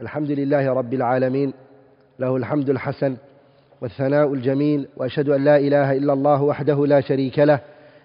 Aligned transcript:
الحمد 0.00 0.30
لله 0.30 0.72
رب 0.72 0.94
العالمين 0.94 1.52
له 2.18 2.36
الحمد 2.36 2.70
الحسن 2.70 3.16
والثناء 3.80 4.32
الجميل 4.34 4.88
وأشهد 4.96 5.28
أن 5.28 5.44
لا 5.44 5.56
إله 5.56 5.92
إلا 5.96 6.12
الله 6.12 6.42
وحده 6.42 6.86
لا 6.86 7.00
شريك 7.00 7.38
له 7.38 7.60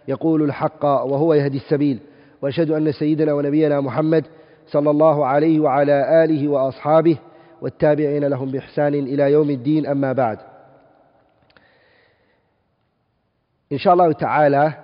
يقول 0.08 0.44
الحق 0.44 0.86
وهو 0.86 1.34
يهدي 1.34 1.58
السبيل 1.58 2.00
وأشهد 2.42 2.72
أن 2.72 2.92
سيدنا 2.92 3.34
ونبينا 3.34 3.82
محمد 3.82 4.26
صلى 4.68 4.90
الله 4.90 5.26
عليه 5.26 5.60
وعلى 5.60 6.24
آله 6.24 6.48
وأصحابه 6.48 7.18
والتابعين 7.62 8.26
لهم 8.26 8.52
بإحسان 8.52 8.94
إلى 8.94 9.32
يوم 9.32 9.50
الدين 9.50 9.86
أما 9.88 10.14
بعد. 10.14 10.38
inshallah 13.72 14.14
ta'ala 14.14 14.78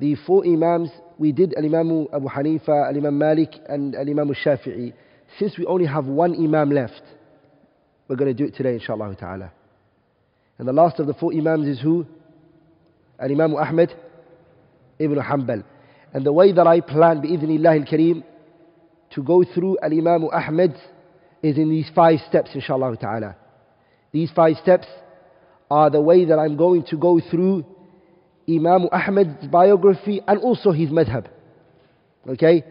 the 0.00 0.14
four 0.26 0.44
imams 0.44 0.90
we 1.18 1.30
did 1.32 1.54
al-imam 1.56 2.06
abu 2.12 2.28
hanifa 2.28 2.88
al-imam 2.90 3.16
malik 3.16 3.54
and 3.68 3.94
al-imam 3.94 4.34
shafi'i 4.34 4.92
since 5.38 5.56
we 5.58 5.66
only 5.66 5.86
have 5.86 6.06
one 6.06 6.34
imam 6.34 6.70
left 6.70 7.02
we're 8.08 8.16
going 8.16 8.34
to 8.34 8.34
do 8.34 8.44
it 8.44 8.54
today 8.56 8.74
inshallah 8.74 9.14
ta'ala 9.16 9.52
and 10.58 10.68
the 10.68 10.72
last 10.72 10.98
of 10.98 11.06
the 11.06 11.14
four 11.14 11.32
imams 11.32 11.66
is 11.66 11.80
who 11.80 12.06
al-imam 13.18 13.54
ahmed 13.54 13.92
ibn 14.98 15.18
hanbal 15.18 15.64
and 16.12 16.24
the 16.24 16.32
way 16.32 16.52
that 16.52 16.66
i 16.66 16.80
plan 16.80 17.20
bi'idhnillah 17.22 17.80
al-kareem 17.80 18.22
to 19.10 19.22
go 19.22 19.44
through 19.44 19.78
al-imam 19.82 20.24
ahmed 20.32 20.74
is 21.42 21.56
in 21.56 21.70
these 21.70 21.90
five 21.94 22.18
steps 22.28 22.50
inshallah 22.54 22.96
ta'ala 22.96 23.36
these 24.12 24.30
five 24.34 24.56
steps 24.62 24.86
are 25.70 25.90
the 25.90 26.00
way 26.00 26.24
that 26.24 26.38
i'm 26.38 26.56
going 26.56 26.84
to 26.84 26.96
go 26.96 27.20
through 27.30 27.64
Imam 28.56 28.88
Ahmed's 28.90 29.46
biography 29.46 30.20
and 30.26 30.38
also 30.40 30.72
his 30.72 30.90
madhab. 30.90 31.26
Okay? 32.28 32.64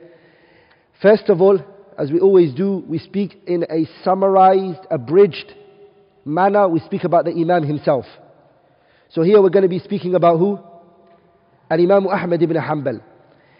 First 1.02 1.30
of 1.30 1.42
all, 1.42 1.60
as 2.00 2.10
we 2.10 2.22
always 2.22 2.54
do, 2.54 2.82
we 2.88 2.98
speak 2.98 3.42
in 3.46 3.66
a 3.70 3.86
summarized, 4.06 4.80
abridged 4.90 5.54
manner. 6.24 6.66
We 6.70 6.80
speak 6.80 7.04
about 7.04 7.26
the 7.26 7.32
Imam 7.32 7.64
himself. 7.64 8.06
So 9.10 9.22
here 9.22 9.42
we're 9.42 9.50
going 9.50 9.64
to 9.64 9.70
be 9.70 9.80
speaking 9.80 10.16
about 10.16 10.38
who? 10.38 10.60
Al 11.70 11.78
Imam 11.78 12.08
Ahmad 12.08 12.42
ibn 12.42 12.56
Hanbal. 12.56 13.04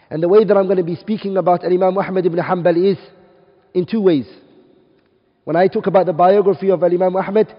And 0.08 0.22
the 0.22 0.28
way 0.28 0.42
that 0.44 0.56
I'm 0.56 0.64
going 0.64 0.78
to 0.78 0.82
be 0.82 0.96
speaking 0.96 1.36
about 1.36 1.64
Al 1.64 1.72
Imam 1.72 1.98
Ahmad 1.98 2.24
ibn 2.24 2.38
Hanbal 2.38 2.92
is 2.92 2.98
in 3.74 3.84
two 3.84 4.00
ways. 4.00 4.26
When 5.44 5.56
I 5.56 5.68
talk 5.68 5.86
about 5.86 6.06
the 6.06 6.14
biography 6.14 6.70
of 6.70 6.82
Al 6.82 6.94
Imam 6.94 7.14
Ahmad, 7.16 7.54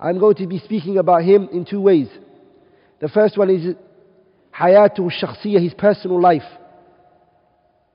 I'm 0.00 0.18
going 0.18 0.34
to 0.36 0.48
be 0.48 0.58
speaking 0.58 0.98
about 0.98 1.22
him 1.22 1.48
in 1.52 1.64
two 1.64 1.80
ways. 1.80 2.08
The 3.00 3.08
first 3.08 3.38
one 3.38 3.50
is 3.50 3.76
Hayatu 4.52 5.08
Shakhsiyah, 5.12 5.62
his 5.62 5.74
personal 5.74 6.20
life. 6.20 6.42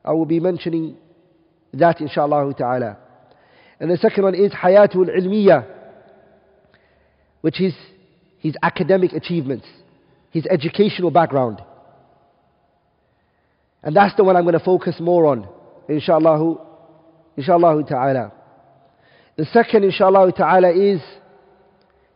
I 0.06 0.14
will 0.14 0.26
be 0.26 0.40
mentioning 0.40 0.96
that 1.80 1.98
inshaAllah 2.00 2.56
ta'ala. 2.58 2.98
And 3.80 3.92
the 3.92 3.98
second 3.98 4.24
one 4.24 4.36
is 4.36 4.52
Hayatul 4.52 5.10
Ilmiya, 5.10 5.66
which 7.42 7.62
is 7.62 7.74
his 8.40 8.56
academic 8.64 9.14
achievements, 9.14 9.66
his 10.32 10.46
educational 10.48 11.12
background. 11.12 11.62
And 13.84 13.96
that's 13.96 14.16
the 14.16 14.24
one 14.24 14.36
I'm 14.36 14.44
going 14.44 14.58
to 14.58 14.64
focus 14.64 14.96
more 15.00 15.28
on, 15.28 15.48
inshaAllah, 15.88 16.68
Inshallah, 17.38 17.84
ta'ala. 17.88 18.32
The 19.38 19.46
second, 19.46 19.84
inshaAllah 19.84 20.36
ta'ala, 20.36 20.72
is 20.72 21.00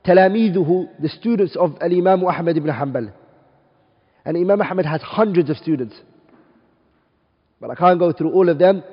Talamidhu, 0.04 1.00
the 1.00 1.09
students 1.09 1.56
of 1.56 1.78
Al-Imam 1.80 2.26
Ahmad 2.26 2.58
ibn 2.58 2.72
Hanbal. 2.72 3.14
And 4.26 4.36
Imam 4.36 4.62
Ahmad 4.62 4.86
has 4.88 5.02
hundreds 5.02 5.52
of 5.52 5.58
students. 5.58 5.95
But 7.59 7.70
I 7.70 7.76
can't 7.76 8.00
go 8.00 8.12
through 8.12 8.34
all 8.34 8.50
of 8.50 8.58
them. 8.58 8.84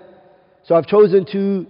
So 0.68 0.74
I've 0.74 0.86
chosen 0.86 1.24
to 1.32 1.66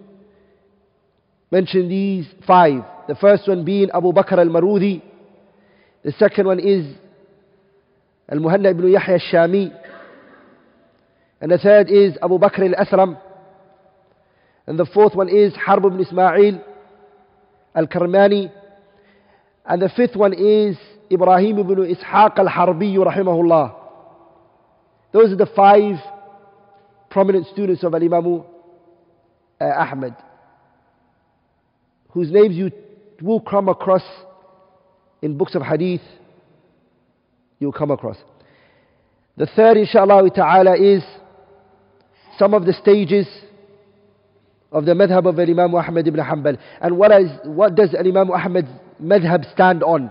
mention 1.53 1.89
these 1.89 2.27
five. 2.45 2.83
The 3.07 3.15
first 3.15 3.47
one 3.47 3.65
being 3.65 3.91
Abu 3.95 4.13
Bakr 4.13 4.39
al-Marudi. 4.39 5.01
The 6.03 6.11
second 6.19 6.47
one 6.47 6.59
is 6.59 6.97
Al-Muhanna 8.29 8.73
ibn 8.73 8.91
Yahya 8.91 9.15
al-Shami. 9.15 9.73
And 11.41 11.53
the 11.53 11.59
third 11.59 11.89
is 11.91 12.19
Abu 12.21 12.39
Bakr 12.41 12.75
al-Asram. 12.75 13.21
And 14.67 14.77
the 14.77 14.87
fourth 14.87 15.15
one 15.15 15.29
is 15.29 15.55
Harb 15.55 15.85
ibn 15.85 16.01
Ismail 16.01 16.61
al-Karmani. 17.77 18.51
And 19.65 19.81
the 19.81 19.91
fifth 19.91 20.17
one 20.17 20.35
is 20.35 20.77
Ibrahim 21.11 21.61
ibn 21.61 21.77
Ishaq 21.77 22.37
al-Harbi 22.37 22.97
rahimahullah. 22.97 23.77
Those 25.13 25.31
are 25.31 25.37
the 25.37 25.47
five 25.55 25.95
prominent 27.11 27.47
students 27.47 27.85
of 27.85 27.95
Al-Imam 27.95 28.43
uh, 29.61 29.65
Ahmad, 29.65 30.17
whose 32.11 32.31
names 32.31 32.55
you 32.55 32.71
will 33.23 33.41
come 33.41 33.69
across 33.69 34.03
in 35.23 35.37
books 35.37 35.55
of 35.55 35.63
hadith. 35.63 36.01
You'll 37.59 37.73
come 37.73 37.91
across. 37.91 38.17
The 39.37 39.47
third, 39.47 39.77
inshallah 39.77 40.31
ta'ala, 40.31 40.77
is 40.77 41.03
some 42.39 42.55
of 42.55 42.65
the 42.65 42.73
stages 42.73 43.27
of 44.71 44.85
the 44.85 44.93
madhab 44.93 45.27
of 45.27 45.39
Imam 45.39 45.75
Ahmad 45.75 46.07
ibn 46.07 46.21
Hanbal. 46.21 46.59
And 46.81 46.99
what, 46.99 47.11
is, 47.21 47.31
what 47.45 47.75
does 47.75 47.95
Imam 47.99 48.31
Ahmad's 48.31 48.69
madhab 49.03 49.51
stand 49.53 49.83
on? 49.83 50.11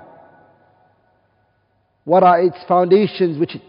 What 2.03 2.23
are 2.23 2.41
its 2.41 2.57
foundations 2.67 3.37
which 3.37 3.55
it, 3.55 3.61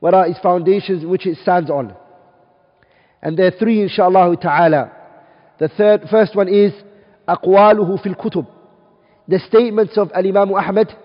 what 0.00 0.14
are 0.14 0.26
its 0.26 0.38
foundations 0.40 1.04
which 1.04 1.26
it 1.26 1.38
stands 1.42 1.70
on? 1.70 1.96
And 3.21 3.37
there 3.37 3.47
are 3.47 3.57
three 3.57 3.81
inshallah 3.81 4.35
ta'ala. 4.37 4.91
The 5.59 5.69
third, 5.69 6.03
first 6.09 6.35
one 6.35 6.47
is 6.47 6.73
أقواله 7.27 7.97
في 7.97 8.15
الكتب. 8.15 8.45
The 9.27 9.39
statements 9.39 9.97
of 9.97 10.11
Al-Imam 10.13 10.53
Ahmad 10.53 10.95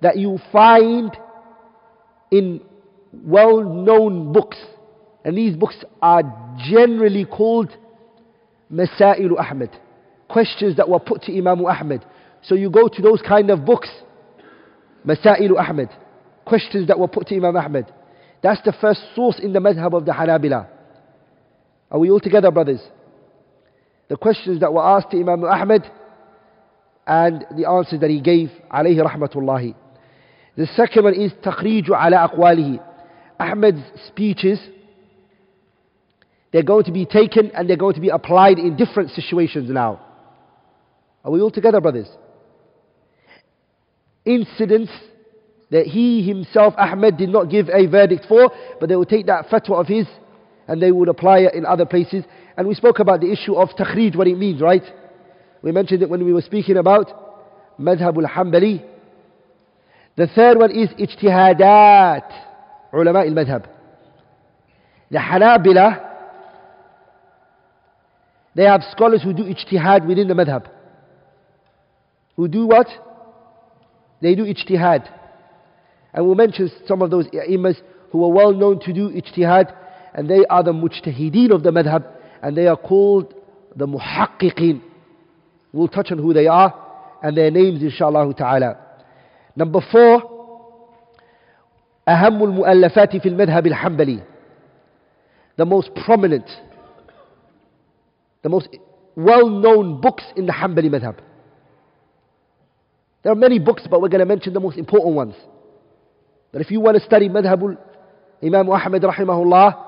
that 0.00 0.16
you 0.16 0.38
find 0.50 1.16
in 2.30 2.60
well-known 3.12 4.32
books. 4.32 4.56
And 5.24 5.36
these 5.36 5.56
books 5.56 5.76
are 6.02 6.22
generally 6.68 7.24
called 7.24 7.70
Masailu 8.72 9.38
Ahmad. 9.38 9.70
Questions 10.28 10.76
that 10.76 10.88
were 10.88 10.98
put 10.98 11.22
to 11.22 11.36
Imam 11.36 11.64
Ahmad. 11.64 12.04
So 12.42 12.54
you 12.54 12.70
go 12.70 12.88
to 12.88 13.02
those 13.02 13.22
kind 13.22 13.50
of 13.50 13.64
books. 13.64 13.88
Masailu 15.06 15.58
Ahmad. 15.58 15.90
Questions 16.44 16.88
that 16.88 16.98
were 16.98 17.08
put 17.08 17.28
to 17.28 17.36
Imam 17.36 17.56
Ahmad. 17.56 17.92
That's 18.42 18.60
the 18.62 18.72
first 18.80 19.00
source 19.14 19.38
in 19.40 19.52
the 19.52 19.58
madhab 19.58 19.94
of 19.94 20.04
the 20.04 20.12
Hanabila. 20.12 20.68
Are 21.92 21.98
we 21.98 22.10
all 22.10 22.20
together, 22.20 22.50
brothers? 22.50 22.80
The 24.08 24.16
questions 24.16 24.60
that 24.60 24.72
were 24.72 24.82
asked 24.82 25.10
to 25.10 25.20
Imam 25.20 25.44
Ahmad 25.44 25.90
and 27.06 27.46
the 27.56 27.68
answers 27.68 28.00
that 28.00 28.10
he 28.10 28.20
gave, 28.20 28.50
alayhi 28.72 29.00
rahmatullahi. 29.04 29.74
The 30.56 30.66
second 30.76 31.04
one 31.04 31.14
is 31.14 31.32
تخريج 31.42 31.88
على 31.90 32.30
أقواله. 32.30 32.80
Ahmad's 33.40 33.82
speeches 34.08 34.58
they're 36.52 36.62
going 36.62 36.84
to 36.84 36.92
be 36.92 37.04
taken 37.04 37.50
and 37.52 37.68
they're 37.68 37.76
going 37.76 37.94
to 37.94 38.00
be 38.00 38.08
applied 38.08 38.58
in 38.58 38.76
different 38.76 39.10
situations 39.10 39.70
now. 39.70 40.00
Are 41.24 41.30
we 41.30 41.40
all 41.40 41.50
together, 41.50 41.80
brothers? 41.80 42.08
Incidents 44.24 44.90
that 45.70 45.86
he 45.86 46.26
himself, 46.26 46.74
Ahmed, 46.78 47.18
did 47.18 47.28
not 47.28 47.50
give 47.50 47.68
a 47.68 47.86
verdict 47.86 48.24
for, 48.26 48.50
but 48.80 48.88
they 48.88 48.96
will 48.96 49.04
take 49.04 49.26
that 49.26 49.48
fatwa 49.48 49.80
of 49.80 49.86
his 49.86 50.06
and 50.67 50.81
they 50.81 50.91
would 50.91 51.09
apply 51.09 51.39
it 51.39 51.53
in 51.53 51.65
other 51.65 51.85
places. 51.85 52.23
And 52.57 52.67
we 52.67 52.75
spoke 52.75 52.99
about 52.99 53.21
the 53.21 53.31
issue 53.31 53.55
of 53.55 53.69
takhrij, 53.69 54.15
what 54.15 54.27
it 54.27 54.37
means, 54.37 54.61
right? 54.61 54.83
We 55.61 55.71
mentioned 55.71 56.01
it 56.03 56.09
when 56.09 56.23
we 56.23 56.33
were 56.33 56.41
speaking 56.41 56.77
about 56.77 57.79
Madhab 57.79 58.17
al-Hanbali. 58.17 58.83
The 60.15 60.27
third 60.27 60.57
one 60.57 60.71
is 60.71 60.89
ijtihadat, 60.89 62.31
ulama 62.93 63.19
al-madhab. 63.19 63.67
The 65.09 65.17
Hanabila, 65.17 66.13
they 68.55 68.63
have 68.63 68.81
scholars 68.91 69.23
who 69.23 69.33
do 69.33 69.43
ijtihad 69.43 70.07
within 70.07 70.27
the 70.27 70.33
madhab. 70.33 70.67
Who 72.35 72.47
do 72.47 72.67
what? 72.67 72.87
They 74.21 74.35
do 74.35 74.43
ijtihad. 74.43 75.09
And 76.13 76.25
we'll 76.25 76.35
mention 76.35 76.71
some 76.87 77.01
of 77.01 77.09
those 77.09 77.25
imams 77.33 77.77
who 78.11 78.23
are 78.23 78.31
well 78.31 78.53
known 78.53 78.79
to 78.81 78.93
do 78.93 79.09
ijtihad, 79.09 79.73
and 80.14 80.28
they 80.28 80.44
are 80.46 80.62
the 80.62 80.72
mujtahideen 80.72 81.50
of 81.50 81.62
the 81.62 81.70
madhab, 81.70 82.06
and 82.42 82.56
they 82.56 82.66
are 82.66 82.76
called 82.76 83.34
the 83.76 83.86
muhaqqiqeen. 83.86 84.80
We'll 85.72 85.88
touch 85.88 86.10
on 86.10 86.18
who 86.18 86.32
they 86.32 86.46
are 86.46 86.74
and 87.22 87.36
their 87.36 87.50
names 87.50 87.82
inshallah 87.82 88.32
ta'ala. 88.34 88.78
Number 89.56 89.80
four, 89.92 90.22
أهم 92.08 92.42
المؤلفات 92.42 93.16
في 93.16 93.28
المذهب 93.28 93.66
الحنبلي. 93.66 94.22
The 95.56 95.64
most 95.66 95.90
prominent 95.94 96.48
the 98.42 98.48
most 98.48 98.68
well-known 99.16 100.00
books 100.00 100.22
in 100.36 100.46
the 100.46 100.52
Hanbali 100.52 100.88
madhab. 100.88 101.16
There 103.22 103.32
are 103.32 103.36
many 103.36 103.58
books, 103.58 103.82
but 103.90 104.00
we're 104.00 104.08
going 104.08 104.20
to 104.20 104.26
mention 104.26 104.54
the 104.54 104.60
most 104.60 104.78
important 104.78 105.14
ones. 105.14 105.34
But 106.52 106.60
if 106.60 106.70
you 106.70 106.80
want 106.80 106.96
to 106.96 107.04
study 107.04 107.28
madhabul 107.28 107.76
Imam 108.42 108.70
Ahmad 108.70 109.02
rahimahullah, 109.02 109.84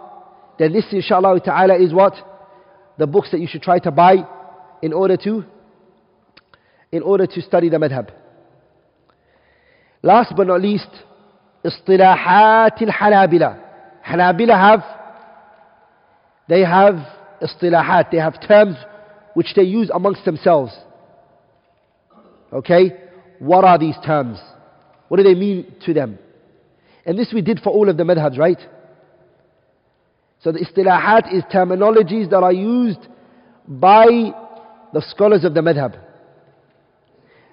then 0.59 0.73
this 0.73 0.85
inshallah 0.93 1.41
ta'ala 1.41 1.77
is 1.77 1.93
what? 1.93 2.15
the 3.01 3.07
books 3.07 3.31
that 3.33 3.41
you 3.41 3.49
should 3.49 3.63
try 3.63 3.79
to 3.79 3.91
buy 3.91 4.17
in 4.83 4.93
order 4.93 5.17
to 5.17 5.43
in 6.93 7.03
order 7.03 7.27
to 7.27 7.41
study 7.41 7.69
the 7.71 7.79
madhab. 7.79 8.11
Last 10.03 10.35
but 10.37 10.47
not 10.47 10.61
least, 10.61 10.91
اصطلاحات 11.65 12.83
الحنابلة. 12.83 13.59
Hanabila 14.07 14.59
have 14.59 14.85
they 16.47 16.61
have 16.61 16.97
اصطلاحات, 17.43 18.11
they 18.13 18.19
have 18.19 18.39
terms 18.47 18.77
which 19.33 19.55
they 19.57 19.63
use 19.63 19.91
amongst 19.95 20.25
themselves. 20.27 20.73
Okay? 22.53 22.93
What 23.39 23.65
are 23.65 23.79
these 23.79 23.97
terms? 24.05 24.39
What 25.09 25.17
do 25.17 25.23
they 25.23 25.35
mean 25.35 25.75
to 25.87 25.95
them? 25.95 26.19
And 27.07 27.19
this 27.19 27.33
we 27.33 27.41
did 27.41 27.61
for 27.61 27.71
all 27.71 27.89
of 27.89 27.97
the 27.97 28.03
madhabs, 28.03 28.37
right? 28.37 28.59
So 30.46 30.52
the 30.52 30.60
istilahat 30.60 31.34
is 31.34 31.42
terminologies 31.46 32.30
that 32.30 32.44
are 32.44 32.54
used 32.54 33.08
by 33.68 34.06
the 34.94 35.02
scholars 35.10 35.44
of 35.44 35.56
the 35.56 35.62
madhab. 35.62 36.00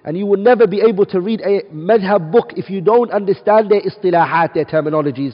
And 0.05 0.15
you 0.15 0.27
will 0.27 0.37
never 0.37 0.67
be 0.67 0.79
able 0.79 1.07
to 1.07 1.19
read 1.19 1.41
a 1.41 1.63
madhab 1.73 2.31
book 2.31 2.51
if 2.55 2.69
you 2.69 2.81
don't 2.81 3.09
understand 3.09 3.71
their 3.71 3.81
istilahat, 3.81 4.53
their 4.53 4.65
terminologies. 4.65 5.33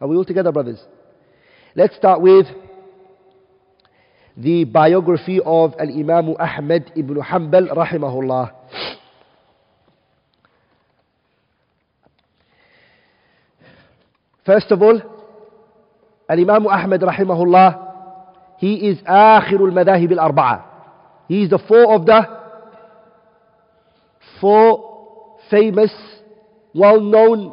Are 0.00 0.08
we 0.08 0.16
all 0.16 0.24
together, 0.24 0.50
brothers? 0.50 0.82
Let's 1.74 1.94
start 1.94 2.22
with 2.22 2.46
the 4.38 4.64
biography 4.64 5.40
of 5.44 5.74
Al-Imam 5.78 6.36
Ahmad 6.38 6.90
ibn 6.96 7.16
Hanbal 7.16 7.68
rahimahullah. 7.68 8.50
First 14.46 14.70
of 14.70 14.80
all, 14.80 15.11
Al-Imam 16.32 16.66
Ahmad 16.66 17.00
rahimahullah, 17.02 17.92
he 18.56 18.88
is 18.88 18.98
آخر 19.02 19.60
المذاهب 19.60 20.18
al-arba'a. 20.18 20.62
He 21.28 21.42
is 21.42 21.50
the 21.50 21.58
four 21.58 21.94
of 21.94 22.06
the 22.06 22.22
four 24.40 25.28
famous, 25.50 25.92
well-known 26.74 27.52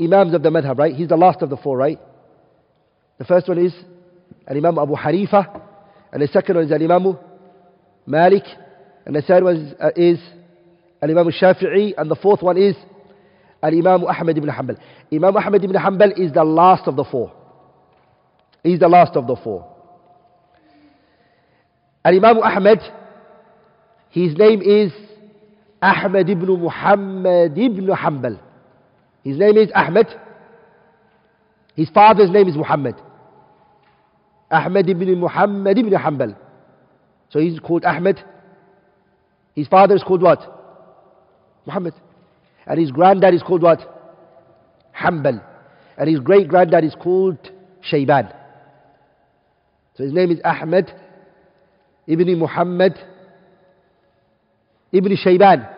imams 0.00 0.32
of 0.32 0.42
the 0.42 0.48
madhab, 0.50 0.78
right? 0.78 0.94
He's 0.94 1.08
the 1.08 1.16
last 1.16 1.42
of 1.42 1.50
the 1.50 1.56
four, 1.56 1.76
right? 1.76 1.98
The 3.18 3.24
first 3.24 3.48
one 3.48 3.58
is 3.58 3.74
Imam 4.48 4.78
Abu 4.78 4.94
Hanifa, 4.94 5.60
and 6.12 6.22
the 6.22 6.28
second 6.28 6.54
one 6.54 6.64
is 6.66 6.72
Al-Imam 6.72 7.18
Malik, 8.06 8.44
and 9.06 9.16
the 9.16 9.22
third 9.22 9.42
one 9.42 9.56
is, 9.56 9.74
uh, 9.80 9.90
is 9.96 10.20
Al-Imam 11.02 11.30
Shafi'i, 11.30 11.94
and 11.96 12.08
the 12.08 12.16
fourth 12.16 12.42
one 12.42 12.56
is 12.56 12.76
Al-Imam 13.64 14.04
Ahmad 14.04 14.36
ibn 14.36 14.50
Hanbal. 14.50 14.76
Imam 15.10 15.36
Ahmad 15.36 15.64
ibn 15.64 15.74
Hanbal 15.76 16.18
is 16.18 16.32
the 16.32 16.44
last 16.44 16.86
of 16.86 16.96
the 16.96 17.04
four. 17.04 17.32
He's 18.62 18.78
the 18.78 18.88
last 18.88 19.16
of 19.16 19.26
the 19.26 19.36
four. 19.36 19.66
Al-Imam 22.04 22.38
Ahmad, 22.42 22.80
his 24.10 24.36
name 24.36 24.60
is 24.60 24.92
Ahmad 25.80 26.28
ibn 26.28 26.46
Muhammad 26.60 27.56
ibn 27.56 27.86
Hanbal. 27.86 28.38
His 29.24 29.38
name 29.38 29.56
is 29.56 29.70
Ahmad. 29.74 30.08
His 31.74 31.88
father's 31.88 32.30
name 32.30 32.46
is 32.48 32.56
Muhammad. 32.56 32.96
Ahmad 34.50 34.88
ibn 34.90 35.18
Muhammad 35.18 35.78
ibn 35.78 35.92
Hanbal. 35.92 36.36
So 37.30 37.38
he's 37.38 37.58
called 37.60 37.84
Ahmad. 37.86 38.22
His 39.54 39.68
father 39.68 39.94
is 39.96 40.02
called 40.02 40.20
what? 40.22 40.40
Muhammad. 41.66 41.94
And 42.66 42.80
his 42.80 42.90
granddad 42.90 43.34
is 43.34 43.42
called 43.42 43.62
what? 43.62 43.80
Hanbal. 44.98 45.42
And 45.96 46.08
his 46.08 46.20
great 46.20 46.48
granddad 46.48 46.84
is 46.84 46.94
called 46.94 47.38
Shayban. 47.90 48.34
So 49.96 50.04
his 50.04 50.12
name 50.12 50.30
is 50.30 50.40
Ahmed 50.44 50.92
ibn 52.06 52.38
Muhammad 52.38 52.98
ibn 54.92 55.16
Shayban. 55.16 55.70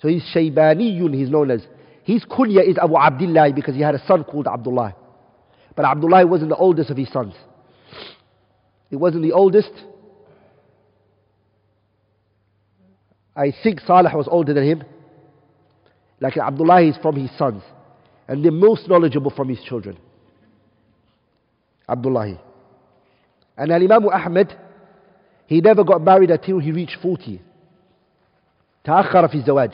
So 0.00 0.08
he's 0.08 0.24
Shaybaniyun, 0.34 1.14
he's 1.14 1.30
known 1.30 1.50
as. 1.50 1.64
His 2.02 2.24
kunya 2.24 2.66
is 2.68 2.76
Abu 2.78 2.96
Abdullah 2.96 3.52
because 3.54 3.76
he 3.76 3.80
had 3.80 3.94
a 3.94 4.04
son 4.06 4.24
called 4.24 4.48
Abdullah. 4.48 4.96
But 5.76 5.84
Abdullah 5.84 6.26
wasn't 6.26 6.50
the 6.50 6.56
oldest 6.56 6.90
of 6.90 6.96
his 6.96 7.10
sons. 7.12 7.34
He 8.90 8.96
wasn't 8.96 9.22
the 9.22 9.32
oldest. 9.32 9.70
I 13.34 13.52
think 13.62 13.80
Salah 13.80 14.14
was 14.14 14.28
older 14.28 14.52
than 14.52 14.64
him. 14.64 14.82
Like 16.21 16.37
Abdullah 16.37 16.81
is 16.81 16.97
from 17.01 17.15
his 17.15 17.29
sons. 17.37 17.61
And 18.27 18.43
the 18.43 18.51
most 18.51 18.89
knowledgeable 18.89 19.31
from 19.31 19.49
his 19.49 19.61
children. 19.61 19.97
Abdullah. 21.87 22.39
And 23.57 23.71
Al 23.71 23.81
Imam 23.83 24.07
Ahmed, 24.09 24.53
he 25.45 25.61
never 25.61 25.83
got 25.83 26.01
married 26.01 26.31
until 26.31 26.59
he 26.59 26.71
reached 26.71 26.97
40. 27.01 27.41
تأخر 28.85 29.27
في 29.27 29.35
الزواج. 29.43 29.73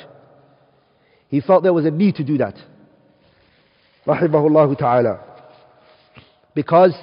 He 1.30 1.42
felt 1.42 1.63
there 1.63 1.74
was 1.74 1.86
a 1.86 1.92
need 1.92 2.15
to 2.15 2.24
do 2.24 2.38
that. 2.38 2.56
رحمه 4.07 4.48
الله 4.48 4.75
تعالى. 4.75 5.19
Because 6.54 6.94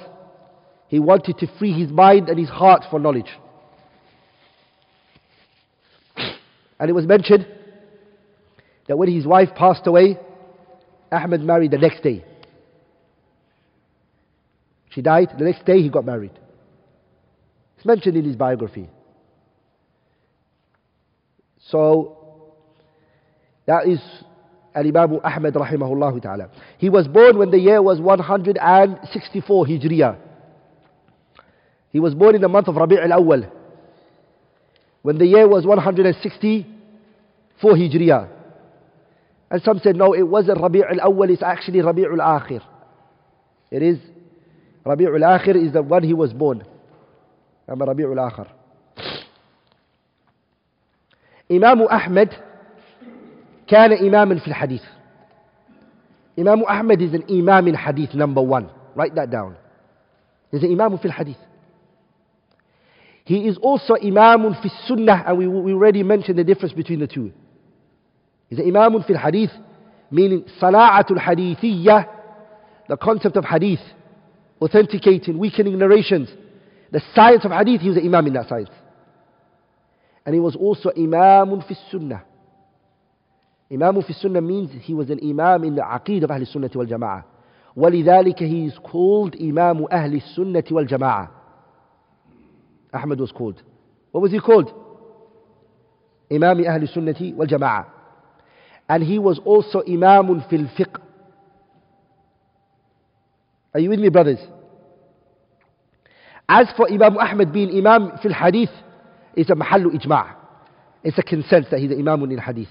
he 0.87 0.99
wanted 0.99 1.37
to 1.39 1.47
free 1.57 1.73
his 1.73 1.89
mind 1.91 2.29
and 2.29 2.39
his 2.39 2.49
heart 2.49 2.83
for 2.89 2.99
knowledge. 2.99 3.29
And 6.79 6.89
it 6.89 6.93
was 6.93 7.05
mentioned 7.05 7.45
that 8.88 8.96
when 8.96 9.12
his 9.12 9.26
wife 9.26 9.50
passed 9.54 9.86
away, 9.86 10.18
Ahmed 11.10 11.42
married 11.42 11.70
the 11.70 11.78
next 11.78 12.02
day. 12.02 12.24
She 14.90 15.02
died, 15.02 15.28
the 15.38 15.44
next 15.44 15.64
day 15.64 15.82
he 15.82 15.88
got 15.88 16.04
married. 16.04 16.32
It's 17.76 17.86
mentioned 17.86 18.16
in 18.16 18.24
his 18.24 18.36
biography. 18.36 18.88
So, 21.68 22.16
that 23.66 23.86
is 23.86 24.00
Al-Imam 24.74 25.20
Ahmad 25.22 25.54
rahimahullah 25.54 26.22
ta'ala. 26.22 26.50
He 26.78 26.88
was 26.88 27.06
born 27.08 27.38
when 27.38 27.50
the 27.50 27.58
year 27.58 27.82
was 27.82 28.00
164 28.00 29.66
Hijriya. 29.66 30.16
He 31.90 32.00
was 32.00 32.14
born 32.14 32.34
in 32.34 32.40
the 32.40 32.48
month 32.48 32.68
of 32.68 32.76
Rabi' 32.76 32.98
al-Awwal. 32.98 33.50
When 35.02 35.18
the 35.18 35.26
year 35.26 35.48
was 35.48 35.66
164 35.66 37.72
Hijriya. 37.72 38.35
And 39.49 39.61
some 39.63 39.79
said, 39.83 39.95
no, 39.95 40.13
it 40.13 40.23
wasn't 40.23 40.61
Rabi' 40.61 40.81
al-Awwal, 40.83 41.29
it's 41.29 41.43
actually 41.43 41.81
Rabi' 41.81 42.05
al-Akhir. 42.05 42.61
It 43.69 43.83
is, 43.83 43.97
Rabi' 44.85 45.05
al-Akhir 45.05 45.55
is 45.61 45.73
the 45.73 45.81
one 45.81 46.03
he 46.03 46.13
was 46.13 46.31
born. 46.33 46.63
أما 47.71 47.85
ربيع 47.85 48.11
الآخر 48.11 48.47
إمام 51.51 51.81
أحمد 51.81 52.29
كان 53.67 53.91
إماما 53.93 54.35
في 54.39 54.47
الحديث 54.47 54.83
إمام 56.39 56.63
أحمد 56.63 57.01
is 57.01 57.13
an 57.13 57.23
imam 57.29 57.67
in 57.67 57.75
hadith 57.75 58.13
number 58.13 58.41
one 58.41 58.69
write 58.95 59.15
that 59.15 59.29
down 59.29 59.55
he's 60.51 60.63
an 60.63 60.71
imam 60.71 60.97
في 60.97 61.05
الحديث 61.05 61.37
he 63.25 63.47
is 63.47 63.57
also 63.57 63.95
imam 63.95 64.53
في 64.53 64.65
السنة 64.65 65.27
and 65.27 65.37
we, 65.37 65.47
we 65.47 65.73
already 65.73 66.03
mentioned 66.03 66.37
the 66.37 66.43
difference 66.43 66.73
between 66.73 66.99
the 66.99 67.07
two 67.07 67.31
he's 68.49 68.59
an 68.59 68.67
imam 68.67 69.01
في 69.03 69.09
الحديث 69.13 69.51
meaning 70.11 70.43
صناعة 70.59 71.05
الحديثية 71.11 72.07
the 72.89 72.97
concept 72.97 73.37
of 73.37 73.45
hadith 73.45 73.79
authenticating 74.61 75.37
weakening 75.39 75.77
narrations 75.77 76.29
the 76.91 77.01
science 77.15 77.45
of 77.45 77.51
hadith, 77.51 77.81
he 77.81 77.87
was 77.87 77.97
an 77.97 78.05
imam 78.05 78.27
in 78.27 78.33
that 78.33 78.49
science. 78.49 78.69
And 80.25 80.35
he 80.35 80.41
was 80.41 80.55
also 80.55 80.91
imam 80.95 81.61
fi 81.61 81.75
sunnah. 81.89 82.23
Imam 83.71 84.01
fi 84.03 84.13
sunnah 84.13 84.41
means 84.41 84.71
he 84.83 84.93
was 84.93 85.09
an 85.09 85.19
imam 85.23 85.63
in 85.63 85.75
the 85.75 85.81
aqid 85.81 86.23
of 86.23 86.29
Ahl 86.31 86.45
Sunnah 86.45 86.69
wal 86.75 86.85
Jama'ah. 86.85 87.23
ولذلك 87.77 88.37
he 88.39 88.65
is 88.65 88.77
called 88.83 89.35
Imam 89.41 89.85
Ahl 89.89 90.11
Sunnah 90.35 90.63
wal 90.69 90.85
Jama'ah. 90.85 91.29
Ahmad 92.93 93.19
was 93.19 93.31
called. 93.31 93.61
What 94.11 94.19
was 94.21 94.31
he 94.33 94.39
called? 94.41 94.69
Imam 96.29 96.59
Ahl 96.59 96.87
Sunnah 96.93 97.15
wal 97.35 97.47
Jama'ah. 97.47 97.85
And 98.88 99.02
he 99.02 99.18
was 99.18 99.40
also 99.44 99.82
Imam 99.86 100.44
fil 100.48 100.66
fiqh. 100.78 101.00
Are 103.74 103.80
you 103.80 103.90
with 103.90 104.00
me, 104.00 104.08
brothers? 104.08 104.38
As 106.48 106.68
for 106.76 106.90
Imam 106.90 107.18
Ahmad 107.18 107.52
being 107.52 107.76
Imam 107.76 108.12
fil 108.22 108.32
Hadith, 108.32 108.70
it's 109.34 109.50
a 109.50 109.54
mahallu 109.54 109.86
ijma'. 109.86 110.34
It's 111.02 111.18
a 111.18 111.22
consensus 111.22 111.70
that 111.70 111.80
he's 111.80 111.90
an 111.90 111.98
Imam 111.98 112.22
in 112.30 112.38
Hadith. 112.38 112.68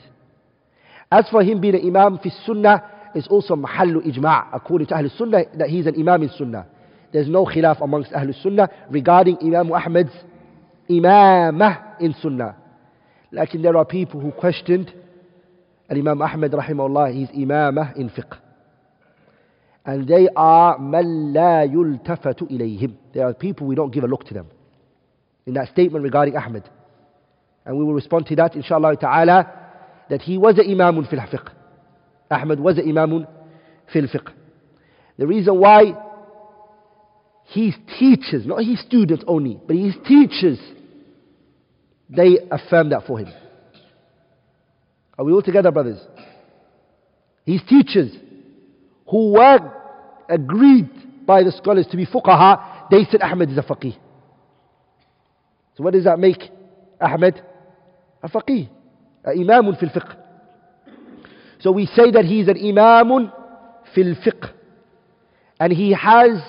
As 1.12 1.28
for 1.30 1.44
him 1.44 1.62
being 1.62 1.76
an 1.76 1.86
Imam 1.86 2.18
fil 2.20 2.32
Sunnah, 2.46 2.84
it's 3.14 3.28
also 3.28 3.56
mahallu 3.56 4.06
ijma' 4.06 4.48
according 4.54 4.88
to 4.88 4.96
Ahl 4.96 5.10
Sunnah 5.18 5.44
that 5.58 5.70
he's 5.70 5.86
an 5.86 5.96
Imam 6.00 6.24
in 6.24 6.30
Sunnah. 6.38 6.66
There's 7.12 7.30
no 7.30 7.46
khilaf 7.46 7.82
amongst 7.82 8.12
Ahl 8.14 8.32
Sunnah 8.42 8.70
regarding 8.90 9.38
Imam 9.42 9.72
Ahmad's 9.72 10.12
Imamah 10.90 12.00
in 12.00 12.16
Sunnah. 12.22 12.56
Like 13.32 13.52
there 13.54 13.78
are 13.78 13.86
people 13.86 14.20
who 14.20 14.32
questioned 14.32 14.94
and 15.90 16.00
Imam 16.00 16.22
Ahmed 16.22 16.52
rahimahullah, 16.52 17.14
he's 17.14 17.30
imamah 17.30 17.96
in 17.96 18.10
fiqh. 18.10 18.38
And 19.86 20.08
they 20.08 20.28
are 20.36 20.80
مَن 20.80 21.34
لا 21.34 21.64
يُلتفت 21.72 22.42
إليهم. 22.52 22.96
They 23.14 23.20
are 23.22 23.34
people 23.34 23.68
we 23.68 23.76
don't 23.76 23.94
give 23.94 24.04
a 24.04 24.08
look 24.08 24.26
to 24.26 24.34
them. 24.34 24.48
In 25.46 25.54
that 25.54 25.70
statement 25.70 26.04
regarding 26.04 26.36
Ahmed. 26.36 26.64
And 27.66 27.78
we 27.78 27.84
will 27.84 27.94
respond 27.94 28.26
to 28.28 28.36
that 28.38 28.54
inshaAllah 28.54 29.00
ta'ala 29.00 29.52
that 30.10 30.22
he 30.22 30.38
was 30.38 30.58
an 30.58 30.66
imamun 30.66 31.08
fil 31.10 31.20
fiqh. 31.20 31.52
Ahmed 32.32 32.60
was 32.60 32.80
an 32.80 32.86
imamun 32.86 33.28
fil 33.94 34.08
fiqh. 34.08 34.32
The 35.18 35.28
reason 35.28 35.60
why 35.60 35.94
his 37.46 37.76
teachers, 38.00 38.46
not 38.46 38.64
his 38.64 38.80
students 38.82 39.24
only, 39.28 39.60
but 39.68 39.76
his 39.76 39.94
teachers, 40.08 40.60
they 42.10 42.38
affirm 42.52 42.90
that 42.90 43.06
for 43.06 43.20
him. 43.20 43.32
Are 45.18 45.26
we 45.26 45.32
all 45.32 45.42
together, 45.42 45.72
brothers? 45.72 46.00
His 47.46 47.62
teachers, 47.68 48.12
who 49.10 49.34
were 49.34 49.60
agreed 50.30 51.26
by 51.26 51.44
the 51.44 51.52
scholars 51.52 51.88
to 51.92 51.98
be 51.98 52.06
fuqaha, 52.06 52.90
they 52.90 53.06
said 53.10 53.22
Ahmed 53.22 53.52
is 53.52 53.58
a 53.58 53.62
faqih. 53.62 53.96
So 55.76 55.84
what 55.84 55.94
does 55.94 56.06
that 56.06 56.20
make 56.20 56.50
Ahmed? 57.00 57.42
A 58.24 58.30
faqih, 58.30 58.70
an 59.24 59.40
imam 59.40 59.76
fil 59.76 59.90
fiqh. 59.90 60.16
So 61.60 61.72
we 61.72 61.86
say 61.86 62.12
that 62.12 62.26
he 62.26 62.42
is 62.42 62.48
an 62.48 62.58
imam 62.58 63.32
fil 63.94 64.16
fiqh. 64.16 64.52
And 65.60 65.72
he 65.72 65.92
has 65.94 66.42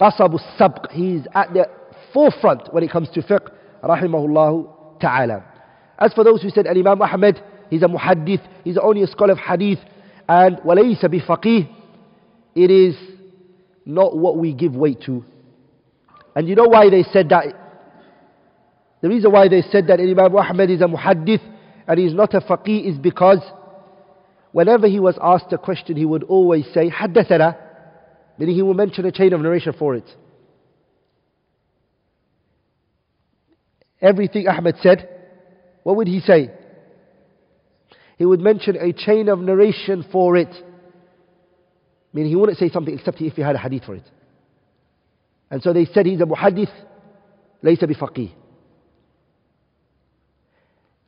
qasab 0.00 0.38
sabq. 0.58 0.90
He 0.90 1.16
is 1.16 1.26
at 1.34 1.52
the 1.52 1.66
forefront 2.12 2.72
when 2.72 2.82
it 2.82 2.90
comes 2.90 3.08
to 3.10 3.22
fiqh, 3.22 3.48
rahimahullah 3.84 5.00
ta'ala. 5.00 5.51
As 5.98 6.12
for 6.12 6.24
those 6.24 6.42
who 6.42 6.50
said 6.50 6.66
Imam 6.66 7.00
Ahmed, 7.00 7.42
he's 7.70 7.82
a 7.82 7.86
muhaddith, 7.86 8.42
he's 8.64 8.78
only 8.78 9.02
a 9.02 9.06
scholar 9.06 9.32
of 9.32 9.38
hadith, 9.38 9.78
and 10.28 10.56
walaysa 10.58 11.04
bifaqih, 11.04 11.68
it 12.54 12.70
is 12.70 12.96
not 13.84 14.16
what 14.16 14.36
we 14.38 14.52
give 14.52 14.74
weight 14.74 15.00
to. 15.02 15.24
And 16.34 16.48
you 16.48 16.54
know 16.54 16.66
why 16.66 16.90
they 16.90 17.02
said 17.02 17.28
that? 17.30 17.46
The 19.00 19.08
reason 19.08 19.32
why 19.32 19.48
they 19.48 19.62
said 19.62 19.88
that 19.88 20.00
Imam 20.00 20.36
Ahmed 20.36 20.70
is 20.70 20.80
a 20.80 20.84
muhaddith 20.84 21.42
and 21.88 21.98
he's 21.98 22.14
not 22.14 22.34
a 22.34 22.40
faqih 22.40 22.88
is 22.88 22.98
because 22.98 23.40
whenever 24.52 24.86
he 24.86 25.00
was 25.00 25.18
asked 25.20 25.52
a 25.52 25.58
question, 25.58 25.96
he 25.96 26.04
would 26.04 26.22
always 26.24 26.64
say, 26.72 26.88
haddathana, 26.88 27.56
meaning 28.38 28.54
he 28.54 28.62
would 28.62 28.76
mention 28.76 29.04
a 29.04 29.12
chain 29.12 29.32
of 29.32 29.40
narration 29.40 29.72
for 29.78 29.94
it. 29.96 30.08
Everything 34.00 34.48
Ahmed 34.48 34.76
said, 34.82 35.08
what 35.82 35.96
would 35.96 36.08
he 36.08 36.20
say? 36.20 36.50
He 38.18 38.24
would 38.24 38.40
mention 38.40 38.76
a 38.76 38.92
chain 38.92 39.28
of 39.28 39.40
narration 39.40 40.04
for 40.12 40.36
it. 40.36 40.52
I 40.52 42.16
mean, 42.16 42.26
he 42.26 42.36
wouldn't 42.36 42.58
say 42.58 42.68
something 42.68 42.94
except 42.94 43.20
if 43.20 43.34
he 43.34 43.42
had 43.42 43.56
a 43.56 43.58
hadith 43.58 43.84
for 43.84 43.94
it. 43.94 44.08
And 45.50 45.62
so 45.62 45.72
they 45.72 45.86
said 45.86 46.06
he's 46.06 46.20
a 46.20 46.24
muhaddith, 46.24 46.72
laysa 47.62 47.84
bifaqih. 47.84 48.32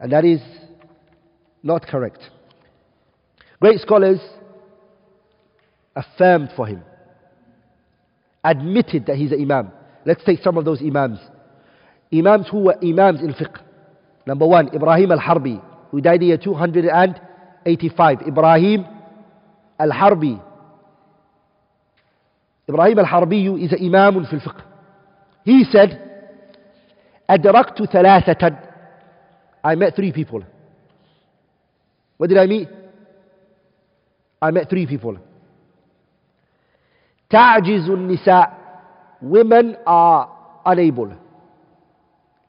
And 0.00 0.12
that 0.12 0.24
is 0.24 0.40
not 1.62 1.86
correct. 1.86 2.18
Great 3.60 3.80
scholars 3.80 4.20
affirmed 5.96 6.50
for 6.56 6.66
him, 6.66 6.82
admitted 8.42 9.06
that 9.06 9.16
he's 9.16 9.32
an 9.32 9.40
imam. 9.40 9.72
Let's 10.04 10.22
take 10.24 10.42
some 10.42 10.58
of 10.58 10.64
those 10.64 10.82
imams. 10.82 11.18
Imams 12.12 12.48
who 12.50 12.58
were 12.58 12.76
imams 12.84 13.20
in 13.20 13.32
fiqh. 13.32 13.58
Number 14.26 14.46
one, 14.46 14.74
Ibrahim 14.74 15.12
al-Harbi, 15.12 15.60
who 15.90 16.00
died 16.00 16.22
year 16.22 16.38
285. 16.38 18.22
Ibrahim 18.26 18.86
al-Harbi. 19.78 20.40
Ibrahim 22.68 22.98
al-Harbi 22.98 23.62
is 23.62 23.72
an 23.72 23.78
imam 23.84 24.24
في 24.24 24.32
الفقه. 24.32 24.62
He 25.44 25.64
said, 25.64 26.00
أدركت 27.30 27.82
ثلاثة. 27.82 28.56
I 29.62 29.74
met 29.74 29.94
three 29.96 30.12
people. 30.12 30.42
What 32.16 32.28
did 32.28 32.38
I 32.38 32.46
meet? 32.46 32.68
I 34.40 34.50
met 34.50 34.68
three 34.70 34.86
people. 34.86 35.18
تعجز 37.30 37.90
النساء. 37.90 38.52
Women 39.22 39.76
are 39.86 40.28
unable. 40.66 41.12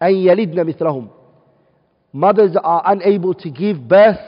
أن 0.02 0.12
يلدن 0.14 0.66
مثلهم. 0.68 1.10
Mothers 2.15 2.57
are 2.63 2.83
unable 2.87 3.35
to 3.35 3.51
give 3.51 3.87
birth 3.89 4.19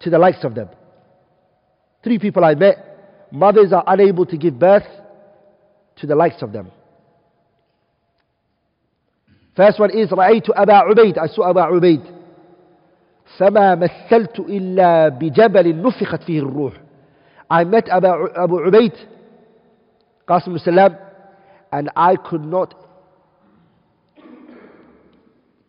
to 0.00 0.10
the 0.10 0.18
likes 0.18 0.44
of 0.44 0.54
them. 0.54 0.68
Three 2.04 2.18
people 2.18 2.44
I 2.44 2.54
met. 2.54 2.76
Mothers 3.30 3.72
are 3.72 3.84
unable 3.86 4.26
to 4.26 4.36
give 4.36 4.58
birth 4.58 4.86
to 5.96 6.06
the 6.06 6.14
likes 6.14 6.42
of 6.42 6.52
them. 6.52 6.70
First 9.56 9.80
one 9.80 9.90
is 9.90 10.12
رأيت 10.12 10.50
أبا 10.50 10.72
عبيد 10.74 11.18
I 11.18 11.26
saw 11.26 11.48
أبا 11.50 11.62
عبيد 11.62 12.00
فما 13.38 13.74
مثلت 13.74 14.38
إلا 14.40 15.08
بجبل 15.08 15.82
نفخت 15.82 16.22
فيه 16.22 16.38
الروح 16.38 16.72
I 17.52 17.64
met 17.64 17.90
أبا 17.90 18.44
أبو 18.44 18.58
عبيد 18.58 18.92
قاسم 20.28 20.54
السلام 20.54 20.96
and 21.72 21.90
I 21.96 22.16
could 22.16 22.44
not 22.44 22.74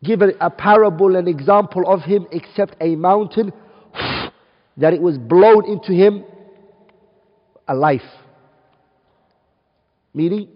give 0.03 0.21
a, 0.21 0.29
a 0.39 0.49
parable, 0.49 1.15
an 1.15 1.27
example 1.27 1.83
of 1.91 2.01
him 2.01 2.27
except 2.31 2.75
a 2.81 2.95
mountain 2.95 3.51
that 4.77 4.93
it 4.93 5.01
was 5.01 5.17
blown 5.17 5.65
into 5.65 5.91
him 5.91 6.23
a 7.67 7.75
life. 7.75 8.01
Meaning, 10.13 10.49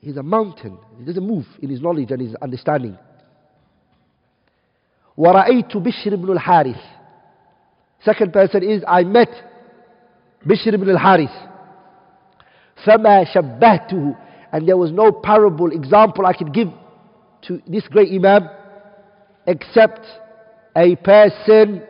he's 0.00 0.16
a 0.16 0.22
mountain. 0.22 0.78
He 0.98 1.04
doesn't 1.04 1.26
move 1.26 1.46
in 1.62 1.70
his 1.70 1.80
knowledge 1.80 2.10
and 2.10 2.20
his 2.20 2.34
understanding. 2.36 2.98
ورأيت 5.16 5.76
بشر 5.76 6.16
بن 6.16 6.32
الحارث 6.38 6.80
Second 8.04 8.32
person 8.32 8.62
is 8.62 8.82
I 8.86 9.02
met 9.04 9.30
Bishr 10.46 10.74
ibn 10.74 10.90
al-Harith. 10.90 11.30
فما 12.84 13.24
شبهته 13.32 14.16
and 14.52 14.68
there 14.68 14.76
was 14.76 14.92
no 14.92 15.10
parable 15.10 15.72
example 15.72 16.26
I 16.26 16.34
could 16.34 16.52
give 16.52 16.68
to 17.42 17.62
this 17.66 17.86
great 17.88 18.12
Imam 18.12 18.48
except 19.51 20.05
a 20.75 20.95
person 20.95 21.83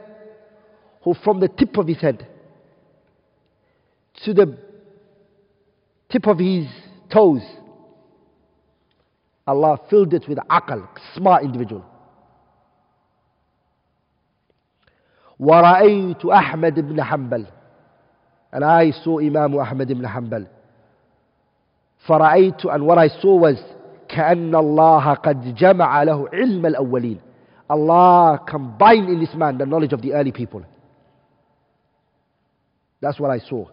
who 1.04 1.14
from 1.24 1.40
the 1.40 1.48
tip 1.48 1.78
of 1.78 1.88
his 1.88 1.98
head 2.00 2.28
to 4.24 4.34
the 4.34 4.58
tip 6.10 6.28
of 6.28 6.38
his 6.40 6.68
toes 7.12 7.42
Allah 9.48 9.80
filled 9.90 10.14
it 10.14 10.26
with 10.30 10.38
aql, 10.50 10.88
smart 11.16 11.44
individual. 11.44 11.84
ورأيت 15.40 16.26
أحمد 16.26 16.80
بن 16.80 17.02
حنبل 17.04 17.46
and 18.54 18.64
I 18.64 18.92
saw 18.92 19.18
Imam 19.20 19.58
Ahmad 19.58 19.90
ibn 19.90 20.04
Hanbal 20.06 20.46
فرأيت 22.08 22.66
and 22.66 22.86
what 22.86 22.98
I 23.00 23.08
saw 23.08 23.36
was 23.36 23.58
كأن 24.08 24.56
الله 24.56 25.14
قد 25.14 25.56
جمع 25.56 26.04
له 26.04 26.30
علم 26.34 26.66
الأولين 26.66 27.20
Allah 27.71 28.41
combined 28.49 29.09
in 29.09 29.19
this 29.21 29.35
man 29.35 29.59
the 29.59 29.67
knowledge 29.67 29.93
of 29.93 30.01
the 30.03 30.13
early 30.13 30.33
people 30.33 30.65
that's 33.01 33.19
what 33.21 33.31
I 33.31 33.39
saw 33.39 33.67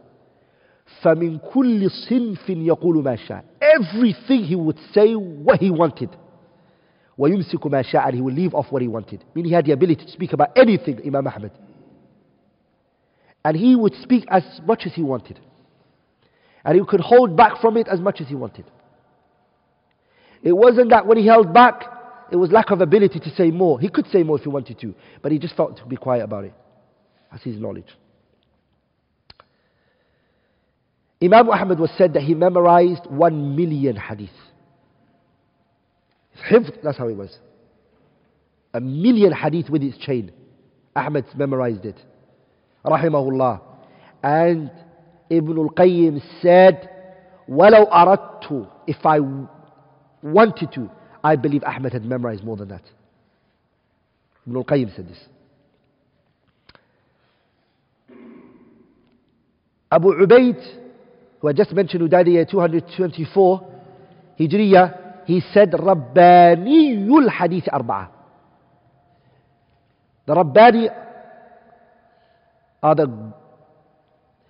فمن 1.02 1.38
كل 1.54 1.90
صنف 2.10 2.50
يقول 2.50 3.04
ما 3.04 3.16
شاء 3.16 3.44
everything 3.62 4.44
he 4.44 4.56
would 4.56 4.78
say 4.94 5.14
what 5.16 5.60
he 5.60 5.70
wanted 5.72 6.10
ويمسك 7.18 7.68
ما 7.68 7.82
شاء 7.82 8.06
and 8.08 8.16
he 8.16 8.22
would 8.22 8.34
leave 8.36 8.54
off 8.54 8.72
what 8.72 8.82
he 8.82 8.88
wanted 8.88 9.24
meaning 9.36 9.50
he 9.50 9.56
had 9.56 9.66
the 9.66 9.72
ability 9.72 10.06
to 10.06 10.12
speak 10.12 10.34
about 10.34 10.50
anything 10.58 11.00
Imam 11.06 11.28
Ahmad 11.28 11.52
and 13.46 13.58
he 13.58 13.76
would 13.76 13.94
speak 14.02 14.26
as 14.30 14.44
much 14.66 14.84
as 14.86 14.94
he 14.94 15.04
wanted 15.04 15.40
and 16.66 16.78
he 16.78 16.86
could 16.86 17.02
hold 17.02 17.36
back 17.36 17.60
from 17.62 17.78
it 17.78 17.88
as 17.88 18.00
much 18.00 18.22
as 18.22 18.28
he 18.28 18.36
wanted 18.36 18.66
it 20.42 20.54
wasn't 20.54 20.90
that 20.90 21.06
when 21.06 21.18
he 21.18 21.26
held 21.26 21.54
back 21.54 21.84
it 22.32 22.36
was 22.36 22.52
lack 22.52 22.72
of 22.72 22.82
ability 22.82 23.20
to 23.20 23.30
say 23.36 23.52
more 23.52 23.80
he 23.80 23.90
could 23.90 24.08
say 24.08 24.24
more 24.24 24.38
if 24.38 24.44
he 24.44 24.50
wanted 24.50 24.80
to 24.80 24.94
but 25.22 25.32
he 25.32 25.40
just 25.40 25.56
felt 25.56 25.78
to 25.78 25.86
be 25.86 25.96
quiet 25.96 26.24
about 26.24 26.44
it 26.44 26.54
that's 27.32 27.44
his 27.44 27.58
knowledge 27.60 27.88
Imam 31.24 31.50
Ahmad 31.50 31.80
was 31.80 31.90
said 31.98 32.14
that 32.14 32.24
he 32.24 32.34
memorized 32.36 33.06
one 33.08 33.56
million 33.56 33.96
hadith. 33.96 34.30
Hifd, 36.50 36.82
that's 36.84 36.98
how 36.98 37.08
it 37.08 37.16
was. 37.16 37.38
A 38.74 38.82
million 38.82 39.32
hadith 39.32 39.70
with 39.70 39.82
his 39.82 39.96
chain. 39.98 40.34
Ahmad 40.96 41.26
memorized 41.38 41.86
it. 41.86 41.96
Rahimahullah. 42.86 43.62
And 44.22 44.70
Ibn 45.30 45.58
al-Qayyim 45.58 46.22
said, 46.42 46.90
وَلَوْ 47.50 47.90
أَرَدْتُ 47.90 48.70
If 48.88 49.06
I 49.06 49.20
wanted 50.22 50.74
to, 50.74 50.90
I 51.24 51.36
believe 51.36 51.64
Ahmad 51.64 51.94
had 51.94 52.04
memorized 52.06 52.44
more 52.44 52.58
than 52.58 52.70
that. 52.70 52.84
Ibn 54.46 54.58
al-Qayyim 54.58 54.96
said 54.96 55.08
this. 55.08 55.20
Abu 59.92 60.08
Ubaid, 60.14 60.60
who 61.40 61.48
I 61.48 61.54
just 61.54 61.72
mentioned, 61.72 62.02
who 62.02 62.08
died 62.08 62.28
in 62.28 62.34
year 62.34 62.46
224 62.46 63.70
Hijriya, 64.40 65.00
he 65.26 65.42
said, 65.54 65.72
Rabbaniyul 65.72 67.30
Hadith 67.30 67.66
Arba'a. 67.66 68.10
The 70.26 70.34
Rabbani 70.34 70.90
are 72.82 72.96
the, 72.96 73.34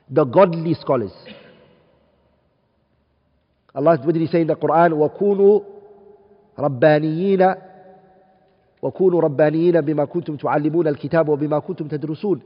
the 0.09 0.23
godly 0.23 0.73
scholars. 0.75 1.11
Allah, 3.75 3.97
what 4.03 4.13
did 4.13 4.21
He 4.21 4.27
say 4.27 4.41
in 4.41 4.47
the 4.47 4.55
Quran? 4.55 4.91
وَكُونُوا 4.93 5.63
رَبَّانِيِّينَ 6.58 7.54
وكونوا 8.82 9.20
ربانيين 9.20 9.80
بما 9.80 10.04
كنتم 10.04 10.36
تعلمون 10.36 10.88
الكتاب 10.88 11.28
وبما 11.28 11.58
كنتم 11.58 11.88
تدرسون 11.88 12.40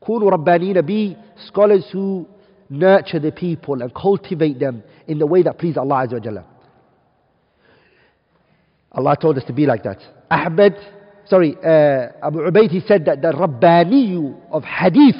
كونوا 0.00 0.30
ربانيين 0.30 0.82
be 0.82 1.16
scholars 1.48 1.84
who 1.92 2.26
nurture 2.70 3.18
the 3.18 3.32
people 3.32 3.82
and 3.82 3.94
cultivate 3.94 4.58
them 4.58 4.82
in 5.06 5.18
the 5.18 5.26
way 5.26 5.42
that 5.42 5.58
please 5.58 5.76
Allah 5.76 6.06
Azza 6.06 6.12
wa 6.14 6.20
Jalla. 6.20 6.44
Allah 8.92 9.16
told 9.20 9.38
us 9.38 9.44
to 9.44 9.52
be 9.52 9.64
like 9.66 9.82
that. 9.84 9.98
Ahmed, 10.30 10.74
sorry, 11.26 11.56
uh, 11.62 12.26
Abu 12.26 12.38
Ubaid, 12.40 12.70
he 12.70 12.80
said 12.80 13.04
that 13.06 13.22
the 13.22 13.32
Rabbani 13.32 14.34
of 14.50 14.64
Hadith, 14.64 15.16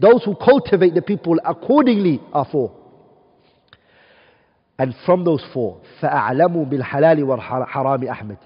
those 0.00 0.22
who 0.24 0.34
cultivate 0.36 0.94
the 0.94 1.02
people 1.02 1.38
accordingly 1.44 2.20
are 2.32 2.44
four. 2.50 2.77
And 4.78 4.94
from 5.04 5.24
those 5.24 5.44
four, 5.52 5.80
فَأَعْلَمُوا 6.00 6.70
بِالْحَلَالِ 6.70 7.18
وَالْحَرَامِ 7.18 8.04
أَحْمَدٌ. 8.04 8.38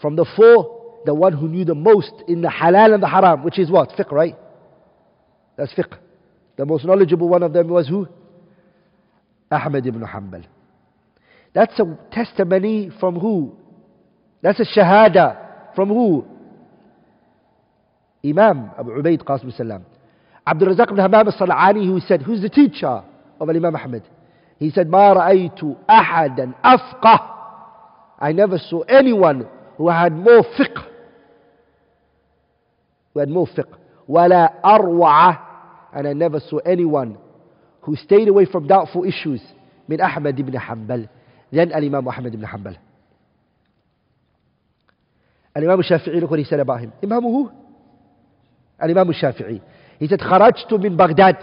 From 0.00 0.16
the 0.16 0.24
four, 0.36 1.02
the 1.04 1.14
one 1.14 1.32
who 1.34 1.48
knew 1.48 1.64
the 1.64 1.74
most 1.74 2.12
in 2.26 2.40
the 2.40 2.48
halal 2.48 2.94
and 2.94 3.02
the 3.02 3.08
haram, 3.08 3.44
which 3.44 3.58
is 3.58 3.70
what? 3.70 3.90
Fiqh, 3.90 4.10
right? 4.10 4.36
That's 5.56 5.72
fiqh. 5.74 5.98
The 6.56 6.64
most 6.64 6.84
knowledgeable 6.84 7.28
one 7.28 7.42
of 7.42 7.52
them 7.52 7.68
was 7.68 7.86
who? 7.86 8.08
Ahmed 9.50 9.86
ibn 9.86 10.02
Hanbal. 10.02 10.44
That's 11.52 11.78
a 11.78 11.98
testimony 12.12 12.90
from 12.98 13.18
who? 13.18 13.56
That's 14.42 14.60
a 14.60 14.64
shahada 14.64 15.74
from 15.74 15.88
who? 15.88 16.24
Imam 18.24 18.70
Abu 18.78 18.90
Ubaid 18.90 19.22
Qasim 19.22 19.56
Salam. 19.56 19.84
Abdul 20.46 20.68
Razak 20.68 20.90
ibn 20.90 20.98
Hammam 20.98 21.28
al-San'ani 21.28 21.86
who 21.86 22.00
said, 22.00 22.22
who's 22.22 22.40
the 22.40 22.48
teacher 22.48 23.02
of 23.40 23.48
Imam 23.48 23.76
Ahmed? 23.76 24.02
He 24.59 24.71
said, 24.71 24.87
ما 24.87 25.13
رأيت 25.13 25.59
أحدا 25.89 26.51
أفقه 26.65 27.29
I 28.19 28.31
never 28.31 28.57
saw 28.57 28.81
anyone 28.83 29.45
who 29.77 29.89
had 29.89 30.13
more 30.13 30.43
fiqh 30.57 30.85
who 33.13 33.19
had 33.19 33.29
more 33.29 33.47
fiqh 33.47 33.67
ولا 34.07 34.53
أروع 34.65 35.37
and 35.93 36.07
I 36.07 36.13
never 36.13 36.39
saw 36.39 36.57
anyone 36.59 37.17
who 37.81 37.95
stayed 37.97 38.27
away 38.29 38.45
from 38.45 38.67
doubtful 38.67 39.03
issues 39.03 39.41
من 39.89 39.99
أحمد 40.01 40.39
ibn 40.39 40.53
Hanbal 40.53 41.09
than 41.51 41.73
Imam 41.73 42.07
Ahmad 42.07 42.33
ibn 42.33 42.45
Hanbal 42.45 42.77
الإمام 45.57 45.79
الشافعي 45.79 46.19
look 46.21 46.29
what 46.31 46.39
he 46.39 46.45
said 46.45 46.59
about 46.59 46.79
him 46.79 46.91
إمامه 47.03 47.21
who? 47.31 47.51
الإمام 48.83 49.09
الشافعي 49.09 49.61
he 49.99 50.07
said 50.07 50.21
خرجت 50.21 50.73
من 50.73 50.97
بغداد 50.97 51.35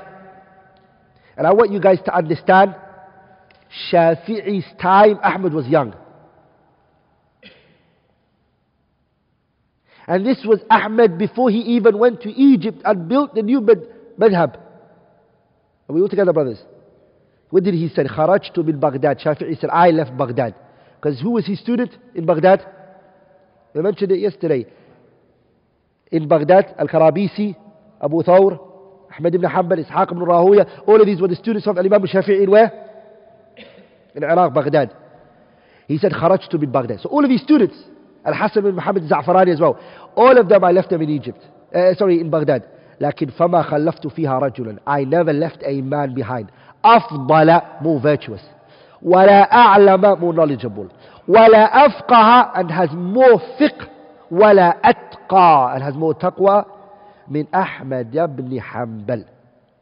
and 1.37 1.47
I 1.47 1.53
want 1.53 1.71
you 1.71 1.81
guys 1.81 1.99
to 2.07 2.15
understand 2.15 2.75
Shafi'i's 3.92 4.66
time, 4.82 5.20
Ahmad 5.24 5.54
was 5.54 5.68
young. 5.68 5.94
And 10.08 10.26
this 10.26 10.38
was 10.46 10.60
Ahmed 10.70 11.18
before 11.18 11.50
he 11.50 11.60
even 11.60 11.98
went 11.98 12.22
to 12.22 12.30
Egypt 12.30 12.82
and 12.86 13.10
built 13.10 13.34
the 13.34 13.42
new 13.42 13.60
madhab. 13.62 14.58
Are 15.90 15.94
we 15.94 16.02
all 16.02 16.10
together, 16.10 16.32
brothers? 16.32 16.60
What 17.50 17.64
did 17.64 17.74
he 17.74 17.90
say? 17.90 18.04
Kharajtu 18.04 18.66
Bin 18.66 18.80
Baghdad. 18.80 19.20
Shafi'i 19.20 19.60
said, 19.60 19.70
I 19.72 19.90
left 19.90 20.16
Baghdad. 20.16 20.56
Because 20.96 21.20
who 21.20 21.32
was 21.32 21.46
his 21.46 21.60
student 21.60 21.92
in 22.14 22.26
Baghdad? 22.26 22.66
We 23.74 23.82
mentioned 23.82 24.12
it 24.12 24.20
yesterday. 24.20 24.68
In 26.12 26.28
Baghdad, 26.28 26.76
Al-Karabisi, 26.78 27.56
Abu 28.02 28.24
Thawr, 28.24 28.60
Ahmed 29.18 29.36
ibn 29.36 29.50
Hanbal, 29.50 29.86
Ishaq 29.86 30.12
ibn 30.12 30.24
Rahuya, 30.24 30.88
all 30.88 31.00
of 31.00 31.06
these 31.06 31.20
were 31.20 31.28
the 31.28 31.36
students 31.36 31.68
of 31.68 31.78
Imam 31.78 32.04
Shafi'i 32.04 32.48
where? 32.48 32.85
Iraq 34.24 34.54
Baghdad 34.54 34.90
he 35.88 35.98
said 35.98 36.14
خرجت 36.14 36.56
من 36.56 36.72
Baghdad 36.72 37.00
so 37.02 37.10
all 37.10 37.24
of 37.24 37.30
his 37.32 37.42
students 37.42 37.76
Al-Hassan 38.26 38.64
bin 38.64 38.76
Muhammad 38.76 39.04
Za'farani 39.04 39.54
as 39.54 39.60
well 39.60 39.78
all 40.16 40.38
of 40.38 40.50
them 40.50 40.64
I 40.64 40.72
left 40.72 40.90
them 40.90 41.02
in 41.02 41.10
Egypt 41.10 41.40
uh, 41.76 41.94
sorry 41.96 42.20
in 42.20 42.30
Baghdad 42.30 42.64
لكن 43.02 43.28
فما 43.28 43.62
خلفت 43.62 44.08
فيها 44.08 44.40
رجلا 44.40 44.78
I 44.88 45.04
never 45.04 45.34
left 45.34 45.64
a 45.64 45.82
man 45.82 46.14
behind 46.14 46.46
أفضل 46.86 47.62
more 47.82 48.00
virtuous 48.00 48.42
ولا 49.02 49.54
أعلم 49.54 50.02
more 50.20 50.34
knowledgeable 50.34 50.88
ولا 51.28 51.86
أفقه 51.86 52.54
and 52.56 52.72
has 52.72 52.90
more 52.92 53.40
fiqh 53.60 53.88
ولا 54.32 54.70
أتقى 54.86 55.76
and 55.76 55.84
has 55.84 55.94
more 55.96 56.14
taqwa 56.14 56.66
من 57.30 57.46
أحمد 57.56 58.12
بن 58.18 58.62
حنبل 58.62 59.26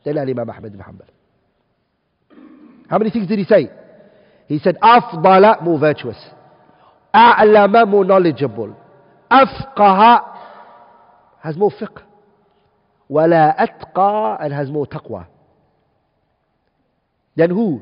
than 0.05 0.17
الإمام 0.17 0.49
أحمد 0.49 0.71
بن 0.71 0.83
حنبل 0.83 1.05
how 2.89 2.97
many 2.97 3.09
things 3.09 3.27
did 3.27 3.39
he 3.39 3.45
say 3.45 3.69
he 4.47 4.59
said 4.59 4.77
أفضل 4.83 5.61
more 5.63 5.79
virtuous 5.79 6.17
أعلم 7.15 7.91
more 7.91 8.05
knowledgeable 8.05 8.73
أفقه 9.31 10.21
has 11.41 11.57
more 11.57 11.71
fiqh 11.71 12.01
ولا 13.09 13.63
أتقى 13.63 14.37
and 14.41 14.53
has 14.53 14.69
more 14.69 14.85
taqwa 14.87 15.25
then 17.35 17.49
who 17.49 17.81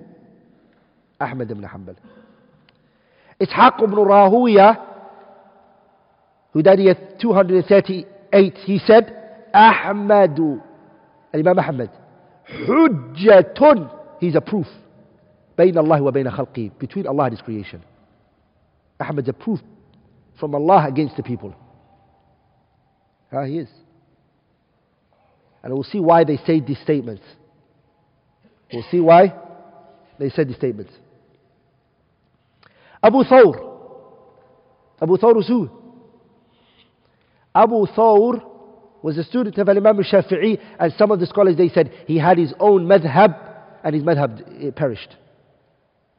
أحمد 1.21 1.54
بن 1.54 1.67
حنبل 1.67 1.95
Ishaq 3.41 3.82
ibn 3.84 3.95
Rahuya, 3.95 4.78
who 6.54 6.62
died 6.62 6.80
in 6.80 6.95
238, 7.19 8.54
he 8.65 8.80
said, 8.86 9.50
Ahmadu, 9.54 10.62
Imam 11.34 11.58
Ahmad, 11.58 11.89
Hujjatun, 12.67 13.91
he's 14.19 14.36
a 14.36 14.41
proof. 14.41 14.67
بين 15.59 15.79
الله 15.79 16.03
وبين 16.03 16.31
خلقه, 16.31 16.79
between 16.79 17.07
Allah 17.07 17.25
and 17.25 17.33
His 17.33 17.42
creation. 17.42 17.83
Ahmad's 19.01 19.29
a 19.29 19.33
proof 19.33 19.61
from 20.38 20.55
Allah 20.55 20.87
against 20.87 21.16
the 21.16 21.23
people. 21.23 21.55
Ah, 23.33 23.45
he 23.45 23.59
is. 23.59 23.69
And 25.62 25.75
we'll 25.75 25.83
see 25.85 26.01
why 26.01 26.25
they 26.25 26.37
say 26.38 26.61
these 26.61 26.79
statements. 26.81 27.23
We'll 28.73 28.85
see 28.90 29.01
why 29.01 29.35
they 30.19 30.31
said 30.31 30.49
these 30.49 30.57
statements. 30.57 30.92
Abu 33.03 33.25
Thawr. 33.25 33.75
Abu 35.01 35.16
Thawr 35.16 35.35
was 35.35 35.47
who? 35.47 35.71
Abu 37.55 37.87
Thawr 37.87 38.42
was 39.03 39.19
a 39.19 39.25
student 39.25 39.57
of 39.59 39.69
Imam 39.69 39.99
Shafi'i 39.99 40.59
and 40.79 40.92
some 40.99 41.11
of 41.11 41.21
the 41.21 41.27
scholars 41.27 41.57
they 41.57 41.69
said 41.69 41.92
he 42.07 42.19
had 42.19 42.38
his 42.38 42.53
own 42.59 42.87
madhab 42.87 43.37
and 43.85 43.95
his 43.95 44.05
madhab 44.05 44.75
perished. 44.77 45.16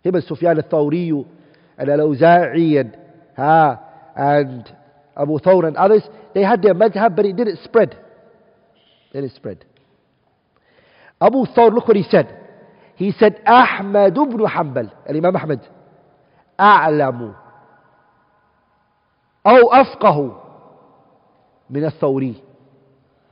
Him 0.02 0.14
and 0.14 0.24
Sufyan 0.24 0.56
al-Thawri 0.58 1.26
and 1.78 1.88
al-Awza'i 1.88 2.80
and, 4.16 4.72
Abu 5.16 5.38
Thawr 5.38 5.66
and 5.66 5.76
others, 5.76 6.02
they 6.34 6.42
had 6.42 6.62
their 6.62 6.74
madhab 6.74 7.14
but 7.14 7.24
it 7.24 7.36
didn't 7.36 7.58
spread. 7.64 7.92
It 9.12 9.20
didn't 9.20 9.34
spread. 9.34 9.64
Abu 11.20 11.46
Thawr, 11.46 11.72
look 11.72 11.86
what 11.86 11.96
he 11.96 12.04
said. 12.04 12.38
He 12.96 13.12
said, 13.12 13.40
Ahmad 13.46 14.16
ibn 14.16 14.38
Hanbal, 14.38 14.92
Imam 15.08 15.36
Ahmad, 15.36 15.60
أعلم 16.60 17.34
أو 19.46 19.72
أفقه 19.72 20.42
من 21.70 21.84
الثوري 21.84 22.34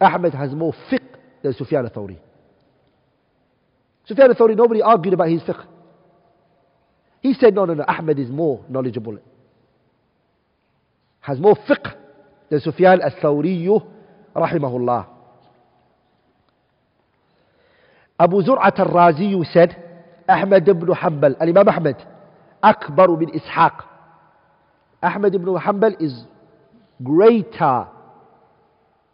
Ahmed 0.01 0.33
has 0.33 0.53
more 0.55 0.73
fiqh 0.91 1.03
than 1.43 1.53
Sufyan 1.55 1.85
al-Thawri. 1.85 2.17
Sufyan 4.07 4.31
al-Thawri, 4.31 4.57
nobody 4.57 4.81
argued 4.81 5.13
about 5.13 5.29
his 5.29 5.43
fiqh. 5.43 5.63
He 7.21 7.35
said, 7.35 7.55
no, 7.55 7.65
no, 7.65 7.75
no, 7.75 7.85
Ahmed 7.87 8.19
is 8.19 8.31
more 8.31 8.65
knowledgeable. 8.69 9.19
Has 11.21 11.39
more 11.39 11.57
fiqh 11.69 11.95
than 12.49 12.61
Sufyan 12.61 13.01
al-Thawri, 13.03 13.67
rahimahullah. 14.35 15.07
Abu 18.19 18.43
Zur'at 18.43 18.79
al-Razi 18.79 19.45
said, 19.53 19.77
Ahmed 20.29 20.69
ibn 20.69 20.89
Hanbal, 20.89 21.37
al-Imam 21.41 21.69
Ahmed, 21.69 21.97
أكبر 22.65 23.11
من 23.11 23.35
إسحاق 23.35 23.85
Ahmad 25.03 25.35
ibn 25.35 25.47
Hanbal 25.57 25.97
is 26.01 26.13
greater 27.03 27.87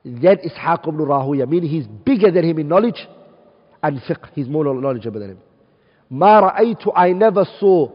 than 0.04 0.36
Ishaq 0.38 0.88
ibn 0.88 0.98
Rahuya 0.98 1.48
meaning 1.48 1.70
he's 1.70 1.86
bigger 1.86 2.30
than 2.32 2.44
him 2.44 2.58
in 2.58 2.66
knowledge 2.68 3.06
and 3.84 4.00
fiqh 4.00 4.26
he's 4.34 4.48
more 4.48 4.64
knowledgeable 4.64 5.20
than 5.20 5.30
him 5.30 5.38
ما 6.11 6.39
رأيت 6.39 6.87
I 6.87 7.11
never 7.13 7.45
saw 7.59 7.89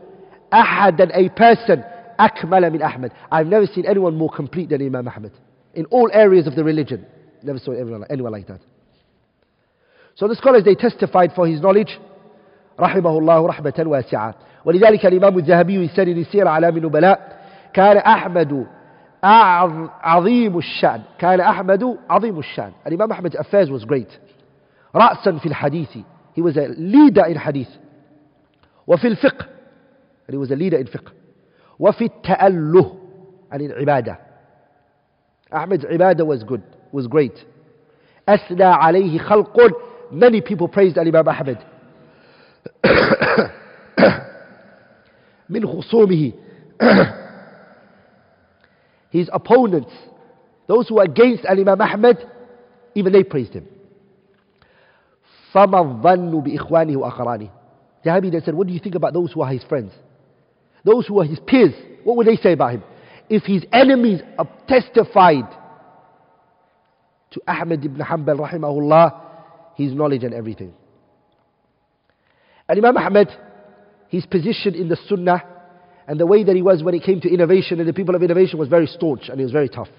أحدا 0.53 1.09
a 1.13 1.29
person 1.29 1.79
أكمل 2.21 2.71
من 2.71 2.83
أحمد 2.83 3.11
I've 3.33 3.47
never 3.47 3.67
seen 3.67 3.87
anyone 3.87 4.17
more 4.17 4.31
complete 4.31 4.69
than 4.69 4.83
Imam 4.83 5.09
Ahmad 5.09 5.33
in 5.75 5.85
all 5.87 6.11
areas 6.13 6.47
of 6.47 6.55
the 6.55 6.65
religion 6.65 7.05
never 7.43 7.59
saw 7.59 7.73
anyone, 7.73 8.05
anyone 8.11 8.33
like 8.33 8.47
that 8.47 8.61
So 10.17 10.27
the 10.27 10.35
scholars, 10.35 10.65
they 10.65 10.75
testified 10.75 11.33
for 11.37 11.47
his 11.47 11.61
knowledge. 11.61 11.99
رحمه 12.81 13.19
الله 13.19 13.47
رحمة 13.47 13.85
واسعة 13.87 14.35
ولذلك 14.65 15.07
الإمام 15.07 15.39
الذهبي 15.39 15.75
يسأل 15.75 16.19
السير 16.19 16.49
على 16.49 16.71
من 16.73 16.83
نبلاء 16.83 17.39
كان 17.73 17.97
أحمد 17.97 18.67
عظيم 20.03 20.59
الشأن 20.59 21.03
كان 21.19 21.41
أحمد 21.41 21.97
عظيم 22.11 22.39
الشأن 22.39 22.73
الإمام 22.87 23.13
أحمد 23.13 23.37
affairs 23.37 23.71
was 23.71 23.85
great 23.85 24.19
رأسا 24.95 25.33
في 25.39 25.47
الحديث 25.47 25.97
he 26.35 26.43
was 26.43 26.57
a 26.57 26.69
leader 26.79 27.25
in 27.25 27.37
hadith 27.37 27.69
وفي 28.92 29.08
الفقه 29.08 29.46
he 30.32 30.36
was 30.38 30.52
a 30.52 30.56
leader 30.56 30.78
in 30.78 30.88
fiqh 30.88 31.12
وفي 31.80 32.06
التأله 32.06 32.98
عن 33.52 33.62
العبادة 33.62 34.18
أحمد 35.54 35.86
عبادة 35.86 36.26
was 36.26 36.44
good 36.44 36.62
was 36.94 37.08
great 37.08 37.46
أثنى 38.30 38.64
عليه 38.64 39.18
خلق 39.20 39.58
many 40.12 40.42
people 40.42 40.68
praised 40.68 40.98
الإمام 40.98 41.30
أحمد 41.30 41.58
من 45.50 45.68
خصومه 45.68 46.32
his 49.12 49.30
opponents 49.34 49.92
those 50.68 50.88
who 50.90 50.96
were 50.96 51.04
against 51.04 51.46
Imam 51.46 51.82
Ahmad 51.82 52.18
even 52.96 53.14
they 53.14 53.24
praised 53.24 53.54
him 53.54 53.66
فما 55.54 55.80
الظن 55.80 56.40
بإخوانه 56.42 56.98
وأقرانه 56.98 57.50
Dhahabi 58.06 58.32
then 58.32 58.42
said, 58.44 58.54
What 58.54 58.68
do 58.68 58.74
you 58.74 58.80
think 58.80 58.96
about 58.96 59.14
those 59.14 59.32
who 59.32 59.42
are 59.42 59.52
his 59.52 59.64
friends? 59.64 59.92
Those 60.84 61.08
who 61.08 61.20
are 61.22 61.26
his 61.26 61.40
peers, 61.46 61.74
what 62.04 62.18
would 62.18 62.28
they 62.28 62.38
say 62.38 62.54
about 62.54 62.74
him? 62.74 62.84
If 63.30 63.44
his 63.44 63.64
enemies 63.72 64.22
have 64.38 64.48
testified 64.68 65.46
to 67.32 67.42
Ahmed 67.48 67.86
ibn 67.86 68.02
Hanbal, 68.02 68.40
rahimahullah, 68.40 69.22
his 69.76 69.94
knowledge 69.94 70.24
and 70.24 70.34
everything. 70.34 70.74
And 72.68 72.78
Imam 72.78 72.98
Ahmed, 72.98 73.30
his 74.10 74.26
position 74.26 74.76
in 74.76 74.90
the 74.90 74.98
Sunnah 75.08 75.44
and 76.08 76.20
the 76.20 76.26
way 76.26 76.44
that 76.44 76.56
he 76.56 76.62
was 76.62 76.84
when 76.84 76.94
it 76.94 77.04
came 77.04 77.22
to 77.22 77.30
innovation 77.30 77.80
and 77.80 77.88
the 77.88 77.94
people 77.94 78.16
of 78.16 78.24
innovation 78.24 78.60
was 78.60 78.68
very 78.68 78.88
staunch 78.88 79.30
and 79.30 79.38
he 79.40 79.44
was 79.44 79.52
very 79.54 79.70
tough. 79.70 79.90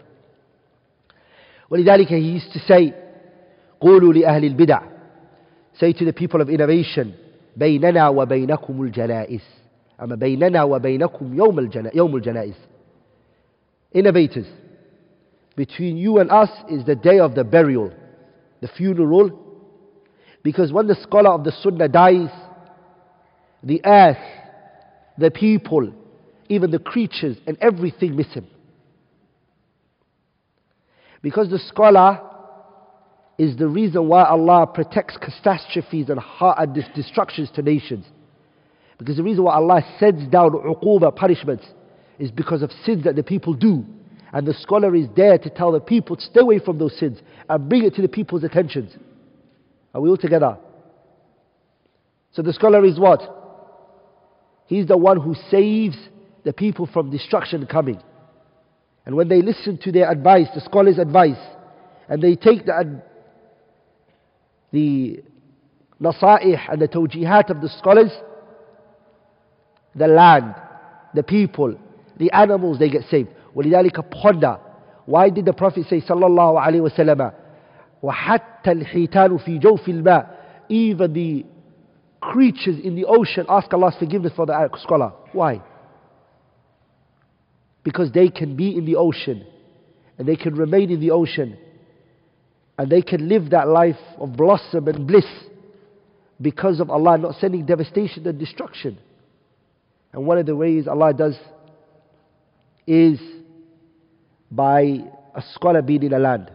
ولذلك 1.70 2.08
he 2.08 2.18
used 2.18 2.52
to 2.52 2.58
say, 2.60 2.92
قولوا 3.80 4.12
لأهل 4.12 4.44
البدع 4.56 4.82
Say 5.78 5.94
to 5.94 6.04
the 6.04 6.12
people 6.12 6.42
of 6.42 6.50
innovation, 6.50 7.14
بيننا 7.57 8.10
وبينكم 8.10 8.81
الجنائز 8.83 9.43
أما 10.01 10.15
بيننا 10.15 10.63
وبينكم 10.63 11.33
يوم 11.38 11.60
الجنائز, 11.60 11.97
يوم 11.97 12.15
الجنائز 12.15 12.55
innovators 13.95 14.45
between 15.55 15.97
you 15.97 16.19
and 16.19 16.29
us 16.31 16.49
is 16.69 16.86
the 16.86 16.95
day 16.95 17.19
of 17.19 17.33
the 17.36 17.43
burial 17.43 17.91
the 18.62 18.67
funeral 18.77 19.31
because 20.43 20.71
when 20.71 20.88
the 20.88 20.95
scholar 21.01 21.31
of 21.31 21.43
the 21.43 21.51
sunnah 21.63 21.88
dies 21.88 22.29
the 23.63 23.81
earth 23.86 24.17
the 25.17 25.31
people, 25.31 25.91
even 26.47 26.71
the 26.71 26.79
creatures 26.79 27.38
and 27.47 27.57
everything 27.60 28.15
miss 28.15 28.27
him. 28.27 28.47
Because 31.21 31.49
the 31.49 31.60
scholar 31.60 32.21
is 33.42 33.57
the 33.57 33.66
reason 33.66 34.07
why 34.07 34.22
Allah 34.22 34.68
protects 34.72 35.16
catastrophes 35.16 36.09
and 36.09 36.85
destructions 36.94 37.50
to 37.57 37.62
nations. 37.62 38.07
Because 38.98 39.16
the 39.16 39.24
reason 39.24 39.42
why 39.42 39.55
Allah 39.55 39.83
sends 39.98 40.31
down 40.31 40.52
uquba, 40.52 41.16
punishments, 41.16 41.64
is 42.20 42.31
because 42.31 42.62
of 42.62 42.70
sins 42.87 43.02
that 43.02 43.16
the 43.16 43.24
people 43.24 43.52
do. 43.52 43.85
And 44.33 44.46
the 44.46 44.55
scholar 44.55 44.94
is 44.94 45.09
there 45.16 45.38
to 45.38 45.50
tell 45.50 45.72
the 45.72 45.81
people 45.81 46.14
to 46.14 46.22
stay 46.22 46.38
away 46.38 46.61
from 46.61 46.78
those 46.78 46.96
sins 47.00 47.18
and 47.48 47.68
bring 47.68 47.83
it 47.85 47.96
to 47.96 48.02
the 48.02 48.09
people's 48.09 48.44
attentions. 48.44 48.94
Are 49.92 50.00
we 50.00 50.09
all 50.09 50.16
together? 50.16 50.57
So 52.31 52.42
the 52.42 52.52
scholar 52.52 52.85
is 52.85 52.96
what? 52.96 53.22
He's 54.66 54.87
the 54.87 54.96
one 54.96 55.20
who 55.20 55.35
saves 55.50 55.96
the 56.44 56.52
people 56.52 56.88
from 56.92 57.11
destruction 57.11 57.66
coming. 57.66 58.00
And 59.05 59.16
when 59.16 59.26
they 59.26 59.42
listen 59.42 59.78
to 59.78 59.90
their 59.90 60.09
advice, 60.09 60.46
the 60.55 60.61
scholars' 60.61 60.98
advice, 60.98 61.42
and 62.09 62.22
they 62.22 62.37
take 62.37 62.66
the, 62.66 63.02
the 64.71 65.23
nasaih 66.01 66.60
and 66.71 66.81
the 66.81 66.88
tawjihat 66.88 67.49
of 67.49 67.62
the 67.62 67.69
scholars, 67.77 68.12
the 69.95 70.07
land, 70.07 70.55
the 71.13 71.23
people, 71.23 71.75
the 72.17 72.31
animals, 72.31 72.79
they 72.79 72.89
get 72.89 73.03
saved. 73.10 73.29
ولذلك 73.55 74.12
ponder. 74.12 74.60
Why 75.05 75.29
did 75.29 75.45
the 75.45 75.53
Prophet 75.53 75.86
say 75.89 76.01
صلى 76.01 76.25
الله 76.25 76.62
عليه 76.62 76.81
وسلم 76.81 77.31
وحتى 78.03 78.71
الحيتان 78.71 79.38
في 79.38 79.57
جوف 79.57 79.89
الماء 79.89 80.38
even 80.69 81.13
the 81.13 81.45
creatures 82.21 82.77
in 82.83 82.95
the 82.95 83.05
ocean 83.05 83.45
ask 83.49 83.71
Allah's 83.73 83.95
forgiveness 83.97 84.33
for 84.36 84.45
the 84.45 84.69
scholar. 84.81 85.13
Why? 85.31 85.62
Because 87.83 88.12
they 88.12 88.29
can 88.29 88.55
be 88.55 88.77
in 88.77 88.86
the 88.86 88.95
ocean 88.97 89.45
and 90.17 90.27
they 90.27 90.36
can 90.36 90.55
remain 90.55 90.91
in 90.91 90.99
the 90.99 91.12
ocean 91.12 91.57
and 92.82 92.90
they 92.90 93.00
can 93.00 93.28
live 93.28 93.50
that 93.50 93.68
life 93.68 93.94
of 94.18 94.32
blossom 94.36 94.88
and 94.88 95.06
bliss 95.06 95.24
because 96.40 96.80
of 96.80 96.90
Allah 96.90 97.16
not 97.16 97.36
sending 97.36 97.64
devastation 97.64 98.26
and 98.26 98.36
destruction. 98.36 98.98
And 100.12 100.26
one 100.26 100.36
of 100.36 100.46
the 100.46 100.56
ways 100.56 100.88
Allah 100.88 101.14
does 101.14 101.38
is 102.84 103.20
by 104.50 104.98
a 105.32 105.44
scholar 105.54 105.80
being 105.80 106.02
in 106.02 106.12
a 106.12 106.18
land. 106.18 106.50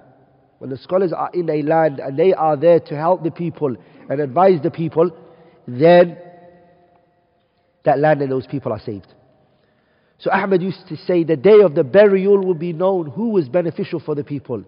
When 0.57 0.69
the 0.69 0.75
scholars 0.75 1.13
are 1.13 1.29
in 1.33 1.49
a 1.49 1.61
land 1.61 2.01
and 2.01 2.19
they 2.19 2.33
are 2.33 2.57
there 2.57 2.81
to 2.81 2.97
help 2.97 3.23
the 3.23 3.31
people 3.31 3.77
and 4.09 4.19
advise 4.19 4.61
the 4.61 4.69
people, 4.69 5.09
then 5.65 6.17
that 7.85 7.99
land 7.99 8.21
and 8.21 8.29
those 8.29 8.47
people 8.47 8.73
are 8.73 8.81
saved. 8.81 9.07
So 10.17 10.29
Ahmad 10.29 10.61
used 10.61 10.89
to 10.89 10.97
say 10.97 11.23
the 11.23 11.37
day 11.37 11.61
of 11.61 11.73
the 11.73 11.85
burial 11.85 12.45
will 12.45 12.53
be 12.53 12.73
known 12.73 13.11
who 13.11 13.29
was 13.29 13.47
beneficial 13.47 14.01
for 14.01 14.13
the 14.13 14.25
people 14.25 14.65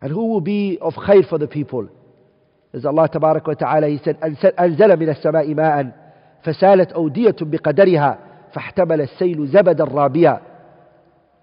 and 0.00 0.10
who 0.12 0.26
will 0.26 0.40
be 0.40 0.78
of 0.80 0.94
khair 0.94 1.28
for 1.28 1.38
the 1.38 1.46
people. 1.46 1.88
As 2.74 2.84
Allah 2.84 3.08
تبارك 3.08 3.48
وتعالى 3.48 3.98
He 3.98 4.04
said 4.04 4.18
أنزل 4.58 4.96
من 4.96 5.08
السماء 5.08 5.54
ماء 5.54 5.92
فسالت 6.44 6.92
أودية 6.92 7.36
بقدرها 7.40 8.18
فاحتمل 8.54 9.00
السيل 9.00 9.46
زبدا 9.46 9.84
رابيا 9.84 10.40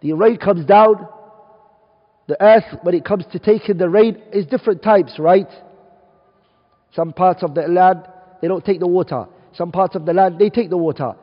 The 0.02 0.14
rain 0.14 0.38
comes 0.38 0.66
down 0.66 1.08
the 2.28 2.42
earth 2.42 2.78
when 2.84 2.96
it 2.96 3.04
comes 3.04 3.26
to 3.32 3.40
taking 3.40 3.78
the 3.78 3.90
rain 3.90 4.18
is 4.32 4.46
different 4.46 4.82
types 4.82 5.20
right 5.20 5.50
some 6.96 7.14
parts 7.14 7.44
of 7.44 7.54
the 7.54 7.62
land, 7.62 8.08
they 8.42 8.48
don't 8.48 8.66
take 8.66 8.80
the 8.80 8.88
water. 8.88 9.26
Some 9.54 9.72
parts 9.72 9.96
of 9.96 10.06
the 10.06 10.14
land, 10.14 10.40
they 10.40 10.50
take 10.50 10.70
the 10.70 10.78
water. 10.78 11.14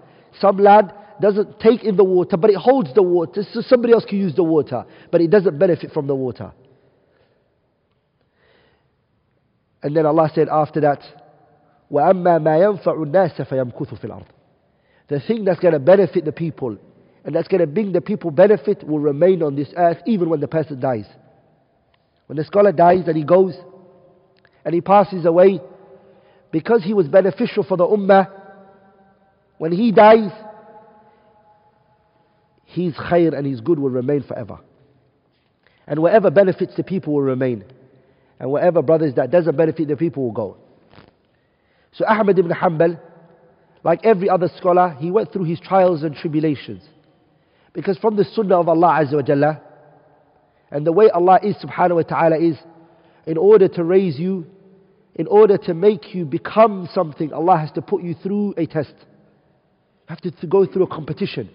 Some 0.41 0.59
land 0.59 0.93
doesn't 1.21 1.59
take 1.61 1.83
in 1.83 1.97
the 1.97 2.05
water, 2.05 2.37
but 2.37 2.51
it 2.51 2.57
holds 2.57 2.93
the 2.95 3.03
water, 3.03 3.43
so 3.53 3.63
somebody 3.63 3.95
else 3.95 4.05
can 4.05 4.19
use 4.19 4.35
the 4.35 4.45
water, 4.45 4.85
but 5.11 5.21
it 5.21 5.31
doesn't 5.31 5.59
benefit 5.59 5.93
from 5.93 6.07
the 6.07 6.15
water. 6.15 6.53
And 9.83 9.97
then 9.97 10.07
Allah 10.07 10.31
said 10.35 10.49
after 10.49 10.81
that, 10.81 11.01
وَأَمَّا 11.91 12.41
مَا 12.41 12.83
يَنْفَعُ 12.83 13.07
النَّاسَ 13.07 13.49
فَيَمْكُثُ 13.49 14.01
فِي 14.01 14.05
الْأَرْضِ 14.05 14.27
The 15.09 15.21
thing 15.21 15.45
that's 15.45 15.61
going 15.61 15.75
to 15.75 15.79
benefit 15.79 16.25
the 16.25 16.33
people, 16.33 16.77
and 17.25 17.35
that's 17.35 17.49
going 17.49 17.61
to 17.61 17.67
bring 17.67 17.93
the 17.93 18.01
people 18.01 18.31
benefit, 18.31 18.85
will 18.85 18.99
remain 18.99 19.43
on 19.43 19.55
this 19.55 19.69
earth 19.77 19.99
even 20.07 20.29
when 20.29 20.41
the 20.41 20.49
person 20.49 20.81
dies. 20.81 21.07
When 22.27 22.37
the 22.37 22.45
scholar 22.45 22.73
dies 22.73 23.05
and 23.07 23.17
he 23.17 23.25
goes, 23.25 23.55
and 24.65 24.75
he 24.75 24.81
passes 24.81 25.25
away 25.25 25.61
because 26.51 26.83
he 26.83 26.93
was 26.93 27.07
beneficial 27.07 27.63
for 27.63 27.77
the 27.77 27.87
ummah, 27.87 28.29
when 29.59 29.73
he 29.73 29.93
dies, 29.93 30.33
his 32.65 32.93
khair 32.95 33.37
and 33.37 33.47
his 33.47 33.61
good 33.61 33.79
will 33.79 33.91
remain 33.91 34.23
forever. 34.23 34.59
And 35.87 36.01
whatever 36.01 36.31
benefits 36.31 36.75
the 36.77 36.83
people 36.83 37.15
will 37.15 37.23
remain. 37.23 37.65
And 38.41 38.51
whatever, 38.51 38.83
brothers, 38.83 39.15
that 39.15 39.31
doesn't 39.31 39.57
benefit 39.57 39.89
the 39.89 39.97
people 39.97 40.25
will 40.25 40.33
go. 40.33 40.57
So 41.93 42.05
Ahmad 42.07 42.39
ibn 42.39 42.53
Hanbal, 42.53 43.01
like 43.83 44.05
every 44.05 44.29
other 44.29 44.51
scholar, 44.59 44.91
he 44.99 45.11
went 45.11 45.33
through 45.33 45.45
his 45.45 45.61
trials 45.61 46.03
and 46.03 46.15
tribulations. 46.15 46.83
Because 47.73 47.97
from 47.99 48.17
the 48.17 48.25
sunnah 48.25 48.61
of 48.61 48.69
Allah 48.69 49.05
Azza 49.05 49.15
wa 49.15 49.23
Jalla, 49.23 49.61
and 50.71 50.87
the 50.87 50.93
way 50.93 51.09
Allah 51.11 51.39
is 51.43 51.57
subhanahu 51.57 51.97
wa 51.97 52.03
ta'ala 52.03 52.39
is, 52.39 52.57
in 53.27 53.39
order 53.39 53.69
to 53.69 53.85
raise 53.85 54.19
you, 54.19 54.47
in 55.15 55.27
order 55.27 55.57
to 55.57 55.73
make 55.75 56.15
you 56.15 56.25
become 56.25 56.89
something, 56.93 57.33
Allah 57.33 57.59
has 57.59 57.73
to 57.73 57.83
put 57.83 58.03
you 58.03 58.15
through 58.23 58.55
a 58.59 58.67
test. 58.67 58.95
You 58.99 60.07
have 60.09 60.21
to, 60.21 60.31
to 60.31 60.47
go 60.47 60.67
through 60.67 60.85
a 60.85 60.87
competition. 60.89 61.49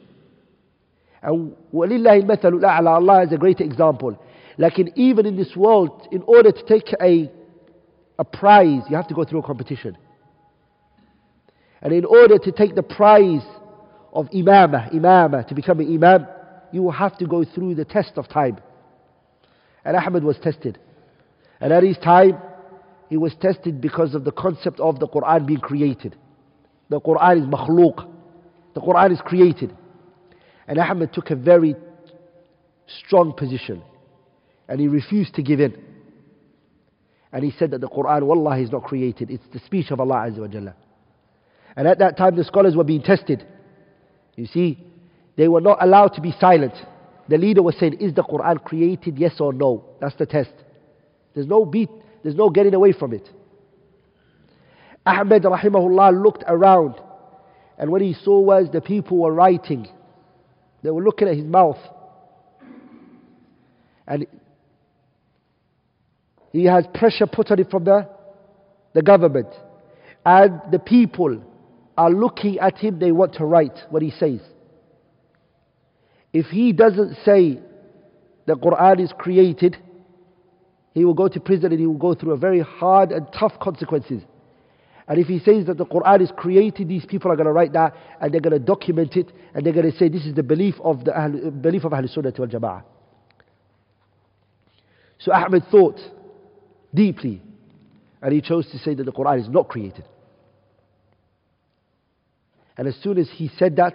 And 1.21 1.55
وَلِلَّهِ 1.73 2.23
الْمَثَلُ 2.23 2.43
الْأَعْلَى 2.61 2.87
Allah 2.87 3.23
is 3.23 3.31
a 3.31 3.37
great 3.37 3.61
example. 3.61 4.17
Like 4.58 4.78
even 4.96 5.26
in 5.26 5.36
this 5.36 5.54
world, 5.54 6.08
in 6.10 6.22
order 6.22 6.50
to 6.50 6.62
take 6.64 6.94
a, 7.00 7.30
a 8.18 8.24
prize, 8.24 8.82
you 8.88 8.96
have 8.96 9.08
to 9.08 9.14
go 9.14 9.24
through 9.24 9.40
a 9.40 9.42
competition. 9.42 9.98
And 11.82 11.92
in 11.92 12.04
order 12.04 12.38
to 12.38 12.52
take 12.52 12.74
the 12.74 12.82
prize 12.82 13.46
of 14.12 14.26
imamah, 14.30 14.94
imamah, 14.94 15.46
to 15.48 15.54
become 15.54 15.80
an 15.80 15.92
imam, 15.92 16.26
you 16.72 16.82
will 16.82 16.92
have 16.92 17.16
to 17.18 17.26
go 17.26 17.44
through 17.44 17.74
the 17.74 17.84
test 17.84 18.12
of 18.16 18.28
time. 18.28 18.58
And 19.84 19.96
Ahmad 19.96 20.24
was 20.24 20.38
tested. 20.42 20.78
And 21.60 21.72
at 21.72 21.82
his 21.82 21.98
time, 21.98 22.38
he 23.08 23.16
was 23.16 23.34
tested 23.40 23.80
because 23.80 24.14
of 24.14 24.24
the 24.24 24.32
concept 24.32 24.80
of 24.80 24.98
the 24.98 25.06
Quran 25.06 25.46
being 25.46 25.60
created. 25.60 26.16
The 26.88 27.00
Quran 27.00 27.42
is 27.42 27.46
makhluk. 27.46 28.08
The 28.74 28.80
Quran 28.80 29.12
is 29.12 29.20
created. 29.20 29.76
And 30.66 30.78
Ahmed 30.78 31.12
took 31.12 31.30
a 31.30 31.36
very 31.36 31.76
strong 32.86 33.32
position. 33.32 33.82
And 34.68 34.80
he 34.80 34.88
refused 34.88 35.34
to 35.34 35.42
give 35.42 35.60
in. 35.60 35.76
And 37.32 37.44
he 37.44 37.52
said 37.58 37.70
that 37.72 37.80
the 37.80 37.88
Quran, 37.88 38.22
Wallah, 38.22 38.58
is 38.58 38.70
not 38.70 38.84
created. 38.84 39.30
It's 39.30 39.44
the 39.52 39.58
speech 39.60 39.90
of 39.90 40.00
Allah 40.00 40.28
Azza 40.28 40.38
wa 40.38 40.46
Jalla. 40.46 40.74
And 41.76 41.86
at 41.86 41.98
that 41.98 42.16
time, 42.16 42.36
the 42.36 42.44
scholars 42.44 42.74
were 42.74 42.84
being 42.84 43.02
tested. 43.02 43.46
You 44.36 44.46
see, 44.46 44.78
they 45.36 45.48
were 45.48 45.60
not 45.60 45.82
allowed 45.82 46.14
to 46.14 46.20
be 46.20 46.32
silent. 46.40 46.74
The 47.28 47.36
leader 47.36 47.62
was 47.62 47.76
saying, 47.78 47.94
Is 47.94 48.14
the 48.14 48.22
Quran 48.22 48.62
created? 48.64 49.18
Yes 49.18 49.40
or 49.40 49.52
no? 49.52 49.84
That's 50.00 50.16
the 50.16 50.26
test. 50.26 50.52
There's 51.34 51.46
no 51.46 51.64
beat, 51.64 51.90
there's 52.22 52.36
no 52.36 52.48
getting 52.48 52.74
away 52.74 52.92
from 52.92 53.12
it. 53.12 53.28
Ahmed 55.04 55.42
rahimahullah 55.42 56.22
looked 56.22 56.44
around 56.46 56.94
and 57.78 57.90
what 57.90 58.00
he 58.00 58.14
saw 58.14 58.40
was 58.40 58.68
the 58.72 58.80
people 58.80 59.18
were 59.18 59.32
writing. 59.32 59.88
They 60.82 60.90
were 60.90 61.02
looking 61.02 61.28
at 61.28 61.36
his 61.36 61.44
mouth. 61.44 61.78
And 64.06 64.26
he 66.56 66.64
has 66.64 66.84
pressure 66.94 67.26
put 67.26 67.50
on 67.50 67.58
it 67.58 67.70
from 67.70 67.84
the, 67.84 68.08
the 68.94 69.02
government. 69.02 69.48
And 70.24 70.60
the 70.72 70.78
people 70.78 71.42
are 71.96 72.10
looking 72.10 72.58
at 72.58 72.78
him, 72.78 72.98
they 72.98 73.12
want 73.12 73.34
to 73.34 73.44
write 73.44 73.78
what 73.90 74.02
he 74.02 74.10
says. 74.10 74.40
If 76.32 76.46
he 76.46 76.72
doesn't 76.72 77.16
say 77.24 77.60
the 78.46 78.54
Quran 78.54 79.00
is 79.00 79.12
created, 79.18 79.76
he 80.94 81.04
will 81.04 81.14
go 81.14 81.28
to 81.28 81.40
prison 81.40 81.72
and 81.72 81.80
he 81.80 81.86
will 81.86 81.94
go 81.94 82.14
through 82.14 82.32
a 82.32 82.36
very 82.36 82.60
hard 82.60 83.12
and 83.12 83.26
tough 83.38 83.52
consequences. 83.60 84.22
And 85.08 85.20
if 85.20 85.26
he 85.26 85.38
says 85.38 85.66
that 85.66 85.78
the 85.78 85.86
Quran 85.86 86.22
is 86.22 86.32
created, 86.36 86.88
these 86.88 87.06
people 87.06 87.30
are 87.30 87.36
going 87.36 87.46
to 87.46 87.52
write 87.52 87.72
that 87.74 87.94
and 88.20 88.32
they're 88.32 88.40
going 88.40 88.58
to 88.58 88.64
document 88.64 89.14
it 89.16 89.30
and 89.54 89.64
they're 89.64 89.72
going 89.72 89.90
to 89.90 89.96
say 89.96 90.08
this 90.08 90.26
is 90.26 90.34
the 90.34 90.42
belief 90.42 90.74
of 90.82 91.04
the 91.04 91.18
Ahl, 91.18 91.50
belief 91.50 91.84
of 91.84 91.92
Ahl 91.92 92.06
Sunnah 92.08 92.32
wal 92.36 92.48
Jama'ah. 92.48 92.82
So 95.18 95.32
Ahmed 95.32 95.64
thought 95.70 96.00
deeply 96.96 97.42
and 98.20 98.32
he 98.32 98.40
chose 98.40 98.68
to 98.72 98.78
say 98.78 98.94
that 98.94 99.04
the 99.04 99.12
Quran 99.12 99.40
is 99.40 99.48
not 99.48 99.68
created. 99.68 100.04
And 102.76 102.88
as 102.88 102.96
soon 103.02 103.18
as 103.18 103.28
he 103.32 103.50
said 103.58 103.76
that, 103.76 103.94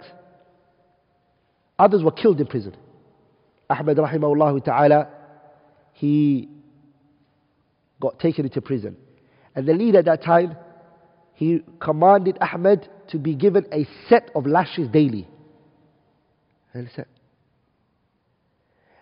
others 1.78 2.02
were 2.02 2.12
killed 2.12 2.40
in 2.40 2.46
prison. 2.46 2.74
Ahmed 3.68 3.98
rahimahullah 3.98 4.64
ta'ala, 4.64 5.08
he 5.92 6.48
got 8.00 8.18
taken 8.18 8.46
into 8.46 8.60
prison. 8.60 8.96
And 9.54 9.66
the 9.66 9.74
leader 9.74 9.98
at 9.98 10.06
that 10.06 10.22
time, 10.24 10.56
he 11.34 11.62
commanded 11.80 12.38
Ahmed 12.40 12.88
to 13.08 13.18
be 13.18 13.34
given 13.34 13.66
a 13.72 13.86
set 14.08 14.30
of 14.34 14.46
lashes 14.46 14.88
daily. 14.88 15.28
And 16.72 16.88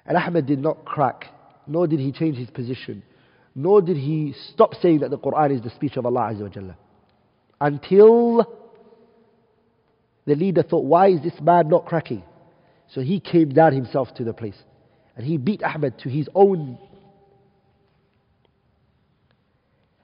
Ahmed 0.06 0.46
did 0.46 0.58
not 0.58 0.84
crack, 0.84 1.26
nor 1.66 1.86
did 1.86 2.00
he 2.00 2.10
change 2.12 2.36
his 2.36 2.50
position, 2.50 3.02
nor 3.59 3.81
did 3.81 3.97
he 3.97 4.33
stop 4.53 4.75
saying 4.81 4.99
that 4.99 5.09
the 5.11 5.17
Quran 5.17 5.55
is 5.55 5.61
the 5.61 5.69
speech 5.69 5.97
of 5.97 6.05
Allah 6.05 6.31
Azza 6.33 6.41
wa 6.41 6.49
Jalla. 6.49 6.75
Until 7.61 8.45
the 10.25 10.35
leader 10.35 10.63
thought, 10.63 10.83
why 10.83 11.07
is 11.07 11.21
this 11.21 11.39
man 11.41 11.69
not 11.69 11.85
cracking? 11.85 12.23
So 12.93 13.01
he 13.01 13.19
came 13.19 13.49
down 13.49 13.73
himself 13.73 14.13
to 14.15 14.23
the 14.23 14.33
place. 14.33 14.57
And 15.15 15.25
he 15.25 15.37
beat 15.37 15.63
Ahmed 15.63 15.97
to 15.99 16.09
his 16.09 16.27
own 16.35 16.77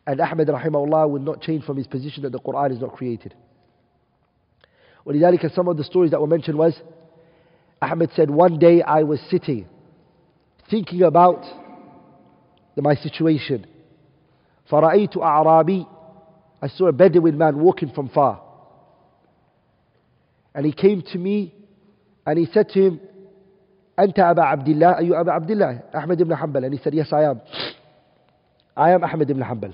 And 0.05 0.19
Ahmed 0.19 0.47
rahimahullah 0.47 1.09
will 1.09 1.21
not 1.21 1.41
change 1.41 1.63
from 1.63 1.77
his 1.77 1.87
position 1.87 2.23
that 2.23 2.31
the 2.31 2.39
Quran 2.39 2.71
is 2.71 2.79
not 2.79 2.93
created. 2.93 3.33
ولذلك 5.05 5.53
some 5.53 5.67
of 5.67 5.77
the 5.77 5.83
stories 5.83 6.11
that 6.11 6.19
were 6.19 6.27
mentioned 6.27 6.57
was 6.57 6.79
Ahmed 7.81 8.11
said 8.15 8.29
one 8.29 8.59
day 8.59 8.81
I 8.81 9.03
was 9.03 9.19
sitting 9.29 9.67
thinking 10.69 11.03
about 11.03 11.43
the, 11.43 11.64
my 12.77 12.95
situation 12.95 13.65
فرأيت 14.69 15.17
أعرابي 15.17 15.85
I 16.63 16.67
saw 16.67 16.87
a 16.87 16.91
Bedouin 16.91 17.37
man 17.37 17.59
walking 17.59 17.89
from 17.91 18.09
far 18.09 18.41
and 20.53 20.65
he 20.65 20.71
came 20.71 21.01
to 21.11 21.17
me 21.17 21.53
and 22.25 22.37
he 22.39 22.45
said 22.53 22.69
to 22.69 22.79
him 22.81 22.99
أنت 23.99 24.19
أبا 24.19 24.41
عبد 24.41 24.67
الله 24.67 24.95
Are 24.95 25.03
you 25.03 25.13
أبا 25.13 25.31
عبد 25.31 25.51
الله 25.51 25.81
Ahmed 25.93 26.21
ibn 26.21 26.35
Hanbal 26.35 26.65
and 26.65 26.73
he 26.73 26.79
said 26.83 26.93
yes 26.93 27.11
I 27.11 27.23
am 27.23 27.41
I 28.77 28.91
am 28.91 29.03
Ahmed 29.03 29.29
ibn 29.29 29.43
Hanbal 29.43 29.73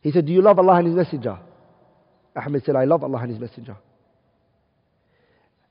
He 0.00 0.10
said, 0.12 0.26
Do 0.26 0.32
you 0.32 0.42
love 0.42 0.58
Allah 0.58 0.76
and 0.76 0.86
His 0.86 0.96
Messenger? 0.96 1.38
Ahmed 2.34 2.64
said, 2.64 2.76
I 2.76 2.84
love 2.84 3.04
Allah 3.04 3.18
and 3.18 3.30
His 3.30 3.40
Messenger. 3.40 3.76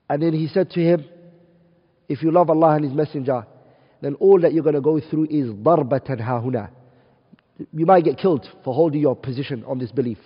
And 0.09 0.21
then 0.21 0.33
he 0.33 0.47
said 0.47 0.69
to 0.71 0.79
him, 0.79 1.05
If 2.07 2.23
you 2.23 2.31
love 2.31 2.49
Allah 2.49 2.75
and 2.75 2.85
His 2.85 2.93
Messenger, 2.93 3.45
then 4.04 4.16
all 4.16 4.38
that 4.38 4.52
you're 4.52 4.62
going 4.62 4.74
to 4.74 4.82
go 4.82 5.00
through 5.00 5.24
is 5.30 5.48
darbatan 5.50 6.20
hahuna. 6.20 6.68
You 7.72 7.86
might 7.86 8.04
get 8.04 8.18
killed 8.18 8.46
for 8.62 8.74
holding 8.74 9.00
your 9.00 9.16
position 9.16 9.64
on 9.66 9.78
this 9.78 9.90
belief. 9.92 10.18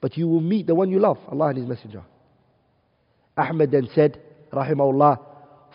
But 0.00 0.16
you 0.16 0.26
will 0.26 0.40
meet 0.40 0.66
the 0.66 0.74
one 0.74 0.90
you 0.90 0.98
love, 0.98 1.18
Allah 1.28 1.48
and 1.48 1.58
His 1.58 1.66
Messenger. 1.66 2.02
Ahmed 3.36 3.72
then 3.72 3.90
said, 3.94 4.22
Rahimahullah, 4.54 5.20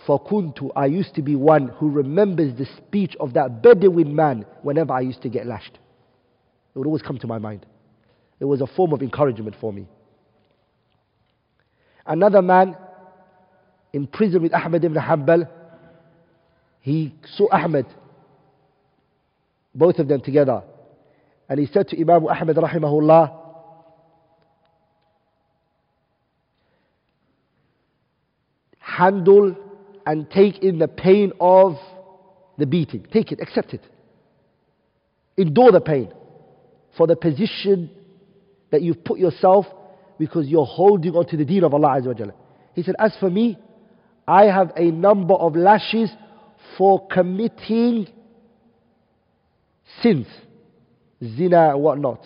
Fakuntu, 0.08 0.72
I 0.76 0.88
used 0.88 1.14
to 1.14 1.22
be 1.22 1.36
one 1.36 1.68
who 1.68 1.92
remembers 1.92 2.58
the 2.58 2.66
speech 2.78 3.16
of 3.20 3.34
that 3.34 3.62
Bedouin 3.62 4.16
man 4.16 4.48
whenever 4.64 4.94
I 4.94 5.02
used 5.02 5.22
to 5.22 5.30
get 5.30 5.46
lashed. 5.46 5.78
It 6.74 6.80
would 6.80 6.88
always 6.88 7.04
come 7.04 7.20
to 7.20 7.28
my 7.28 7.38
mind. 7.38 7.68
It 8.40 8.46
was 8.46 8.62
a 8.62 8.68
form 8.68 8.92
of 8.92 9.04
encouragement 9.04 9.56
for 9.62 9.72
me. 9.72 9.88
Another 12.08 12.42
man 12.42 12.76
in 13.94 14.08
prison 14.08 14.42
with 14.42 14.54
Ahmed 14.56 14.84
ibn 14.84 15.00
Hanbal 15.00 15.48
he 16.88 17.14
saw 17.36 17.50
Ahmed, 17.52 17.86
both 19.76 20.00
of 20.00 20.08
them 20.08 20.22
together. 20.22 20.64
And 21.50 21.60
he 21.60 21.66
said 21.66 21.90
to 21.90 22.00
Imam 22.00 22.26
Ahmed 22.26 22.56
rahimahullah, 22.56 23.38
handle 28.80 29.54
and 30.06 30.32
take 30.32 30.64
in 30.64 30.80
the 30.80 30.88
pain 30.88 31.34
of 31.42 31.76
the 32.58 32.66
beating. 32.66 33.06
Take 33.12 33.34
it, 33.34 33.42
accept 33.42 33.74
it. 33.74 33.82
Endure 35.36 35.74
the 35.74 35.82
pain 35.82 36.14
for 36.96 37.06
the 37.06 37.18
position 37.18 37.90
that 38.72 38.82
you've 38.82 39.04
put 39.04 39.20
yourself 39.20 39.66
because 40.18 40.48
you're 40.48 40.66
holding 40.66 41.16
on 41.18 41.28
to 41.28 41.36
the 41.36 41.44
deen 41.44 41.66
of 41.66 41.74
Allah 41.74 42.00
Azza 42.00 42.18
wa 42.18 42.32
He 42.76 42.84
said, 42.84 42.96
As 42.98 43.12
for 43.20 43.30
me, 43.30 43.60
I 44.26 44.46
have 44.46 44.72
a 44.78 44.90
number 44.90 45.34
of 45.34 45.58
lashes 45.58 46.10
for 46.78 47.08
committing 47.08 48.08
sins, 50.02 50.28
zina 51.24 51.78
whatnot. 51.78 52.26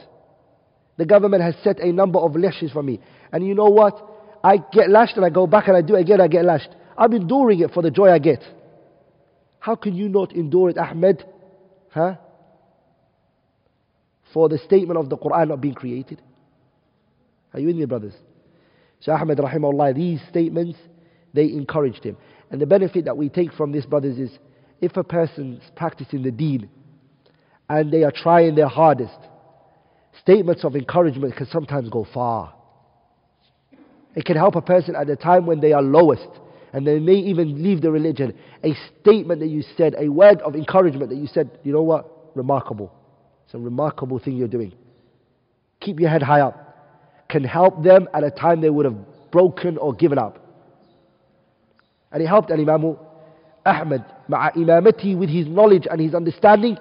The 0.98 1.06
government 1.06 1.44
has 1.44 1.56
set 1.64 1.80
a 1.80 1.92
number 1.92 2.20
of 2.20 2.36
lashes 2.36 2.72
for 2.72 2.84
me. 2.84 3.00
And 3.32 3.46
you 3.46 3.56
know 3.56 3.70
what? 3.70 4.08
I 4.44 4.58
get 4.58 4.90
lashed 4.90 5.16
and 5.16 5.26
I 5.26 5.30
go 5.30 5.48
back 5.48 5.68
and 5.68 5.76
I 5.78 5.82
do 5.82 5.96
again, 5.96 6.22
I 6.22 6.28
get 6.28 6.46
lashed. 6.46 6.70
I'm 6.98 7.14
enduring 7.14 7.62
it 7.62 7.72
for 7.74 7.82
the 7.82 7.92
joy 7.92 8.12
I 8.12 8.20
get. 8.20 8.44
How 9.60 9.76
can 9.76 9.96
you 9.96 10.10
not 10.10 10.34
endure 10.34 10.70
it, 10.70 10.78
Ahmed? 10.78 11.24
Huh? 11.90 12.16
for 14.34 14.50
the 14.50 14.58
statement 14.60 15.00
of 15.00 15.10
the 15.10 15.18
Quran 15.18 15.50
not 15.50 15.62
being 15.62 15.74
created? 15.74 16.22
Are 17.54 17.60
you 17.60 17.68
with 17.68 17.76
me, 17.76 17.86
brothers? 17.86 18.14
So 19.02 19.12
Ahmed 19.12 19.38
rahimahullah, 19.38 19.96
these 19.96 20.22
statements, 20.30 20.78
they 21.34 21.46
encouraged 21.46 22.04
him. 22.04 22.18
And 22.52 22.62
the 22.62 22.66
benefit 22.66 23.06
that 23.06 23.18
we 23.18 23.30
take 23.30 23.54
from 23.54 23.72
this, 23.72 23.86
brothers, 23.86 24.20
is 24.20 24.30
if 24.82 24.98
a 24.98 25.04
person's 25.04 25.62
practicing 25.76 26.22
the 26.22 26.32
deen 26.32 26.70
and 27.70 27.92
they 27.92 28.04
are 28.04 28.12
trying 28.12 28.56
their 28.56 28.68
hardest, 28.68 29.18
statements 30.22 30.66
of 30.66 30.76
encouragement 30.76 31.36
can 31.36 31.48
sometimes 31.48 31.90
go 31.90 32.06
far. 32.14 32.54
It 34.16 34.26
can 34.26 34.36
help 34.36 34.56
a 34.56 34.62
person 34.62 34.96
at 34.96 35.08
the 35.08 35.16
time 35.16 35.46
when 35.46 35.62
they 35.62 35.72
are 35.72 35.82
lowest 35.82 36.28
and 36.74 36.86
they 36.86 37.00
may 37.00 37.14
even 37.16 37.64
leave 37.64 37.82
the 37.82 37.90
religion. 37.90 38.38
A 38.64 38.76
statement 39.00 39.40
that 39.40 39.48
you 39.48 39.64
said, 39.78 39.96
a 39.98 40.10
word 40.10 40.42
of 40.42 40.56
encouragement 40.56 41.10
that 41.10 41.18
you 41.18 41.28
said, 41.28 41.50
you 41.64 41.72
know 41.72 41.84
what? 41.84 42.36
Remarkable. 42.36 42.94
It's 43.46 43.54
a 43.54 43.60
remarkable 43.60 44.20
thing 44.20 44.36
you're 44.36 44.50
doing. 44.50 44.74
Keep 45.80 46.02
your 46.02 46.10
head 46.10 46.22
high 46.22 46.42
up. 46.42 47.28
Can 47.30 47.46
help 47.46 47.82
them 47.84 48.10
at 48.14 48.26
a 48.26 48.32
time 48.32 48.60
they 48.60 48.70
would 48.70 48.86
have 48.86 48.98
broken 49.32 49.78
or 49.78 49.94
given 49.94 50.18
up. 50.18 50.41
And 52.12 52.22
he 52.22 52.28
helped 52.28 52.52
Al 52.52 52.60
Imam 52.60 52.98
Ahmad, 53.66 54.06
with 54.28 55.30
his 55.30 55.48
knowledge 55.48 55.88
and 55.90 56.02
his 56.02 56.14
understanding. 56.14 56.78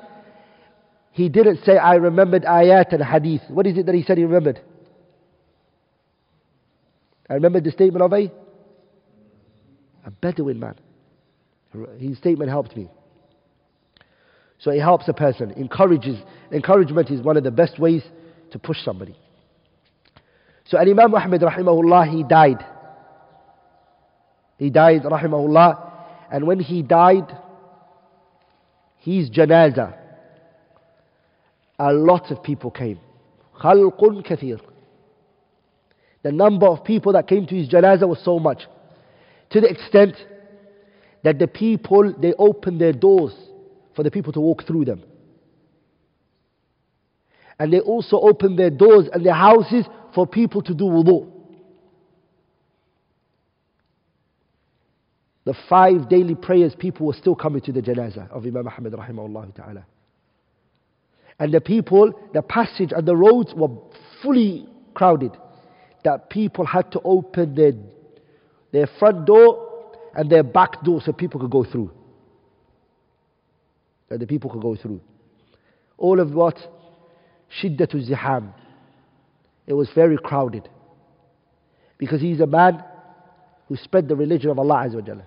He 1.12 1.28
didn't 1.28 1.64
say, 1.64 1.76
I 1.76 1.94
remembered 1.94 2.44
ayat 2.44 2.92
and 2.92 3.02
hadith. 3.02 3.42
What 3.48 3.66
is 3.66 3.76
it 3.76 3.86
that 3.86 3.94
he 3.94 4.02
said 4.02 4.18
he 4.18 4.24
remembered? 4.24 4.60
I 7.28 7.34
remembered 7.34 7.64
the 7.64 7.70
statement 7.70 8.02
of 8.02 8.12
a, 8.12 8.30
a 10.06 10.10
Bedouin 10.10 10.58
man. 10.58 10.74
His 11.98 12.18
statement 12.18 12.50
helped 12.50 12.76
me. 12.76 12.88
So 14.58 14.70
it 14.70 14.80
helps 14.80 15.08
a 15.08 15.12
person. 15.12 15.52
Encourages, 15.52 16.18
encouragement 16.52 17.10
is 17.10 17.22
one 17.22 17.36
of 17.36 17.44
the 17.44 17.50
best 17.50 17.78
ways 17.78 18.02
to 18.50 18.58
push 18.58 18.78
somebody. 18.84 19.16
So 20.66 20.78
Imam 20.78 21.14
Ahmad 21.14 21.40
rahimahullah, 21.40 22.08
he 22.14 22.22
died. 22.24 22.64
He 24.60 24.68
died, 24.68 25.04
rahimahullah. 25.04 25.90
And 26.30 26.46
when 26.46 26.60
he 26.60 26.82
died, 26.82 27.34
his 28.98 29.30
janazah, 29.30 29.96
a 31.78 31.92
lot 31.94 32.30
of 32.30 32.42
people 32.42 32.70
came. 32.70 33.00
Khalqun 33.58 34.22
kathir. 34.22 34.60
The 36.22 36.30
number 36.30 36.66
of 36.66 36.84
people 36.84 37.14
that 37.14 37.26
came 37.26 37.46
to 37.46 37.54
his 37.54 37.70
janazah 37.70 38.06
was 38.06 38.22
so 38.22 38.38
much. 38.38 38.64
To 39.48 39.62
the 39.62 39.68
extent 39.68 40.16
that 41.24 41.38
the 41.38 41.48
people, 41.48 42.12
they 42.20 42.34
opened 42.34 42.82
their 42.82 42.92
doors 42.92 43.32
for 43.96 44.02
the 44.02 44.10
people 44.10 44.34
to 44.34 44.40
walk 44.40 44.66
through 44.66 44.84
them. 44.84 45.02
And 47.58 47.72
they 47.72 47.80
also 47.80 48.20
opened 48.20 48.58
their 48.58 48.68
doors 48.68 49.08
and 49.10 49.24
their 49.24 49.32
houses 49.32 49.86
for 50.14 50.26
people 50.26 50.60
to 50.64 50.74
do 50.74 50.84
wudu. 50.84 51.39
The 55.44 55.54
five 55.68 56.08
daily 56.08 56.34
prayers, 56.34 56.74
people 56.78 57.06
were 57.06 57.14
still 57.14 57.34
coming 57.34 57.62
to 57.62 57.72
the 57.72 57.80
janazah 57.80 58.30
of 58.30 58.44
Imam 58.44 58.64
Muhammad 58.64 58.92
rahimahullah 58.92 59.54
ta'ala. 59.54 59.86
And 61.38 61.54
the 61.54 61.60
people, 61.60 62.12
the 62.34 62.42
passage 62.42 62.92
and 62.94 63.06
the 63.08 63.16
roads 63.16 63.54
were 63.54 63.70
fully 64.22 64.68
crowded. 64.92 65.32
That 66.04 66.28
people 66.28 66.66
had 66.66 66.92
to 66.92 67.00
open 67.02 67.54
their, 67.54 67.72
their 68.72 68.86
front 68.98 69.26
door 69.26 69.92
and 70.14 70.30
their 70.30 70.42
back 70.42 70.82
door 70.84 71.00
so 71.00 71.12
people 71.12 71.40
could 71.40 71.50
go 71.50 71.64
through. 71.64 71.90
That 74.10 74.20
the 74.20 74.26
people 74.26 74.50
could 74.50 74.62
go 74.62 74.76
through. 74.76 75.00
All 75.96 76.20
of 76.20 76.32
what? 76.32 76.56
Shiddatu 77.62 78.08
ziham. 78.08 78.52
It 79.66 79.72
was 79.72 79.88
very 79.94 80.18
crowded. 80.18 80.68
Because 81.96 82.20
he's 82.20 82.40
a 82.40 82.46
man 82.46 82.82
who 83.70 83.76
spread 83.76 84.08
the 84.08 84.16
religion 84.16 84.50
of 84.50 84.58
Allah 84.58 84.84
Azza 84.84 84.96
wa 84.96 85.00
Jalla. 85.00 85.22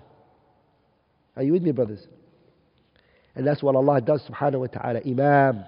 Are 1.34 1.42
you 1.42 1.54
with 1.54 1.62
me, 1.62 1.72
brothers? 1.72 2.06
And 3.34 3.46
that's 3.46 3.62
what 3.62 3.74
Allah 3.74 4.02
does, 4.02 4.22
subhanahu 4.28 4.60
wa 4.60 4.66
ta'ala. 4.66 5.00
Imam 5.00 5.64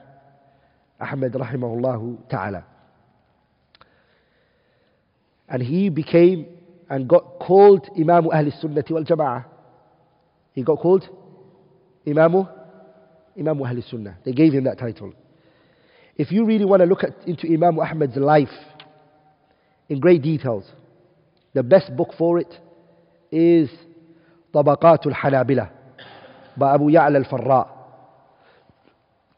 Ahmad 1.01 1.33
rahimahullah 1.33 2.29
ta'ala. 2.29 2.65
And 5.49 5.63
he 5.63 5.89
became 5.89 6.49
and 6.91 7.09
got 7.09 7.39
called 7.39 7.89
Imam 7.99 8.27
Ahl 8.27 8.53
Sunnati 8.63 8.91
wal 8.91 9.05
Jama'ah. 9.05 9.47
He 10.53 10.63
got 10.63 10.79
called 10.79 11.09
Imam 12.07 12.47
Imam 13.39 13.63
Ahl 13.63 13.83
Sunnah. 13.91 14.19
They 14.23 14.33
gave 14.33 14.53
him 14.53 14.65
that 14.65 14.79
title. 14.79 15.15
If 16.17 16.31
you 16.31 16.45
really 16.45 16.67
want 16.67 16.81
to 16.81 16.87
look 16.87 17.05
at, 17.05 17.27
into 17.27 17.47
Imam 17.47 17.81
Ahmad's 17.81 18.17
life 18.17 18.53
in 19.89 19.99
great 19.99 20.21
details, 20.21 20.71
the 21.55 21.63
best 21.63 21.97
book 21.97 22.11
for 22.19 22.39
it 22.39 22.55
is 23.37 23.69
طبقات 24.53 25.07
by 26.57 26.75
Abu 26.75 26.91
Ya'la 26.91 27.17
al-Farra. 27.17 27.67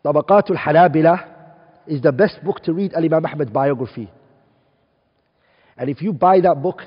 طبقات 0.04 0.50
الحنابلة 0.50 1.24
is 1.88 2.00
the 2.00 2.12
best 2.12 2.42
book 2.44 2.60
to 2.62 2.72
read 2.72 2.94
Al-Imam 2.94 3.24
biography. 3.52 4.08
And 5.76 5.90
if 5.90 6.00
you 6.02 6.12
buy 6.12 6.40
that 6.40 6.62
book, 6.62 6.82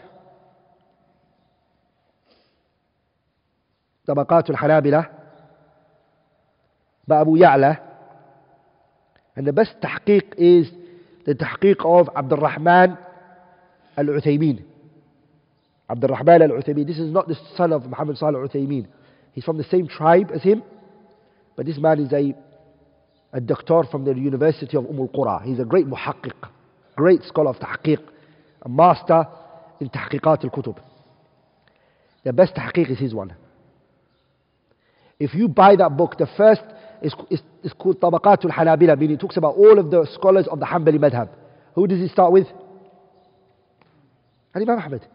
طبقات 4.07 4.49
by 7.07 7.21
Abu 7.21 7.37
Ya'la, 7.37 7.79
and 9.35 9.45
the 9.45 9.53
best 9.53 9.73
tahqiq 9.81 10.33
is 10.37 10.71
the 11.25 11.35
tahqiq 11.35 11.83
of 11.83 12.09
Abdul 12.15 12.37
Rahman 12.37 12.97
al-Uthaymeen. 13.97 14.70
Abdul 15.91 16.09
Rahman 16.09 16.41
al-Uthaymeen. 16.43 16.87
This 16.87 16.99
is 16.99 17.11
not 17.11 17.27
the 17.27 17.37
son 17.57 17.73
of 17.73 17.85
Muhammad 17.85 18.17
Salih 18.17 18.39
al-Uthaymeen. 18.39 18.87
He's 19.33 19.43
from 19.43 19.57
the 19.57 19.65
same 19.65 19.87
tribe 19.87 20.31
as 20.33 20.41
him, 20.41 20.63
but 21.55 21.65
this 21.65 21.77
man 21.77 21.99
is 21.99 22.11
a, 22.13 22.33
a 23.33 23.41
doctor 23.41 23.83
from 23.91 24.05
the 24.05 24.13
University 24.15 24.77
of 24.77 24.85
Umm 24.85 24.99
al-Qura. 24.99 25.43
He's 25.43 25.59
a 25.59 25.65
great 25.65 25.87
muhaqqiq, 25.87 26.33
great 26.95 27.23
scholar 27.23 27.49
of 27.49 27.57
tahqiq, 27.57 27.99
a 28.61 28.69
master 28.69 29.25
in 29.81 29.89
tahqiqat 29.89 30.45
al-kutub. 30.45 30.77
The 32.23 32.31
best 32.31 32.55
tahqiq 32.55 32.89
is 32.89 32.99
his 32.99 33.13
one. 33.13 33.35
If 35.19 35.33
you 35.33 35.49
buy 35.49 35.75
that 35.75 35.97
book, 35.97 36.17
the 36.17 36.27
first 36.37 36.63
is, 37.01 37.13
is, 37.29 37.41
is 37.63 37.73
called 37.73 37.99
Tabaqat 37.99 38.45
al-Hanabila, 38.45 38.97
meaning 38.97 39.17
it 39.17 39.19
talks 39.19 39.37
about 39.37 39.55
all 39.55 39.77
of 39.77 39.91
the 39.91 40.07
scholars 40.13 40.47
of 40.49 40.59
the 40.59 40.65
Hanbali 40.65 40.97
madhab. 40.97 41.29
Who 41.75 41.85
does 41.85 41.99
he 41.99 42.07
start 42.07 42.31
with? 42.31 42.47
Imam 44.55 44.79
Ahmad. 44.79 45.07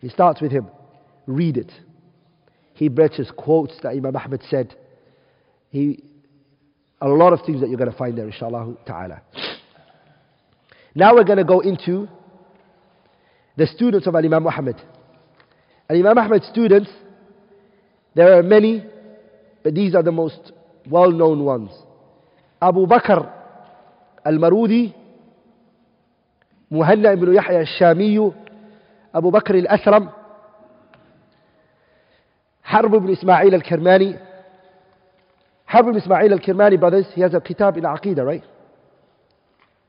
He 0.00 0.08
starts 0.08 0.40
with 0.40 0.52
him. 0.52 0.68
Read 1.26 1.56
it. 1.56 1.72
He 2.74 2.88
mentions 2.88 3.30
quotes 3.36 3.74
that 3.82 3.90
Imam 3.90 4.14
Ahmad 4.14 4.42
said. 4.50 4.74
He, 5.70 6.04
a 7.00 7.08
lot 7.08 7.32
of 7.32 7.40
things 7.44 7.60
that 7.60 7.68
you're 7.68 7.78
going 7.78 7.90
to 7.90 7.96
find 7.96 8.16
there, 8.16 8.26
inshallah 8.26 8.74
ta'ala. 8.86 9.22
Now 10.94 11.14
we're 11.14 11.24
going 11.24 11.38
to 11.38 11.44
go 11.44 11.60
into 11.60 12.08
the 13.56 13.66
students 13.66 14.06
of 14.06 14.14
Imam 14.14 14.42
Muhammad. 14.42 14.76
And 15.88 15.98
Imam 15.98 16.18
Ahmad's 16.18 16.46
students, 16.48 16.90
there 18.14 18.38
are 18.38 18.42
many, 18.42 18.84
but 19.62 19.74
these 19.74 19.94
are 19.94 20.02
the 20.02 20.12
most 20.12 20.52
well 20.88 21.10
known 21.10 21.44
ones. 21.44 21.70
Abu 22.60 22.86
Bakr 22.86 23.32
al 24.24 24.34
Marudi, 24.34 24.94
Muhanna 26.70 27.12
ibn 27.12 27.32
Yahya 27.34 27.60
al 27.60 27.66
Shamiyu, 27.78 28.34
أبو 29.16 29.30
بكر 29.30 29.54
الأثرم 29.54 30.08
حرب 32.62 32.90
بن 32.90 33.12
إسماعيل 33.12 33.54
الكرماني 33.54 34.16
حرب 35.66 35.84
بن 35.84 35.96
إسماعيل 35.96 36.32
الكرماني 36.32 36.76
brothers 36.78 37.06
he 37.14 37.20
has 37.20 37.34
a 37.34 37.40
kitab 37.40 37.76
in 37.76 37.84
Aqidah 37.84 38.24
right 38.26 38.44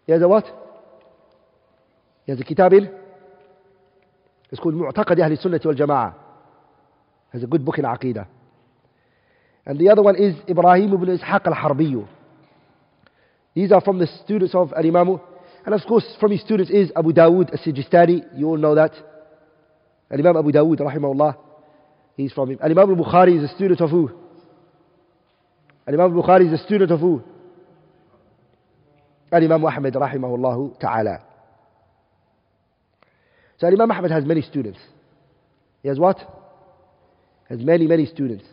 he 0.06 0.12
has 0.14 0.22
a 0.22 0.28
what 0.28 0.46
he 2.26 2.32
has 2.32 2.40
a 2.40 2.44
kitab 2.44 2.74
in 2.74 2.90
it's 4.52 4.60
called 4.62 4.76
معتقد 4.76 5.20
أهل 5.20 5.32
السنة 5.32 5.62
والجماعة 5.66 6.14
has 7.34 7.44
a 7.44 7.48
good 7.48 7.66
book 7.66 7.78
in 7.80 7.84
Aqidah 7.86 8.26
and 9.66 9.78
the 9.80 9.90
other 9.90 10.02
one 10.02 10.16
is 10.16 10.36
Ibrahim 10.50 10.94
ibn 10.94 11.18
Ishaq 11.18 11.46
al-Harbiyu 11.48 12.08
these 13.56 13.72
are 13.72 13.82
from 13.82 14.00
the 14.00 14.08
students 14.24 14.56
of 14.56 14.72
Al-Imam 14.74 15.20
and 15.66 15.74
of 15.76 15.82
course 15.88 16.06
from 16.20 16.32
his 16.32 16.42
students 16.42 16.72
is 16.72 16.92
Abu 16.96 17.12
Dawood 17.12 17.50
al-Sijistani 17.52 18.24
you 18.38 18.48
all 18.48 18.58
know 18.58 18.76
that 18.76 18.94
Al-Imam 20.12 20.38
Abu 20.38 20.52
Dawood, 20.52 20.80
rahimahullah, 20.80 21.38
he's 22.16 22.32
from 22.32 22.52
him. 22.52 22.60
Al-Imam 22.62 22.90
al-Bukhari 22.90 23.38
is 23.38 23.50
a 23.50 23.54
student 23.56 23.82
of 23.82 23.90
who? 23.90 24.12
Al-Imam 25.86 26.16
al-Bukhari 26.16 26.48
is 26.52 26.60
a 26.60 26.64
student 26.64 26.92
of 26.92 27.00
who? 27.00 27.22
Al-Imam 29.32 29.66
Ahmad, 29.66 29.94
rahimahullah 29.94 30.80
ta'ala. 30.80 31.24
So 33.58 33.68
Imam 33.68 33.92
Ahmad 33.92 34.12
has 34.12 34.24
many 34.24 34.42
students. 34.42 34.80
He 35.82 35.90
has 35.90 36.00
what? 36.00 36.18
Has 37.50 37.60
many, 37.60 37.88
many 37.88 38.06
students. 38.06 38.46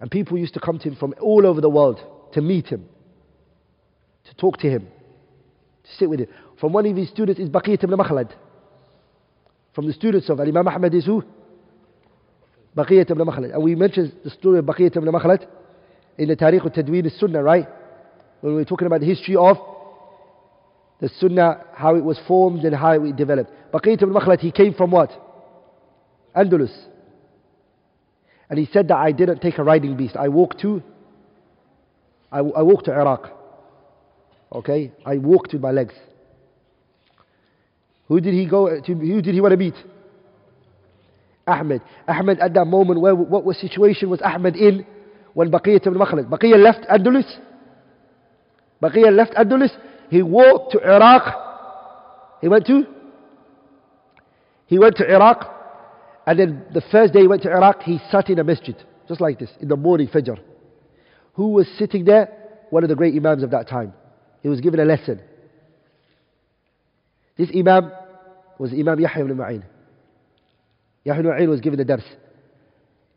And 0.00 0.10
people 0.10 0.38
used 0.38 0.54
to 0.54 0.60
come 0.60 0.78
to 0.78 0.88
him 0.88 0.96
from 0.96 1.14
all 1.20 1.44
over 1.46 1.60
the 1.60 1.68
world 1.68 1.98
to 2.34 2.40
meet 2.40 2.66
him, 2.66 2.88
to 4.24 4.34
talk 4.36 4.58
to 4.58 4.70
him, 4.70 4.86
to 5.82 5.90
sit 5.98 6.08
with 6.08 6.20
him. 6.20 6.28
From 6.60 6.72
one 6.72 6.86
of 6.86 6.96
his 6.96 7.08
students 7.08 7.40
is 7.40 7.48
Baqiyat 7.48 7.82
ibn 7.84 7.98
Makhlad 7.98 8.32
from 9.78 9.86
the 9.86 9.92
students 9.92 10.28
of 10.28 10.40
Imam 10.40 10.66
Ahmad 10.66 10.92
is 10.92 11.06
who? 11.06 11.22
Baqiyat 12.76 13.12
ibn 13.12 13.24
Makhlad. 13.24 13.54
And 13.54 13.62
we 13.62 13.76
mentioned 13.76 14.12
the 14.24 14.30
story 14.30 14.58
of 14.58 14.64
Baqiyat 14.64 14.96
ibn 14.96 15.08
Makhlad 15.08 15.46
in 16.18 16.26
the 16.26 16.34
Tariq 16.34 16.64
al-Tadween 16.64 17.04
al-Sunnah, 17.04 17.40
right? 17.40 17.68
When 18.40 18.54
we 18.54 18.58
were 18.58 18.64
talking 18.64 18.88
about 18.88 18.98
the 18.98 19.06
history 19.06 19.36
of 19.36 19.56
the 21.00 21.08
Sunnah, 21.20 21.64
how 21.74 21.94
it 21.94 22.02
was 22.02 22.18
formed 22.26 22.64
and 22.64 22.74
how 22.74 22.90
it 22.90 23.14
developed. 23.14 23.52
Baqiyat 23.72 24.02
ibn 24.02 24.12
Makhlad, 24.12 24.40
he 24.40 24.50
came 24.50 24.74
from 24.74 24.90
what? 24.90 25.12
Andalus. 26.34 26.76
And 28.50 28.58
he 28.58 28.68
said 28.72 28.88
that 28.88 28.96
I 28.96 29.12
didn't 29.12 29.38
take 29.38 29.58
a 29.58 29.62
riding 29.62 29.96
beast. 29.96 30.16
I 30.16 30.26
walked 30.26 30.60
to, 30.62 30.82
I, 32.32 32.38
I 32.38 32.62
walked 32.62 32.86
to 32.86 32.92
Iraq. 32.94 33.30
Okay? 34.50 34.90
I 35.06 35.18
walked 35.18 35.52
with 35.52 35.62
my 35.62 35.70
legs. 35.70 35.94
Who 38.08 38.20
did 38.20 38.34
he 38.34 38.46
go 38.46 38.80
to? 38.80 38.94
Who 38.94 39.22
did 39.22 39.34
he 39.34 39.40
want 39.40 39.52
to 39.52 39.56
meet? 39.56 39.74
Ahmed. 41.46 41.82
Ahmed 42.06 42.38
at 42.40 42.54
that 42.54 42.66
moment, 42.66 43.00
where, 43.00 43.14
what 43.14 43.44
was 43.44 43.58
situation 43.58 44.10
was 44.10 44.20
Ahmed 44.22 44.56
in 44.56 44.86
when 45.34 45.50
Baqiyat 45.50 45.86
ibn 45.86 45.98
Makhlad? 45.98 46.28
Baqiyah 46.28 46.62
left 46.62 46.86
Andalus. 46.88 47.30
Baqiyah 48.82 49.14
left 49.14 49.34
Andalus. 49.34 49.70
He 50.10 50.22
walked 50.22 50.72
to 50.72 50.80
Iraq. 50.80 51.34
He 52.40 52.48
went 52.48 52.66
to? 52.66 52.86
He 54.66 54.78
went 54.78 54.96
to 54.96 55.10
Iraq. 55.10 55.54
And 56.26 56.38
then 56.38 56.64
the 56.72 56.82
first 56.92 57.12
day 57.14 57.20
he 57.20 57.26
went 57.26 57.42
to 57.42 57.50
Iraq, 57.50 57.82
he 57.82 57.98
sat 58.10 58.28
in 58.28 58.38
a 58.38 58.44
masjid. 58.44 58.76
Just 59.08 59.20
like 59.20 59.38
this, 59.38 59.50
in 59.60 59.68
the 59.68 59.76
morning, 59.76 60.08
Fajr. 60.08 60.38
Who 61.34 61.48
was 61.48 61.66
sitting 61.78 62.04
there? 62.04 62.28
One 62.70 62.82
of 62.82 62.90
the 62.90 62.94
great 62.94 63.14
Imams 63.14 63.42
of 63.42 63.50
that 63.52 63.66
time. 63.68 63.94
He 64.42 64.48
was 64.48 64.60
given 64.60 64.78
a 64.80 64.84
lesson. 64.84 65.20
This 67.37 67.49
Imam 67.55 67.91
was 68.59 68.71
Imam 68.71 68.99
Yahya 68.99 69.25
ibn 69.25 69.37
Ma'in. 69.37 69.63
Yahya 71.03 71.19
ibn 71.19 71.31
Ma'in 71.31 71.49
was 71.49 71.61
given 71.61 71.77
the 71.77 71.85
dars. 71.85 72.03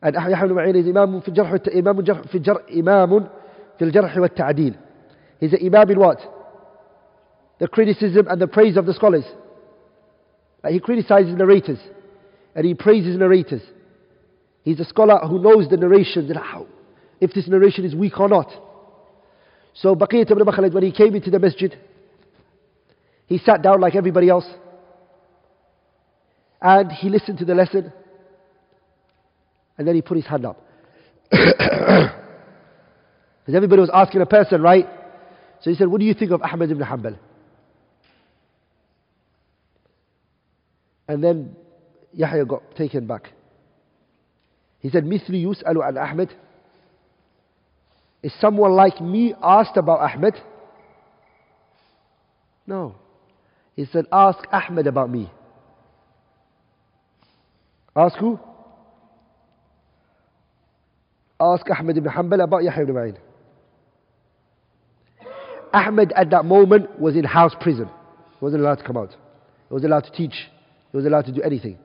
And 0.02 0.14
Yahya 0.14 0.44
ibn 0.44 0.56
Ma'in 0.56 0.76
is 0.76 0.86
Imam 0.86 1.20
في 1.22 1.28
الجرح 1.28 1.52
إمام 1.74 2.04
في 2.28 2.38
الجرح 2.38 2.62
إمام 2.70 3.28
في 3.78 3.84
الجرح 3.84 4.16
والتعديل. 4.16 4.74
He's 5.40 5.52
an 5.52 5.58
Imam 5.64 5.90
in 5.90 5.98
what? 5.98 6.18
The 7.58 7.68
criticism 7.68 8.26
and 8.28 8.40
the 8.40 8.46
praise 8.46 8.76
of 8.76 8.86
the 8.86 8.94
scholars. 8.94 9.24
Like 10.62 10.72
he 10.72 10.80
criticizes 10.80 11.34
narrators 11.34 11.78
and 12.54 12.66
he 12.66 12.74
praises 12.74 13.16
narrators. 13.16 13.62
He's 14.62 14.80
a 14.80 14.84
scholar 14.84 15.18
who 15.18 15.40
knows 15.40 15.68
the 15.68 15.76
narrations 15.76 16.28
and 16.28 16.38
how, 16.38 16.66
if 17.20 17.32
this 17.32 17.46
narration 17.46 17.84
is 17.84 17.94
weak 17.94 18.18
or 18.18 18.28
not. 18.28 18.50
So 19.74 19.94
Baqiyat 19.94 20.30
ibn 20.30 20.44
Makhlad, 20.44 20.72
when 20.72 20.82
he 20.82 20.90
came 20.90 21.14
into 21.14 21.30
the 21.30 21.38
masjid, 21.38 21.78
he 23.27 23.37
sat 23.39 23.61
down 23.61 23.79
like 23.79 23.95
everybody 23.95 24.29
else 24.29 24.45
and 26.61 26.91
he 26.91 27.09
listened 27.09 27.37
to 27.39 27.45
the 27.45 27.55
lesson 27.55 27.91
and 29.77 29.87
then 29.87 29.95
he 29.95 30.01
put 30.01 30.17
his 30.17 30.25
hand 30.25 30.45
up. 30.45 30.61
Because 33.41 33.55
everybody 33.55 33.81
was 33.81 33.89
asking 33.91 34.21
a 34.21 34.25
person, 34.27 34.61
right? 34.61 34.87
So 35.61 35.69
he 35.71 35.75
said, 35.75 35.87
What 35.87 35.99
do 35.99 36.05
you 36.05 36.13
think 36.13 36.31
of 36.31 36.41
Ahmad 36.41 36.69
ibn 36.69 36.83
Hanbal? 36.85 37.17
And 41.07 41.23
then 41.23 41.55
Yahya 42.13 42.45
got 42.45 42.75
taken 42.75 43.07
back. 43.07 43.31
He 44.79 44.89
said, 44.89 45.03
Mithli 45.03 45.43
yus'alu 45.43 45.87
an 45.87 45.97
Ahmed. 45.97 46.33
Is 48.23 48.31
someone 48.39 48.71
like 48.73 49.01
me 49.01 49.33
asked 49.41 49.75
about 49.75 49.99
Ahmed? 49.99 50.35
No. 52.65 52.95
He 53.75 53.85
said, 53.85 54.05
Ask 54.11 54.39
Ahmed 54.51 54.87
about 54.87 55.09
me. 55.09 55.31
Ask 57.95 58.15
who? 58.17 58.39
Ask 61.39 61.65
Ahmed 61.69 61.97
ibn 61.97 62.11
Hanbal 62.11 62.43
about 62.43 62.63
Yahya 62.63 62.83
ibn 62.83 62.95
Ma'in. 62.95 63.17
Ahmed 65.73 66.11
at 66.15 66.29
that 66.31 66.45
moment 66.45 66.99
was 66.99 67.15
in 67.15 67.23
house 67.23 67.53
prison. 67.59 67.87
He 67.87 68.45
wasn't 68.45 68.61
allowed 68.61 68.75
to 68.75 68.83
come 68.83 68.97
out. 68.97 69.11
He 69.11 69.73
wasn't 69.73 69.91
allowed 69.91 70.05
to 70.05 70.11
teach. 70.11 70.35
He 70.91 70.97
was 70.97 71.05
allowed 71.05 71.25
to 71.25 71.31
do 71.31 71.41
anything. 71.41 71.77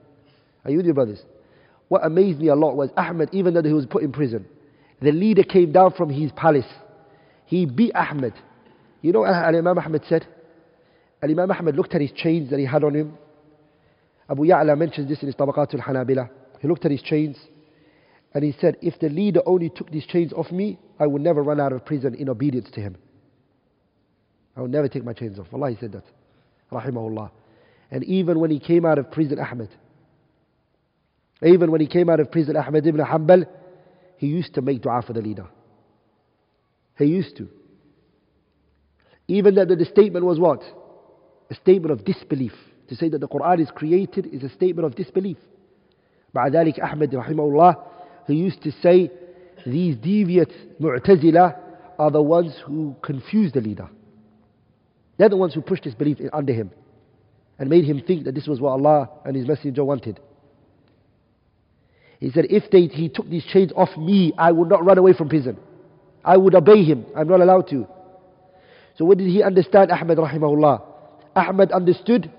Are 0.64 0.70
you 0.70 0.78
with 0.78 0.86
your 0.86 0.94
brothers? 0.94 1.20
What 1.88 2.04
amazed 2.04 2.40
me 2.40 2.48
a 2.48 2.56
lot 2.56 2.74
was 2.76 2.90
Ahmed, 2.96 3.30
even 3.32 3.54
though 3.54 3.62
he 3.62 3.72
was 3.72 3.86
put 3.86 4.02
in 4.02 4.12
prison, 4.12 4.46
the 5.00 5.12
leader 5.12 5.44
came 5.44 5.72
down 5.72 5.92
from 5.92 6.10
his 6.10 6.32
palace. 6.32 6.66
He 7.44 7.64
beat 7.64 7.94
Ahmed. 7.94 8.34
You 9.02 9.12
know 9.12 9.20
what 9.20 9.30
Imam 9.30 9.78
Ahmed 9.78 10.02
said? 10.08 10.26
And 11.26 11.40
Imam 11.40 11.50
Ahmed 11.50 11.74
looked 11.74 11.92
at 11.92 12.00
his 12.00 12.12
chains 12.12 12.50
that 12.50 12.60
he 12.60 12.64
had 12.64 12.84
on 12.84 12.94
him. 12.94 13.18
Abu 14.30 14.44
Ya'la 14.44 14.78
mentions 14.78 15.08
this 15.08 15.20
in 15.22 15.26
his 15.26 15.34
Tabaqatul 15.34 15.80
Hanabila. 15.80 16.30
He 16.60 16.68
looked 16.68 16.84
at 16.84 16.92
his 16.92 17.02
chains 17.02 17.36
and 18.32 18.44
he 18.44 18.54
said, 18.60 18.76
If 18.80 19.00
the 19.00 19.08
leader 19.08 19.40
only 19.44 19.68
took 19.68 19.90
these 19.90 20.06
chains 20.06 20.32
off 20.32 20.52
me, 20.52 20.78
I 21.00 21.06
would 21.08 21.20
never 21.20 21.42
run 21.42 21.58
out 21.58 21.72
of 21.72 21.84
prison 21.84 22.14
in 22.14 22.28
obedience 22.28 22.70
to 22.74 22.80
him. 22.80 22.96
I 24.56 24.60
would 24.60 24.70
never 24.70 24.86
take 24.86 25.02
my 25.02 25.14
chains 25.14 25.40
off. 25.40 25.48
Allah, 25.52 25.70
he 25.70 25.76
said 25.80 25.90
that. 25.94 26.04
Rahimahullah. 26.70 27.32
And 27.90 28.04
even 28.04 28.38
when 28.38 28.52
he 28.52 28.60
came 28.60 28.86
out 28.86 29.00
of 29.00 29.10
prison, 29.10 29.40
Ahmed, 29.40 29.70
even 31.42 31.72
when 31.72 31.80
he 31.80 31.88
came 31.88 32.08
out 32.08 32.20
of 32.20 32.30
prison, 32.30 32.56
Ahmed 32.56 32.86
ibn 32.86 33.04
Hanbal, 33.04 33.46
he 34.16 34.28
used 34.28 34.54
to 34.54 34.62
make 34.62 34.80
dua 34.80 35.02
for 35.04 35.12
the 35.12 35.22
leader. 35.22 35.48
He 36.96 37.06
used 37.06 37.36
to. 37.38 37.48
Even 39.26 39.56
that 39.56 39.66
the 39.66 39.84
statement 39.86 40.24
was 40.24 40.38
what? 40.38 40.62
A 41.49 41.55
statement 41.55 41.91
of 41.91 42.05
disbelief. 42.05 42.53
To 42.89 42.95
say 42.95 43.09
that 43.09 43.19
the 43.19 43.27
Quran 43.27 43.61
is 43.61 43.69
created 43.71 44.27
is 44.33 44.43
a 44.43 44.49
statement 44.49 44.85
of 44.85 44.95
disbelief. 44.95 45.37
مع 46.35 46.47
ذلك 46.47 46.79
أحمد 46.79 47.15
رحمه 47.15 47.43
الله 47.43 47.75
he 48.27 48.35
used 48.35 48.61
to 48.63 48.71
say 48.81 49.11
these 49.65 49.95
deviant 49.97 50.51
Mu'tazila 50.79 51.55
are 51.99 52.11
the 52.11 52.21
ones 52.21 52.53
who 52.65 52.95
confuse 53.01 53.51
the 53.51 53.61
leader. 53.61 53.89
They're 55.17 55.29
the 55.29 55.37
ones 55.37 55.53
who 55.53 55.61
pushed 55.61 55.83
his 55.83 55.93
belief 55.93 56.17
under 56.33 56.53
him 56.53 56.71
and 57.59 57.69
made 57.69 57.85
him 57.85 58.01
think 58.01 58.25
that 58.25 58.33
this 58.33 58.47
was 58.47 58.59
what 58.59 58.71
Allah 58.71 59.09
and 59.25 59.35
His 59.35 59.47
Messenger 59.47 59.83
wanted. 59.83 60.19
He 62.19 62.31
said, 62.31 62.45
if 62.49 62.69
they, 62.71 62.85
he 62.85 63.09
took 63.09 63.29
these 63.29 63.43
chains 63.45 63.71
off 63.75 63.95
me, 63.97 64.33
I 64.37 64.51
would 64.51 64.69
not 64.69 64.85
run 64.85 64.97
away 64.97 65.13
from 65.13 65.29
prison. 65.29 65.57
I 66.23 66.37
would 66.37 66.53
obey 66.53 66.83
him. 66.83 67.05
I'm 67.15 67.27
not 67.27 67.41
allowed 67.41 67.67
to. 67.69 67.87
So 68.97 69.05
what 69.05 69.17
did 69.17 69.27
he 69.27 69.41
understand, 69.41 69.91
Ahmed 69.91 70.19
rahimahullah? 70.19 70.83
Ahmed 71.35 71.71
understood 71.71 72.31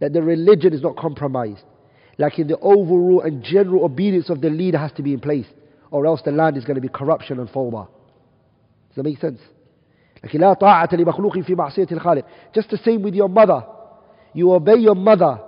that 0.00 0.12
the 0.12 0.22
religion 0.22 0.72
is 0.72 0.82
not 0.82 0.96
compromised. 0.96 1.62
Like 2.18 2.38
in 2.38 2.48
the 2.48 2.58
overall 2.58 3.22
and 3.22 3.42
general 3.42 3.84
obedience 3.84 4.30
of 4.30 4.40
the 4.40 4.50
leader 4.50 4.78
has 4.78 4.92
to 4.92 5.02
be 5.02 5.12
in 5.12 5.20
place. 5.20 5.46
Or 5.90 6.06
else 6.06 6.22
the 6.24 6.32
land 6.32 6.56
is 6.56 6.64
going 6.64 6.74
to 6.76 6.80
be 6.80 6.88
corruption 6.88 7.38
and 7.38 7.48
fawda. 7.48 7.88
Does 8.88 8.96
that 8.96 9.04
make 9.04 9.18
sense? 9.18 9.40
لكن 10.24 10.40
لا 10.40 10.52
طاعة 10.52 10.88
لمخلوق 10.92 11.38
في 11.38 11.54
معصية 11.54 11.86
الخالق. 11.92 12.24
Just 12.52 12.70
the 12.70 12.78
same 12.78 13.02
with 13.02 13.14
your 13.14 13.28
mother. 13.28 13.64
You 14.34 14.52
obey 14.52 14.76
your 14.76 14.94
mother 14.94 15.38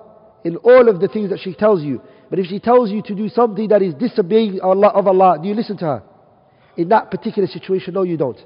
in 0.45 0.57
all 0.57 0.89
of 0.89 1.01
the 1.01 1.09
things 1.09 1.31
that 1.31 1.41
she 1.41 1.55
tells 1.55 1.83
you. 1.83 2.01
But 2.31 2.39
if 2.39 2.47
she 2.47 2.61
tells 2.61 2.91
you 2.91 3.03
to 3.03 3.15
do 3.15 3.29
something 3.29 3.69
that 3.69 3.83
is 3.83 3.95
disobeying 3.95 4.61
Allah, 4.61 4.89
of 4.89 5.07
Allah, 5.07 5.39
do 5.43 5.49
you 5.49 5.55
listen 5.55 5.77
to 5.79 5.85
her? 5.85 6.03
In 6.77 6.89
that 6.91 7.11
particular 7.11 7.49
situation, 7.49 7.95
no, 7.95 8.03
you 8.03 8.17
don't. 8.17 8.39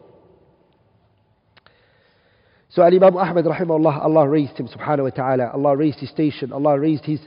So 2.77 2.83
Al 2.83 2.93
Imam 2.93 3.17
Ahmad 3.17 3.43
rahimahullah, 3.43 4.03
Allah 4.03 4.29
raised 4.29 4.55
him 4.55 4.67
subhanahu 4.67 5.05
wa 5.05 5.09
ta'ala. 5.09 5.49
Allah 5.51 5.75
raised 5.75 5.97
his 5.97 6.11
station. 6.11 6.53
Allah 6.53 6.79
raised 6.79 7.05
his 7.05 7.19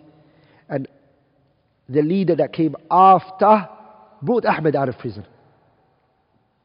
and 0.68 0.86
the 1.88 2.02
leader 2.02 2.36
that 2.36 2.52
came 2.52 2.76
after 2.88 3.68
brought 4.22 4.46
Ahmed 4.46 4.76
out 4.76 4.88
of 4.88 4.96
prison. 4.96 5.26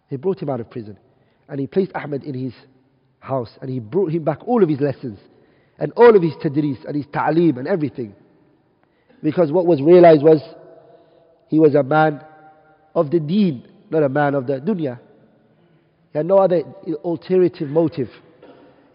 He 0.07 0.17
brought 0.17 0.39
him 0.39 0.51
out 0.51 0.59
of 0.59 0.69
prison. 0.69 0.99
And 1.49 1.59
he 1.59 1.65
placed 1.65 1.93
Ahmed 1.95 2.25
in 2.25 2.35
his 2.35 2.53
house. 3.21 3.49
And 3.59 3.71
he 3.71 3.79
brought 3.79 4.11
him 4.11 4.23
back 4.23 4.47
all 4.47 4.61
of 4.61 4.69
his 4.69 4.79
lessons. 4.79 5.17
And 5.79 5.91
all 5.93 6.15
of 6.15 6.21
his 6.21 6.33
tadris 6.33 6.85
and 6.85 6.95
his 6.95 7.07
ta'aleem 7.07 7.57
and 7.57 7.67
everything. 7.67 8.13
Because 9.23 9.51
what 9.51 9.65
was 9.65 9.81
realized 9.81 10.21
was 10.21 10.43
he 11.47 11.57
was 11.57 11.73
a 11.73 11.81
man 11.81 12.23
of 12.93 13.09
the 13.09 13.19
deen, 13.19 13.67
not 13.89 14.03
a 14.03 14.09
man 14.09 14.35
of 14.35 14.45
the 14.45 14.59
dunya. 14.59 14.99
He 16.11 16.19
had 16.19 16.27
no 16.27 16.37
other 16.37 16.61
alternative 17.03 17.67
motive. 17.67 18.09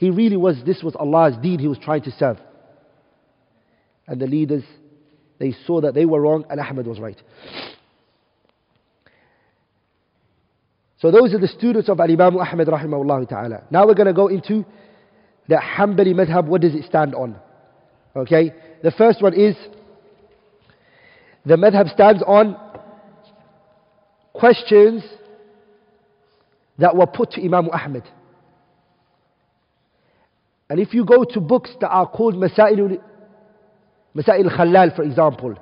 He 0.01 0.09
really 0.09 0.39
was, 0.39 0.57
this 0.65 0.83
was 0.83 0.97
Allah's 0.97 1.37
deed 1.43 1.61
he 1.61 1.69
was 1.69 1.77
trying 1.77 2.01
to 2.05 2.11
serve. 2.11 2.39
And 4.07 4.19
the 4.19 4.27
leaders 4.27 4.65
they 5.39 5.55
saw 5.67 5.83
that 5.83 5.93
they 5.93 6.07
were 6.07 6.23
wrong 6.23 6.47
and 6.49 6.59
Ahmed 6.59 6.87
was 6.87 6.99
right. 6.99 7.21
So 11.01 11.11
those 11.11 11.35
are 11.35 11.39
the 11.39 11.49
students 11.49 11.91
of 11.91 12.01
Al-Imam 12.01 12.39
Ahmed 12.39 12.69
rahimahullah 12.69 13.29
ta'ala. 13.29 13.65
Now 13.71 13.87
we're 13.87 13.95
going 13.95 14.07
to 14.07 14.15
go 14.15 14.29
into 14.29 14.65
the 15.49 15.57
Hanbali 15.57 16.15
madhab. 16.15 16.47
What 16.47 16.63
does 16.63 16.75
it 16.75 16.87
stand 16.87 17.15
on? 17.15 17.39
Okay. 18.17 18.55
The 18.83 18.93
first 18.93 19.21
one 19.21 19.35
is 19.35 19.55
the 21.45 21.57
madhab 21.57 21.93
stands 21.93 22.23
on 22.27 22.57
questions 24.33 25.05
that 26.79 26.97
were 26.97 27.07
put 27.07 27.33
to 27.33 27.45
Imam 27.45 27.69
Ahmed. 27.69 28.05
And 30.71 30.79
if 30.79 30.95
you 30.95 31.05
go 31.05 31.25
to 31.25 31.41
books 31.41 31.71
that 31.81 31.89
are 31.89 32.07
called 32.07 32.37
Masail 32.37 33.03
Masail 34.17 34.57
Khalal, 34.57 34.95
for 34.95 35.03
example. 35.03 35.57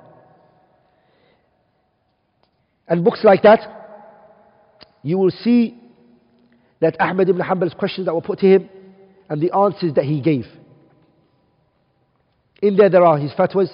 And 2.87 3.03
books 3.03 3.23
like 3.23 3.41
that, 3.41 3.59
you 5.03 5.17
will 5.17 5.31
see 5.31 5.77
that 6.79 6.95
Ahmad 6.99 7.27
ibn 7.29 7.41
Hanbal's 7.41 7.73
questions 7.73 8.05
that 8.05 8.13
were 8.13 8.21
put 8.21 8.39
to 8.39 8.45
him 8.45 8.69
and 9.29 9.41
the 9.41 9.55
answers 9.55 9.93
that 9.95 10.05
he 10.05 10.21
gave. 10.21 10.45
In 12.61 12.77
there, 12.77 12.89
there 12.89 13.03
are 13.03 13.17
his 13.17 13.31
fatwas, 13.31 13.69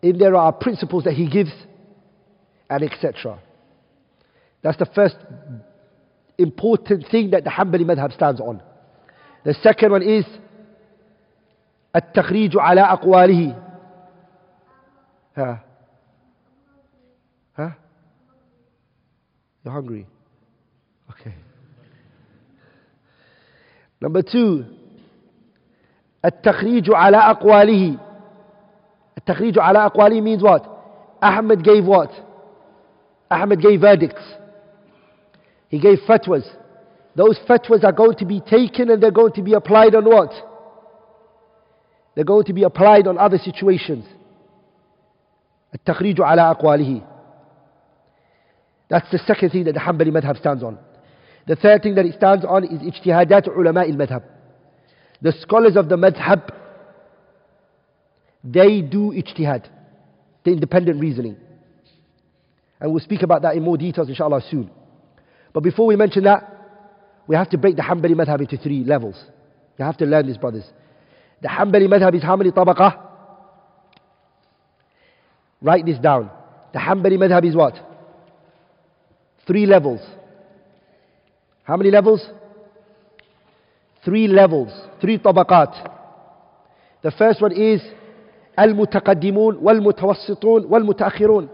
in 0.00 0.18
there 0.18 0.34
are 0.34 0.52
principles 0.52 1.04
that 1.04 1.14
he 1.14 1.28
gives, 1.28 1.52
and 2.70 2.82
etc. 2.82 3.38
That's 4.62 4.78
the 4.78 4.86
first 4.86 5.16
important 6.38 7.06
thing 7.10 7.30
that 7.30 7.44
the 7.44 7.50
Hanbali 7.50 7.84
madhab 7.84 8.14
stands 8.14 8.40
on. 8.40 8.62
One 9.44 10.02
is 10.02 10.24
التخريج 11.96 12.56
على 12.56 12.80
أقواله 12.80 13.54
ها 15.36 15.60
ها 17.58 17.72
You're 19.64 19.72
hungry? 19.72 20.06
Okay. 21.10 21.34
Number 24.00 24.22
two 24.22 24.64
التخريج 26.24 26.90
على 26.94 27.16
أقواله 27.16 27.98
التخريج 29.18 29.58
على 29.58 29.78
أقواله 29.86 30.20
means 30.20 30.42
what? 30.42 30.64
Ahmed 31.22 31.62
gave 31.62 31.84
what? 31.84 32.10
Ahmed 33.30 33.60
gave 33.60 33.80
verdicts. 33.80 34.22
He 35.68 35.78
gave 35.78 35.98
fatwas. 36.06 36.44
Those 37.15 37.39
fatwas 37.49 37.83
are 37.83 37.91
going 37.91 38.15
to 38.17 38.25
be 38.25 38.41
taken 38.41 38.91
and 38.91 39.01
they're 39.01 39.11
going 39.11 39.33
to 39.33 39.41
be 39.41 39.53
applied 39.53 39.95
on 39.95 40.05
what? 40.05 40.31
They're 42.15 42.23
going 42.23 42.45
to 42.45 42.53
be 42.53 42.63
applied 42.63 43.07
on 43.07 43.17
other 43.17 43.37
situations. 43.37 44.05
التخريج 45.75 46.21
على 46.21 46.41
أقواله 46.51 47.01
That's 48.89 49.09
the 49.11 49.19
second 49.19 49.49
thing 49.49 49.65
that 49.65 49.73
the 49.73 49.79
Hanbali 49.79 50.11
madhab 50.11 50.37
stands 50.39 50.63
on. 50.63 50.77
The 51.45 51.55
third 51.55 51.83
thing 51.83 51.95
that 51.95 52.05
it 52.05 52.15
stands 52.15 52.45
on 52.45 52.63
is 52.63 52.81
اجتهادات 52.81 53.49
علماء 53.49 53.89
المذهب. 53.89 54.21
The 55.21 55.31
scholars 55.41 55.75
of 55.75 55.89
the 55.89 55.95
madhab, 55.95 56.49
they 58.43 58.81
do 58.81 59.11
ijtihad, 59.11 59.65
the 60.43 60.51
independent 60.51 61.01
reasoning. 61.01 61.37
And 62.79 62.91
we'll 62.91 63.03
speak 63.03 63.23
about 63.23 63.41
that 63.41 63.55
in 63.55 63.63
more 63.63 63.77
details 63.77 64.07
inshallah 64.07 64.41
soon. 64.49 64.69
But 65.53 65.63
before 65.63 65.87
we 65.87 65.95
mention 65.95 66.23
that, 66.25 66.50
we 67.32 67.38
have 67.38 67.48
to 67.48 67.56
break 67.56 67.76
the 67.76 67.82
Hanbali 67.82 68.12
madhab 68.12 68.42
into 68.42 68.58
three 68.58 68.84
levels. 68.84 69.14
You 69.78 69.86
have 69.86 69.96
to 69.96 70.04
learn 70.04 70.26
this, 70.26 70.36
brothers. 70.36 70.64
The 71.40 71.48
Hanbali 71.48 71.88
madhab 71.88 72.14
is 72.14 72.22
how 72.22 72.36
many 72.36 72.50
tabaqah? 72.50 73.00
Write 75.62 75.86
this 75.86 75.96
down. 75.98 76.30
The 76.74 76.78
Hanbali 76.78 77.16
madhab 77.16 77.42
is 77.48 77.56
what? 77.56 77.72
Three 79.46 79.64
levels. 79.64 80.00
How 81.64 81.78
many 81.78 81.90
levels? 81.90 82.20
Three 84.04 84.28
levels. 84.28 84.70
Three 85.00 85.16
tabaqat. 85.16 85.90
The 87.00 87.12
first 87.12 87.40
one 87.40 87.52
is 87.52 87.80
al-mutaqaddimun, 88.58 89.58
wal-mutawassitun, 89.58 90.66
والمتوسطون 90.66 90.66
والمتأخرون 90.66 91.48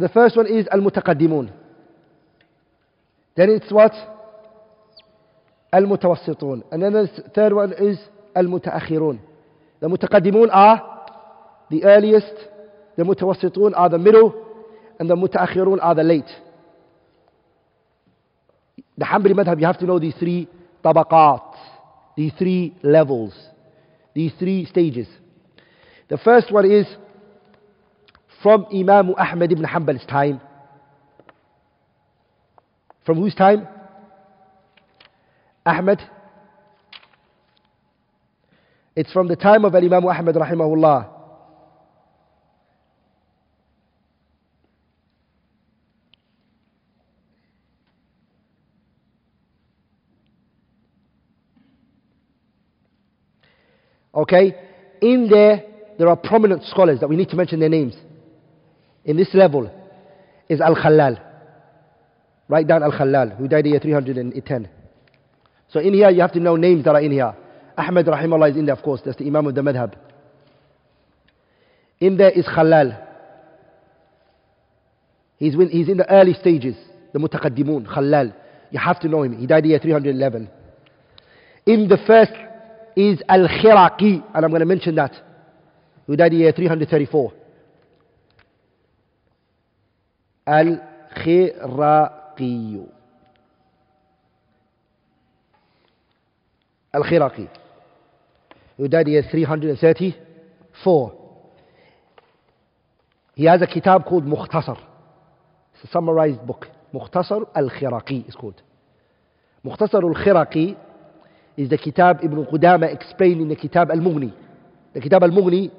The 0.00 0.08
first 0.08 0.36
one 0.36 0.46
is 0.46 0.66
al-mutaqaddimun. 0.72 1.52
Then 3.36 3.50
it's 3.50 3.70
what? 3.70 3.92
Al-mutawassitun. 5.72 6.62
And 6.72 6.82
then 6.82 6.92
the 6.92 7.08
third 7.34 7.52
one 7.52 7.72
is 7.72 7.98
al-mutaakhirun. 8.34 9.20
The 9.80 9.86
mutaqaddimun 9.88 10.48
are 10.52 11.06
the 11.70 11.84
earliest, 11.84 12.34
the 12.96 13.04
mutawassitun 13.04 13.72
are 13.74 13.88
the 13.88 13.98
middle, 13.98 14.46
and 14.98 15.08
the 15.08 15.16
mutaakhirun 15.16 15.78
are 15.80 15.94
the 15.94 16.02
late. 16.02 16.30
The 18.98 19.04
Hanbali 19.04 19.32
madhab, 19.32 19.60
you 19.60 19.66
have 19.66 19.78
to 19.78 19.86
know 19.86 19.98
these 19.98 20.14
three 20.18 20.48
tabaqat, 20.84 21.54
these 22.16 22.32
three 22.38 22.76
levels, 22.82 23.32
these 24.14 24.32
three 24.38 24.66
stages. 24.66 25.06
The 26.08 26.18
first 26.18 26.52
one 26.52 26.70
is 26.70 26.86
from 28.42 28.66
Imam 28.72 29.14
Ahmad 29.16 29.52
ibn 29.52 29.64
Hanbal's 29.64 30.04
time. 30.06 30.40
From 33.04 33.18
whose 33.18 33.34
time? 33.34 33.68
Ahmad. 35.66 36.00
It's 38.96 39.12
from 39.12 39.28
the 39.28 39.36
time 39.36 39.64
of 39.64 39.74
Imam 39.74 40.06
Ahmad 40.06 40.34
rahimahullah. 40.34 41.16
Okay? 54.14 54.54
In 55.00 55.28
there, 55.30 55.64
there 55.98 56.08
are 56.08 56.16
prominent 56.16 56.64
scholars 56.64 57.00
that 57.00 57.08
we 57.08 57.16
need 57.16 57.28
to 57.28 57.36
mention 57.36 57.60
their 57.60 57.68
names 57.68 57.94
in 59.04 59.16
this 59.16 59.32
level 59.34 59.70
is 60.48 60.60
Al 60.60 60.74
Khalal. 60.74 61.20
Write 62.48 62.66
down 62.66 62.82
Al 62.82 62.92
Khalal, 62.92 63.36
who 63.36 63.48
died 63.48 63.66
in 63.66 63.72
year 63.72 63.80
310. 63.80 64.68
So 65.68 65.80
in 65.80 65.94
here, 65.94 66.10
you 66.10 66.20
have 66.20 66.32
to 66.32 66.40
know 66.40 66.56
names 66.56 66.84
that 66.84 66.94
are 66.94 67.00
in 67.00 67.12
here. 67.12 67.34
Ahmed 67.78 68.06
Rahimahullah 68.06 68.50
is 68.50 68.56
in 68.56 68.66
there, 68.66 68.74
of 68.74 68.82
course, 68.82 69.00
that's 69.04 69.16
the 69.16 69.26
Imam 69.26 69.46
of 69.46 69.54
the 69.54 69.60
Madhab. 69.62 69.94
In 72.00 72.16
there 72.16 72.30
is 72.30 72.44
Khalal. 72.44 73.06
He's, 75.36 75.54
in, 75.54 75.70
he's 75.70 75.88
in 75.88 75.96
the 75.96 76.10
early 76.10 76.34
stages, 76.34 76.76
the 77.12 77.18
Mutaqaddimun, 77.18 77.86
Khalal. 77.86 78.34
You 78.70 78.78
have 78.78 79.00
to 79.00 79.08
know 79.08 79.22
him. 79.22 79.38
He 79.38 79.46
died 79.46 79.64
in 79.64 79.70
year 79.70 79.78
311. 79.78 80.50
In 81.66 81.88
the 81.88 81.98
first 82.06 82.32
is 82.96 83.22
Al 83.28 83.46
Khiraqi, 83.46 84.24
and 84.34 84.44
I'm 84.44 84.50
going 84.50 84.60
to 84.60 84.66
mention 84.66 84.96
that, 84.96 85.12
who 86.06 86.16
died 86.16 86.32
year 86.32 86.52
334. 86.52 87.32
الخراقي 90.50 92.10
الخراقي 96.94 97.46
who 98.78 98.88
died 98.88 99.08
year 99.08 99.22
334 99.22 101.12
he 103.36 103.44
has 103.44 103.62
a 103.62 103.66
kitab 103.66 104.04
called 104.04 104.24
Mukhtasar 104.24 104.78
it's 105.74 105.84
a 105.84 105.86
summarized 105.92 106.44
book 106.46 106.66
Mukhtasar 106.92 107.46
al-Khiraqi 107.54 108.28
is 108.28 108.34
called 108.34 108.60
Mukhtasar 109.64 110.02
al-Khiraqi 110.02 110.76
is 111.56 111.68
the 111.68 111.78
kitab 111.78 112.24
Ibn 112.24 112.46
explained 112.84 113.40
in 113.42 113.48
the 113.48 113.56
kitab 113.56 113.90
al-Mughni 113.90 114.32
the 114.94 115.00
kitab 115.00 115.22
al-Mughni 115.22 115.70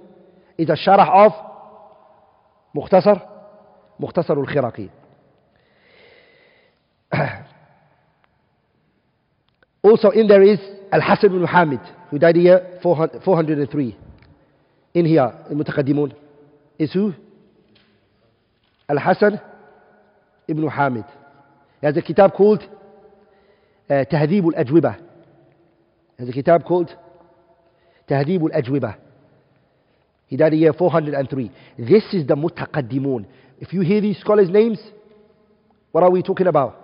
is 0.58 0.70
a 0.70 0.76
sharah 0.76 1.26
of 1.26 1.32
Mukhtasar 2.76 3.31
مختصر 4.02 4.34
الخرقي 4.34 4.90
also 9.84 10.10
in 10.12 10.28
there 10.28 10.44
is 10.44 10.60
Al-Hasan 10.92 11.26
ibn 11.30 11.42
Muhammad 11.42 11.80
who 12.10 12.20
died 12.20 12.36
here 12.36 12.80
403 12.84 13.98
in 14.94 15.06
here 15.06 15.34
المتقدمون 15.52 16.12
is 16.80 16.92
who 16.94 17.14
Al-Hasan 18.90 19.40
ibn 20.48 20.68
Hamid 20.68 21.06
he 21.80 21.88
has 21.88 21.98
a 21.98 22.02
kitab 22.02 22.34
called 22.34 22.62
uh, 23.90 24.04
تهذيب 24.04 24.48
الأجوبة 24.48 24.96
he 26.18 26.20
has 26.20 26.30
a 26.30 26.34
kitab 26.34 26.66
called 26.66 26.90
تهذيب 28.08 28.46
الأجوبة 28.46 28.96
he 30.28 30.38
died 30.38 30.54
year 30.54 30.74
403 30.74 31.52
this 31.78 32.04
is 32.14 32.26
the 32.28 32.36
متقدمون 32.36 33.26
if 33.62 33.72
you 33.72 33.82
hear 33.82 34.02
these 34.02 34.20
scholars' 34.20 34.50
names, 34.50 34.80
what 35.92 36.04
are 36.04 36.10
we 36.10 36.24
talking 36.24 36.48
about? 36.48 36.78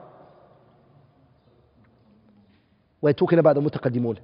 We're 3.02 3.14
talking 3.14 3.40
about 3.40 3.56
the 3.56 3.62
mutaqaddimun. 3.62 4.20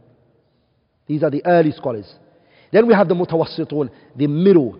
These 1.07 1.23
are 1.23 1.31
the 1.31 1.43
early 1.45 1.71
scholars. 1.71 2.05
Then 2.71 2.85
we 2.87 2.93
have 2.93 3.07
the 3.07 3.15
mutawassitun, 3.15 3.89
the 4.15 4.27
middle. 4.27 4.79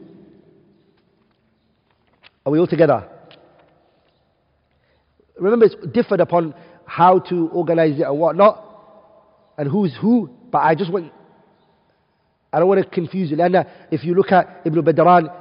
Are 2.46 2.52
we 2.52 2.60
all 2.60 2.68
together? 2.68 3.10
Remember, 5.40 5.66
it's 5.66 5.76
differed 5.94 6.20
upon 6.20 6.54
how 6.86 7.20
to 7.20 7.50
organize 7.50 8.00
it 8.00 8.04
and 8.04 8.20
what 8.20 8.36
not, 8.36 8.64
and 9.58 9.68
who's 9.68 9.96
who. 10.00 10.30
But 10.52 10.60
I 10.60 10.76
just 10.76 10.92
want, 10.92 11.12
I 12.52 12.60
don't 12.60 12.68
want 12.68 12.84
to 12.84 12.90
confuse 12.90 13.32
you. 13.32 13.42
And 13.42 13.66
if 13.90 14.04
you 14.04 14.14
look 14.14 14.32
at 14.32 14.62
Ibn 14.64 14.84
Badran, 14.84 15.34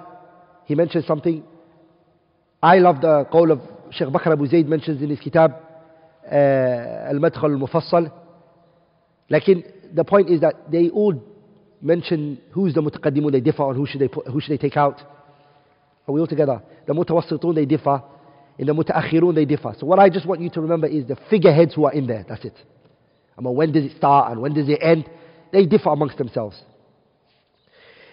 he 0.65 0.75
mentions 0.75 1.07
something 1.07 1.45
I 2.63 2.79
love 2.79 3.01
the 3.01 3.27
call 3.31 3.51
of 3.51 3.61
Sheikh 3.91 4.09
Bakr 4.09 4.33
Abu 4.33 4.47
Zaid 4.47 4.69
mentions 4.69 5.03
in 5.03 5.11
his 5.11 5.19
kitab 5.19 5.57
uh, 6.25 6.35
Al-Madkhal 6.35 7.61
Al-Mufassal. 7.61 8.13
Lakin 9.29 9.65
the 9.93 10.05
point 10.05 10.31
is 10.31 10.41
that 10.43 10.71
they 10.71 10.89
all 10.91 11.21
mention 11.81 12.41
who's 12.53 12.73
the 12.75 12.81
mutaqaddimun, 12.81 13.33
they 13.33 13.41
differ 13.41 13.65
on 13.65 13.75
who 13.75 13.85
should 13.85 14.01
they, 14.01 14.07
put, 14.07 14.29
who 14.29 14.41
should 14.41 14.53
they 14.53 14.59
take 14.59 14.77
out. 14.77 15.01
Are 16.07 16.13
we 16.13 16.21
all 16.21 16.27
together? 16.29 16.63
The 16.87 16.93
mutawassitun, 16.93 17.55
they 17.55 17.67
differ. 17.67 18.03
In 18.59 18.67
the 18.69 18.75
mutaakhirun, 18.75 19.35
they 19.35 19.45
differ. 19.45 19.75
So 19.79 19.87
what 19.87 19.99
I 19.99 20.09
just 20.09 20.27
want 20.27 20.41
you 20.41 20.51
to 20.51 20.61
remember 20.61 20.87
is 20.87 21.07
the 21.07 21.17
figureheads 21.29 21.75
who 21.75 21.85
are 21.87 21.93
in 21.93 22.07
there. 22.07 22.25
That's 22.29 22.45
it. 22.45 22.57
I 23.37 23.41
mean, 23.41 23.55
when 23.57 23.73
does 23.73 23.85
it 23.85 23.97
start 23.97 24.31
and 24.31 24.41
when 24.41 24.55
does 24.55 24.69
it 24.69 24.79
end? 24.81 25.11
They 25.53 25.67
differ 25.67 25.91
amongst 25.91 26.17
themselves. 26.17 26.61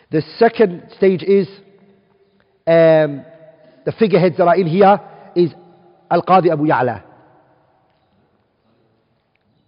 The 0.09 0.23
second 0.39 0.89
stage 0.97 1.21
is 1.21 1.47
um, 2.65 3.23
the 3.85 3.91
are 4.39 4.55
in 4.55 4.67
here 4.67 4.99
is 5.35 5.51
Al-Qadi 6.09 6.51
Abu 6.51 6.65
Ya'la. 6.67 7.03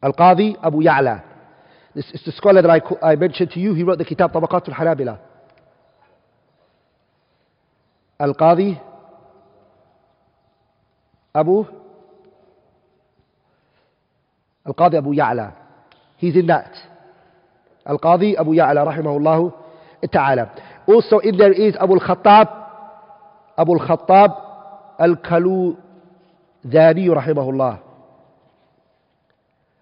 Al-Qadi 0.02 0.56
Abu 0.64 0.82
Ya'la. 0.84 1.24
This 1.94 2.06
is 2.14 2.22
the 2.26 2.32
scholar 2.32 2.62
that 2.62 2.70
I, 2.70 3.12
I 3.12 3.16
mentioned 3.16 3.52
to 3.52 3.60
you. 3.60 3.74
He 3.74 3.84
wrote 3.84 3.98
the 3.98 4.06
Kitab 4.06 4.32
Tabaqat 4.34 4.70
al-Hanabila. 4.70 5.20
Al-Qadi 8.20 8.82
Abu 11.34 11.66
Al-Qadi 14.66 14.98
Abu 14.98 15.14
Ya'la. 15.14 15.54
He's 16.18 16.36
in 16.36 16.48
that. 16.48 16.74
Al-Qadi 17.86 18.40
Abu 18.40 18.52
Ya'la 18.52 18.86
rahimahullah 18.86 19.54
ta'ala. 20.12 20.52
Also 20.88 21.20
in 21.20 21.38
there 21.38 21.52
is 21.52 21.76
Abu 21.80 21.94
al-Khattab 21.94 22.61
Abu 23.62 23.78
al-Khattab 23.78 24.32
Al-Kalwadhani 24.98 27.06
rahimahullah. 27.14 27.78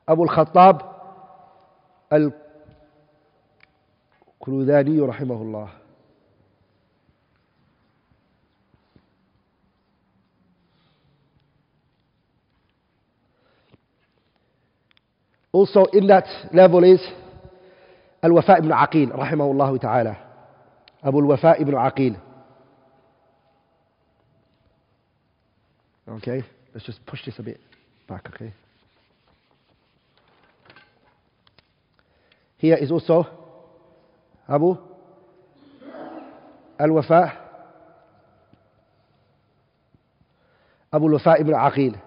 Abu 0.07 0.23
al-Khattab 0.27 0.83
Al-Kalwadhani 2.11 4.99
rahimahullah. 4.99 5.69
Also 15.53 15.85
in 15.93 16.07
that 16.07 16.25
level 16.53 16.83
is 16.83 16.99
Al-Wafa 18.21 18.57
ibn 18.57 18.71
Aqil, 18.71 19.11
rahimahullah 19.15 19.79
ta'ala. 19.79 20.17
Abu 21.01 21.19
al-Wafa 21.19 21.55
ibn 21.61 21.75
Aqil. 21.75 22.15
Okay? 26.09 26.43
Let's 26.73 26.85
just 26.85 27.05
push 27.05 27.23
this 27.25 27.37
a 27.39 27.43
bit 27.43 27.59
back, 28.07 28.27
okay? 28.33 28.51
Here 32.57 32.75
is 32.75 32.91
also 32.91 33.25
Abu 34.47 34.77
Al-Wafa 36.79 37.37
Abu 40.91 41.05
Al-Wafa 41.05 41.35
ibn 41.39 41.53
Aqil 41.53 42.01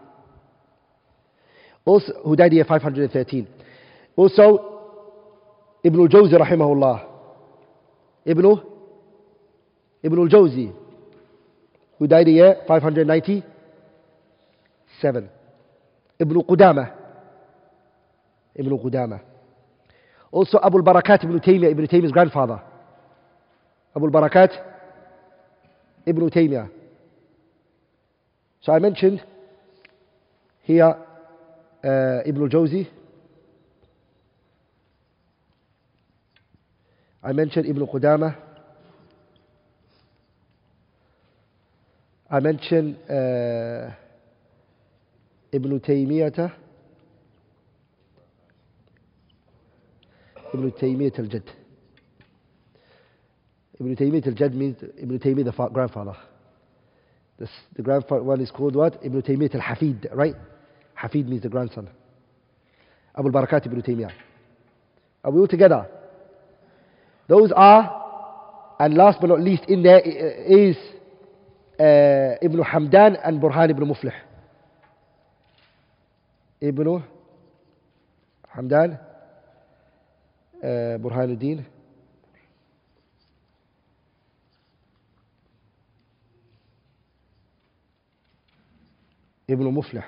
also, 1.85 2.13
who 2.25 2.37
died 2.37 2.53
year 2.53 2.65
513 2.65 3.47
also 4.17 4.69
Ibn 5.85 6.01
al-Jawzi 6.01 6.35
rahimahullah 6.39 7.07
Ibn 8.27 8.61
Ibn 10.03 10.19
al-Jawzi 10.19 10.73
who 11.99 12.07
died 12.07 12.29
year 12.29 12.57
590 12.67 13.43
7. 15.01 15.29
Ibn 16.19 16.43
Qudama. 16.43 16.91
Ibn 18.55 18.79
Qudama. 18.79 19.21
Also 20.31 20.59
Abu 20.63 20.79
al-Barakat 20.79 21.25
Ibn 21.25 21.39
Taymiyyah, 21.41 21.71
Ibn 21.71 21.87
Taymiyyah's 21.87 22.13
grandfather. 22.13 22.61
Abu 23.97 24.07
al-Barakat 24.07 24.51
Ibn 26.07 26.31
Taymiyyah. 26.31 26.69
So 28.63 28.73
I 28.73 28.79
mentioned 28.79 29.21
here 30.63 30.95
uh, 31.85 32.21
Ibn 32.25 32.43
al-Jawzi. 32.43 32.87
I 37.25 37.33
mentioned 37.33 37.67
Ibn 37.67 37.87
Qudama. 37.87 38.37
I 42.31 42.41
mentioned 42.41 42.97
uh, 43.11 43.91
Ibn 45.53 45.81
Taymiyyah. 45.81 46.53
Ibn 50.55 50.71
Taymiyyah 50.73 51.19
al-Jad. 51.19 51.43
Ibn 53.79 53.97
Taymiyyah 53.97 54.27
al-Jad 54.29 54.55
means 54.55 54.77
Ibn 54.99 55.19
Taymiyyah 55.19 55.45
the 55.45 55.69
grandfather. 55.69 56.17
This, 57.39 57.51
the 57.77 57.83
grandfather 57.83 58.23
one 58.23 58.41
is 58.41 58.51
called 58.51 58.77
what? 58.77 58.99
Ibn 59.05 59.21
Taymiyyah 59.21 59.55
al-Hafid, 59.55 60.15
right? 60.15 60.35
Hafid 60.99 61.29
means 61.29 61.43
the 61.43 61.49
grandson. 61.49 61.89
Abu 63.17 63.29
al-Barakat 63.29 63.67
ibn 63.67 63.83
Taymiyyah. 63.83 64.13
Are 65.25 65.31
we 65.31 65.41
all 65.41 65.49
together? 65.49 65.87
Those 67.29 67.53
are, 67.55 68.75
and 68.81 68.95
last 68.95 69.21
but 69.21 69.29
not 69.29 69.41
least 69.41 69.65
in 69.69 69.83
there 69.83 70.01
is 70.01 70.77
uh, 71.79 72.39
Ibn 72.43 72.59
Hamdan 72.65 73.19
and 73.23 73.41
Burhan 73.41 73.71
ibn 73.71 73.87
Muflih. 73.87 74.13
Ibn 76.63 77.03
Hamdan, 78.55 78.99
uh, 80.63 80.67
Burhanuddin. 80.99 81.65
Ibn 89.49 89.75
Muflih. 89.75 90.05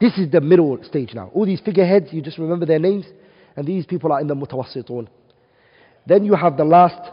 This 0.00 0.16
is 0.16 0.30
the 0.30 0.40
middle 0.40 0.82
stage 0.84 1.12
now. 1.14 1.30
All 1.34 1.44
these 1.44 1.60
figureheads, 1.60 2.12
you 2.12 2.22
just 2.22 2.38
remember 2.38 2.64
their 2.64 2.78
names, 2.78 3.04
and 3.56 3.66
these 3.66 3.84
people 3.84 4.10
are 4.12 4.22
in 4.22 4.26
the 4.26 4.34
mutawassitun. 4.34 5.06
Then 6.06 6.24
you 6.24 6.34
have 6.34 6.56
the 6.56 6.64
last, 6.64 7.12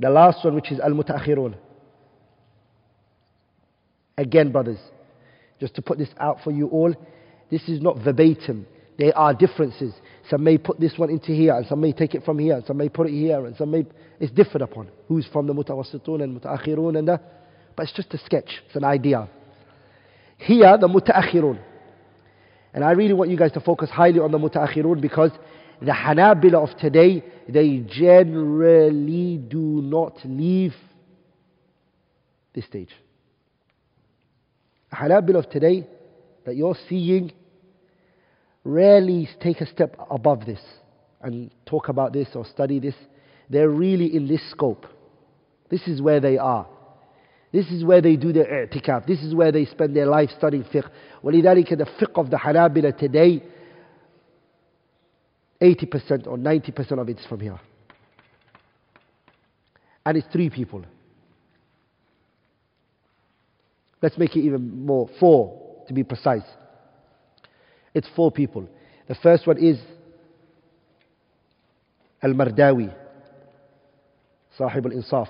the 0.00 0.10
last 0.10 0.44
one, 0.44 0.56
which 0.56 0.72
is 0.72 0.80
al 0.80 0.90
mutaakhirun. 0.90 1.54
Again, 4.18 4.50
brothers, 4.50 4.78
just 5.64 5.76
to 5.76 5.80
put 5.80 5.96
this 5.96 6.10
out 6.20 6.40
for 6.44 6.50
you 6.50 6.68
all, 6.68 6.94
this 7.50 7.62
is 7.70 7.80
not 7.80 7.96
verbatim. 8.04 8.66
There 8.98 9.16
are 9.16 9.32
differences. 9.32 9.94
Some 10.28 10.44
may 10.44 10.58
put 10.58 10.78
this 10.78 10.92
one 10.98 11.08
into 11.08 11.32
here, 11.32 11.54
and 11.54 11.66
some 11.66 11.80
may 11.80 11.92
take 11.92 12.14
it 12.14 12.22
from 12.22 12.38
here, 12.38 12.56
and 12.56 12.66
some 12.66 12.76
may 12.76 12.90
put 12.90 13.06
it 13.06 13.12
here, 13.12 13.46
and 13.46 13.56
some 13.56 13.70
may. 13.70 13.86
It's 14.20 14.30
different 14.30 14.62
upon 14.62 14.88
who's 15.08 15.26
from 15.32 15.46
the 15.46 15.54
mutawassitun 15.54 16.22
and 16.22 16.38
mutaakhirun, 16.38 16.98
and 16.98 17.08
the, 17.08 17.18
but 17.74 17.84
it's 17.84 17.94
just 17.94 18.12
a 18.12 18.18
sketch. 18.18 18.50
It's 18.66 18.76
an 18.76 18.84
idea. 18.84 19.26
Here, 20.36 20.76
the 20.78 20.86
mutaakhirun. 20.86 21.58
And 22.74 22.84
I 22.84 22.90
really 22.90 23.14
want 23.14 23.30
you 23.30 23.38
guys 23.38 23.52
to 23.52 23.60
focus 23.60 23.88
highly 23.88 24.20
on 24.20 24.32
the 24.32 24.38
mutaakhirun 24.38 25.00
because 25.00 25.30
the 25.80 25.92
Hanabila 25.92 26.70
of 26.70 26.78
today, 26.78 27.24
they 27.48 27.78
generally 27.88 29.38
do 29.38 29.80
not 29.80 30.18
leave 30.26 30.74
this 32.54 32.66
stage. 32.66 32.90
The 34.93 34.95
Hanabila 34.95 35.45
of 35.45 35.49
today 35.49 35.87
that 36.45 36.55
you're 36.55 36.77
seeing 36.87 37.31
rarely 38.63 39.29
take 39.41 39.61
a 39.61 39.65
step 39.65 39.95
above 40.09 40.45
this 40.45 40.59
and 41.21 41.51
talk 41.65 41.89
about 41.89 42.13
this 42.13 42.29
or 42.35 42.45
study 42.45 42.79
this. 42.79 42.95
They're 43.49 43.69
really 43.69 44.15
in 44.15 44.27
this 44.27 44.41
scope. 44.51 44.85
This 45.69 45.87
is 45.87 46.01
where 46.01 46.19
they 46.19 46.37
are. 46.37 46.67
This 47.51 47.67
is 47.67 47.83
where 47.83 48.01
they 48.01 48.15
do 48.15 48.31
their 48.31 48.67
i'tikaf. 48.67 49.07
This 49.07 49.21
is 49.21 49.33
where 49.33 49.51
they 49.51 49.65
spend 49.65 49.95
their 49.95 50.05
life 50.05 50.29
studying 50.37 50.63
fiqh. 50.63 50.89
ولذلك 51.23 51.77
the 51.77 51.85
fiqh 51.99 52.19
of 52.19 52.29
the 52.29 52.37
Hanabila 52.37 52.97
today, 52.97 53.43
80% 55.61 56.27
or 56.27 56.37
90% 56.37 57.01
of 57.01 57.09
it 57.09 57.19
is 57.19 57.25
from 57.25 57.39
here. 57.39 57.59
And 60.05 60.17
it's 60.17 60.27
three 60.31 60.49
people. 60.49 60.85
Let's 64.04 64.18
make 64.18 64.36
it 64.36 64.40
even 64.40 64.84
more, 64.84 65.08
four 65.18 65.82
to 65.88 65.94
be 65.94 66.04
precise. 66.04 66.42
It's 67.94 68.06
four 68.14 68.30
people. 68.30 68.68
The 69.08 69.14
first 69.14 69.46
one 69.46 69.56
is 69.56 69.78
Al-Mardawi, 72.22 72.94
Sahib 74.58 74.84
al-Insaf. 74.84 75.28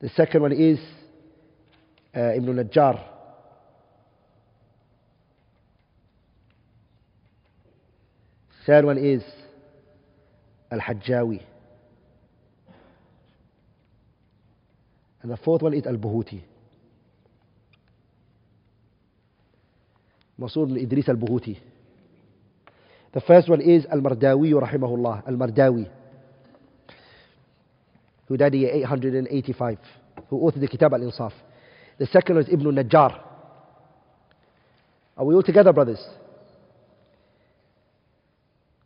The 0.00 0.10
second 0.10 0.42
one 0.42 0.52
is 0.52 0.78
uh, 2.14 2.34
Ibn 2.34 2.56
Najjar. 2.56 3.02
Third 8.66 8.84
one 8.84 8.98
is 8.98 9.22
Al-Hajjawi. 10.70 11.40
And 15.22 15.32
the 15.32 15.38
fourth 15.38 15.62
one 15.62 15.72
is 15.72 15.86
Al-Buhuti. 15.86 16.42
The 23.12 23.20
first 23.26 23.48
one 23.48 23.60
is 23.60 23.86
Al-Mardawi 23.86 24.52
rahimahullah, 24.52 25.26
Al-Mardawi. 25.28 25.88
who 28.30 28.36
died 28.36 28.54
in 28.54 28.64
885, 28.64 29.78
who 30.28 30.38
authored 30.38 30.60
the 30.60 30.68
Kitab 30.68 30.94
al-Insaf. 30.94 31.32
The 31.98 32.06
second 32.06 32.38
is 32.38 32.46
Ibn 32.48 32.66
Najjar. 32.76 33.18
Are 35.16 35.24
we 35.24 35.34
all 35.34 35.42
together, 35.42 35.72
brothers? 35.72 35.98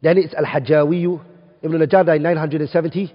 Then 0.00 0.16
it's 0.16 0.32
Al-Hajjawi. 0.32 1.20
Ibn 1.62 1.78
Najjar 1.78 2.07
died 2.07 2.22
972. 2.22 3.11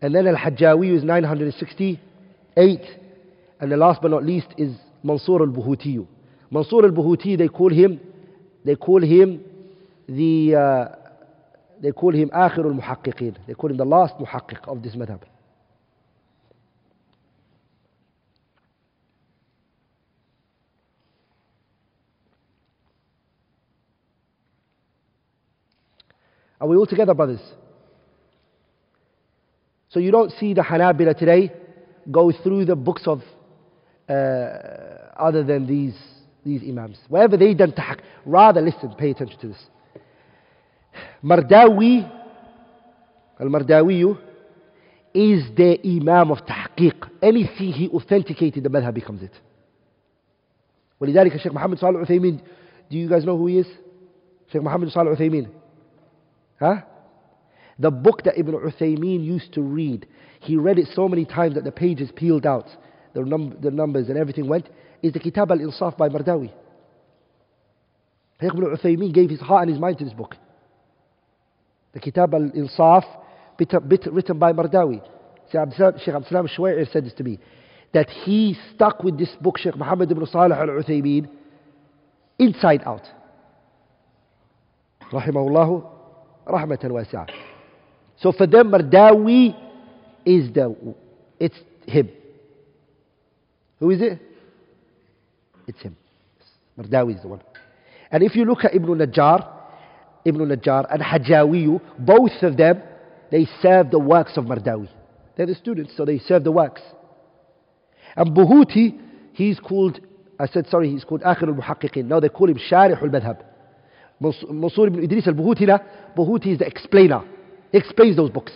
And 0.00 0.14
then 0.14 0.26
Al-Hajjawi 0.26 0.96
is 0.96 1.04
968. 1.04 2.80
And 3.60 3.70
the 3.70 3.76
last 3.76 4.00
but 4.00 4.10
not 4.10 4.24
least 4.24 4.48
is 4.56 4.74
Mansur 5.02 5.42
al-Buhuti. 5.42 6.06
Mansur 6.50 6.84
al-Buhuti, 6.84 7.36
they 7.36 7.48
call 7.48 7.70
him, 7.70 8.00
they 8.64 8.76
call 8.76 9.02
him 9.02 9.42
the, 10.08 10.54
uh, 10.54 10.88
they 11.80 11.92
call 11.92 12.12
him 12.12 12.28
آخر 12.30 12.66
المحققين. 12.66 13.34
They 13.46 13.54
call 13.54 13.70
him 13.70 13.76
the 13.76 13.84
last 13.84 14.14
muhaqqiq 14.18 14.66
of 14.68 14.82
this 14.82 14.94
madhab. 14.94 15.20
Are 26.60 26.66
we 26.66 26.76
all 26.76 26.86
together, 26.86 27.14
brothers? 27.14 27.40
So 29.90 30.00
you 30.00 30.10
don't 30.10 30.30
see 30.32 30.54
the 30.54 30.62
Hanabila 30.62 31.16
today 31.16 31.52
go 32.10 32.32
through 32.32 32.64
the 32.64 32.76
books 32.76 33.02
of 33.06 33.22
uh, 34.09 34.13
other 35.17 35.43
than 35.43 35.67
these, 35.67 35.95
these 36.45 36.61
Imams. 36.61 36.97
Wherever 37.07 37.37
they 37.37 37.53
done 37.53 37.71
tahaq, 37.71 37.99
rather 38.25 38.61
listen, 38.61 38.93
pay 38.97 39.11
attention 39.11 39.39
to 39.39 39.47
this. 39.49 39.63
Mardawi, 41.23 42.09
Al-Mardawi 43.39 44.17
is 45.13 45.43
the 45.55 45.79
Imam 45.85 46.31
of 46.31 46.39
tahqiq. 46.39 47.09
Anything 47.21 47.71
he 47.71 47.89
authenticated, 47.89 48.63
the 48.63 48.69
madhab 48.69 48.93
becomes 48.93 49.21
it. 49.23 49.31
ولذلك 51.01 51.35
الشيخ 51.35 51.53
محمد 51.53 51.77
صالح 51.77 51.99
العثيمين 51.99 52.39
do 52.93 52.99
you 52.99 53.09
guys 53.09 53.25
know 53.25 53.37
who 53.37 53.47
he 53.47 53.57
is? 53.57 53.67
Sheikh 54.51 54.61
Muhammad 54.61 54.91
Salih 54.91 55.15
Uthaymeen. 55.15 55.49
Huh? 56.59 56.81
The 57.79 57.89
book 57.89 58.23
that 58.25 58.37
Ibn 58.37 58.53
Uthaymeen 58.53 59.25
used 59.25 59.51
to 59.53 59.63
read, 59.63 60.07
he 60.41 60.57
read 60.57 60.77
it 60.77 60.87
so 60.93 61.07
many 61.09 61.25
times 61.25 61.55
that 61.55 61.63
the 61.63 61.71
pages 61.71 62.11
peeled 62.15 62.45
out, 62.45 62.67
the, 63.18 63.28
num- 63.28 63.56
the 63.60 63.70
numbers 63.70 64.08
and 64.08 64.16
everything 64.16 64.48
went, 64.48 64.68
is 65.02 65.12
the 65.12 65.18
Kitab 65.18 65.50
al-Insaf 65.50 65.96
by 65.96 66.08
Mardawi. 66.08 66.52
Sheikh 68.40 68.52
Ibn 68.52 68.76
Uthaymeen 68.76 69.12
gave 69.12 69.30
his 69.30 69.40
heart 69.40 69.62
and 69.62 69.70
his 69.70 69.80
mind 69.80 69.98
to 69.98 70.04
this 70.04 70.14
book. 70.14 70.36
The 71.92 72.00
Kitab 72.00 72.34
al-Insaf, 72.34 73.04
written 73.58 74.38
by 74.38 74.52
Mardawi. 74.52 75.02
Sheikh 75.50 75.60
Abdul 75.60 76.24
Salam 76.28 76.48
said 76.92 77.04
this 77.04 77.14
to 77.14 77.24
me, 77.24 77.38
that 77.92 78.08
he 78.10 78.56
stuck 78.74 79.02
with 79.02 79.18
this 79.18 79.30
book, 79.40 79.58
Sheikh 79.58 79.76
Muhammad 79.76 80.10
ibn 80.10 80.24
Salih 80.26 80.54
al-Uthaymeen, 80.54 81.28
inside 82.38 82.82
out. 82.84 83.06
Rahimahullah, 85.10 85.90
rahmatan 86.46 86.90
wasi'ah. 86.90 87.28
So 88.20 88.30
for 88.32 88.46
them, 88.46 88.70
Mardawi 88.70 89.56
is 90.26 90.52
the, 90.52 90.94
it's 91.40 91.56
him. 91.86 92.10
Who 93.80 93.90
is 93.90 94.00
it? 94.00 94.20
It's 95.66 95.80
him. 95.80 95.96
Mardawi 96.78 97.16
is 97.16 97.22
the 97.22 97.28
one. 97.28 97.42
And 98.10 98.22
if 98.22 98.34
you 98.34 98.44
look 98.44 98.64
at 98.64 98.74
Ibn 98.74 98.88
Najjar, 98.88 99.46
Ibn 100.24 100.40
Najjar 100.40 100.86
and 100.92 101.02
Hajawiyu, 101.02 101.80
both 101.98 102.42
of 102.42 102.56
them, 102.56 102.82
they 103.30 103.46
serve 103.60 103.90
the 103.90 103.98
works 103.98 104.36
of 104.36 104.44
Mardawi. 104.44 104.88
They're 105.36 105.46
the 105.46 105.54
students, 105.54 105.92
so 105.96 106.04
they 106.04 106.18
serve 106.18 106.44
the 106.44 106.52
works. 106.52 106.80
And 108.16 108.34
Buhuti, 108.34 108.98
he's 109.32 109.60
called, 109.60 110.00
I 110.38 110.46
said 110.46 110.66
sorry, 110.68 110.90
he's 110.90 111.04
called 111.04 111.22
Akhir 111.22 111.48
al-Muhaqqiqin. 111.48 112.06
Now 112.06 112.20
they 112.20 112.28
call 112.28 112.48
him 112.48 112.58
Sharih 112.58 113.00
al-Madhab. 113.00 113.44
Mansur 114.20 114.88
ibn 114.88 115.04
Idris 115.04 115.28
al-Buhuti, 115.28 115.68
Buhuti 116.16 116.52
is 116.52 116.58
the 116.58 116.66
explainer. 116.66 117.22
He 117.70 117.78
explains 117.78 118.16
those 118.16 118.30
books. 118.30 118.52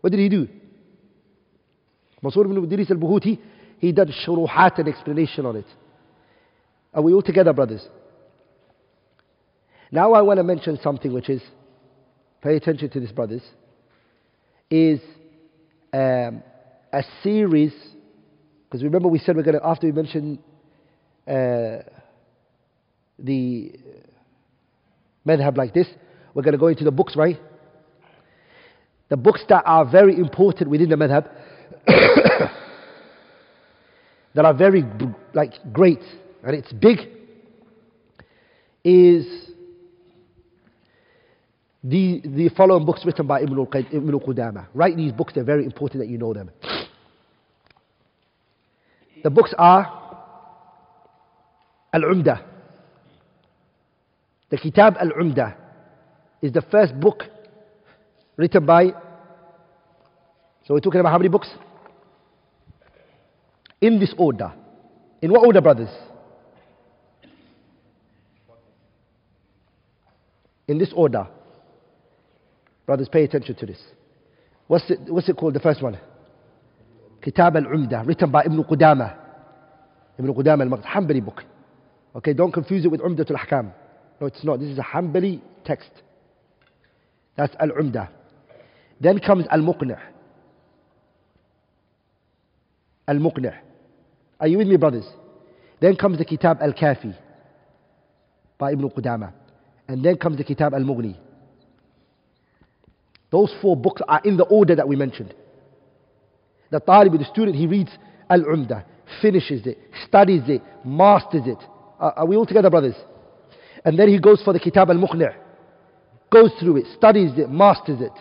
What 0.00 0.10
did 0.10 0.18
he 0.18 0.28
do? 0.28 0.48
Mansur 2.22 2.44
ibn 2.46 2.64
Idris 2.64 2.90
al-Buhuti, 2.90 3.38
he 3.78 3.92
did 3.92 4.08
shuruhat 4.26 4.78
and 4.78 4.88
explanation 4.88 5.46
on 5.46 5.56
it. 5.56 5.66
Are 6.92 7.02
we 7.02 7.12
all 7.12 7.22
together, 7.22 7.52
brothers? 7.52 7.86
Now 9.90 10.12
I 10.12 10.22
want 10.22 10.38
to 10.38 10.44
mention 10.44 10.78
something 10.82 11.12
which 11.12 11.30
is, 11.30 11.42
pay 12.42 12.56
attention 12.56 12.90
to 12.90 13.00
this, 13.00 13.12
brothers, 13.12 13.42
is 14.70 15.00
um, 15.92 16.42
a 16.92 17.02
series, 17.22 17.72
because 18.64 18.82
remember 18.82 19.08
we 19.08 19.18
said 19.18 19.36
we're 19.36 19.42
going 19.42 19.58
to, 19.58 19.66
after 19.66 19.86
we 19.86 19.92
mention 19.92 20.38
uh, 21.26 21.78
the 23.18 23.72
madhab 25.26 25.56
like 25.56 25.72
this, 25.72 25.86
we're 26.34 26.42
going 26.42 26.52
to 26.52 26.58
go 26.58 26.68
into 26.68 26.84
the 26.84 26.90
books, 26.90 27.16
right? 27.16 27.38
The 29.08 29.16
books 29.16 29.42
that 29.48 29.62
are 29.64 29.90
very 29.90 30.16
important 30.16 30.68
within 30.68 30.90
the 30.90 30.96
madhab, 30.96 31.30
that 34.38 34.44
are 34.44 34.54
very 34.54 34.84
like 35.34 35.54
great, 35.72 35.98
and 36.44 36.54
it's 36.54 36.72
big, 36.72 36.98
is 38.84 39.26
the, 41.82 42.22
the 42.24 42.48
following 42.56 42.86
books 42.86 43.04
written 43.04 43.26
by 43.26 43.40
Ibn, 43.40 43.66
Ibn 43.90 44.14
al 44.14 44.20
Qudama. 44.20 44.68
Write 44.74 44.96
these 44.96 45.10
books, 45.10 45.32
they're 45.34 45.42
very 45.42 45.64
important 45.64 46.02
that 46.02 46.08
you 46.08 46.18
know 46.18 46.32
them. 46.32 46.52
The 49.24 49.30
books 49.30 49.52
are 49.58 50.30
Al-Umdah. 51.92 52.40
The 54.50 54.56
Kitab 54.56 54.98
Al-Umdah 55.00 55.56
is 56.42 56.52
the 56.52 56.62
first 56.62 56.94
book 57.00 57.24
written 58.36 58.64
by, 58.64 58.90
so 60.64 60.74
we're 60.74 60.78
talking 60.78 61.00
about 61.00 61.10
how 61.10 61.18
many 61.18 61.28
books? 61.28 61.48
In 63.80 64.00
this 64.00 64.14
order. 64.18 64.52
In 65.22 65.32
what 65.32 65.44
order, 65.44 65.60
brothers? 65.60 65.90
In 70.66 70.78
this 70.78 70.92
order. 70.94 71.26
Brothers, 72.86 73.08
pay 73.08 73.24
attention 73.24 73.54
to 73.56 73.66
this. 73.66 73.78
What's 74.66 74.90
it, 74.90 75.00
what's 75.08 75.28
it 75.28 75.36
called, 75.36 75.54
the 75.54 75.60
first 75.60 75.82
one? 75.82 75.98
Kitab 77.22 77.56
al-Umdah, 77.56 78.06
written 78.06 78.30
by 78.30 78.44
Ibn 78.44 78.64
Qudama. 78.64 79.16
Ibn 80.18 80.34
Qudama 80.34 80.70
al-Hanbali 80.72 81.24
book. 81.24 81.44
Okay, 82.16 82.32
don't 82.32 82.52
confuse 82.52 82.84
it 82.84 82.90
with 82.90 83.00
Umdat 83.00 83.30
al-Ahkam. 83.30 83.72
No, 84.20 84.26
it's 84.26 84.42
not. 84.44 84.58
This 84.60 84.68
is 84.68 84.78
a 84.78 84.82
Hanbali 84.82 85.40
text. 85.64 85.90
That's 87.36 87.54
al-Umdah. 87.60 88.08
Then 89.00 89.20
comes 89.20 89.46
al-Muqni' 89.50 89.96
al-Muqni' 93.06 93.67
Are 94.40 94.48
you 94.48 94.58
with 94.58 94.68
me, 94.68 94.76
brothers? 94.76 95.06
Then 95.80 95.96
comes 95.96 96.18
the 96.18 96.24
Kitab 96.24 96.58
al-Kafi 96.60 97.16
by 98.58 98.72
Ibn 98.72 98.90
Qudama. 98.90 99.32
And 99.86 100.04
then 100.04 100.16
comes 100.16 100.36
the 100.36 100.44
Kitab 100.44 100.74
al-Mughni. 100.74 101.16
Those 103.30 103.54
four 103.60 103.76
books 103.76 104.02
are 104.06 104.20
in 104.24 104.36
the 104.36 104.44
order 104.44 104.74
that 104.74 104.88
we 104.88 104.96
mentioned. 104.96 105.34
The 106.70 106.80
talib, 106.80 107.12
the 107.12 107.24
student, 107.24 107.56
he 107.56 107.66
reads 107.66 107.90
Al-Umda, 108.28 108.84
finishes 109.22 109.66
it, 109.66 109.78
studies 110.06 110.42
it, 110.48 110.62
masters 110.84 111.42
it. 111.46 111.58
Uh, 111.98 112.12
are 112.16 112.26
we 112.26 112.36
all 112.36 112.46
together, 112.46 112.70
brothers? 112.70 112.94
And 113.84 113.98
then 113.98 114.08
he 114.08 114.18
goes 114.18 114.42
for 114.42 114.52
the 114.52 114.60
Kitab 114.60 114.90
Al-Muqni' 114.90 115.34
goes 116.30 116.50
through 116.60 116.76
it, 116.78 116.86
studies 116.96 117.32
it, 117.36 117.50
masters 117.50 118.00
it. 118.00 118.12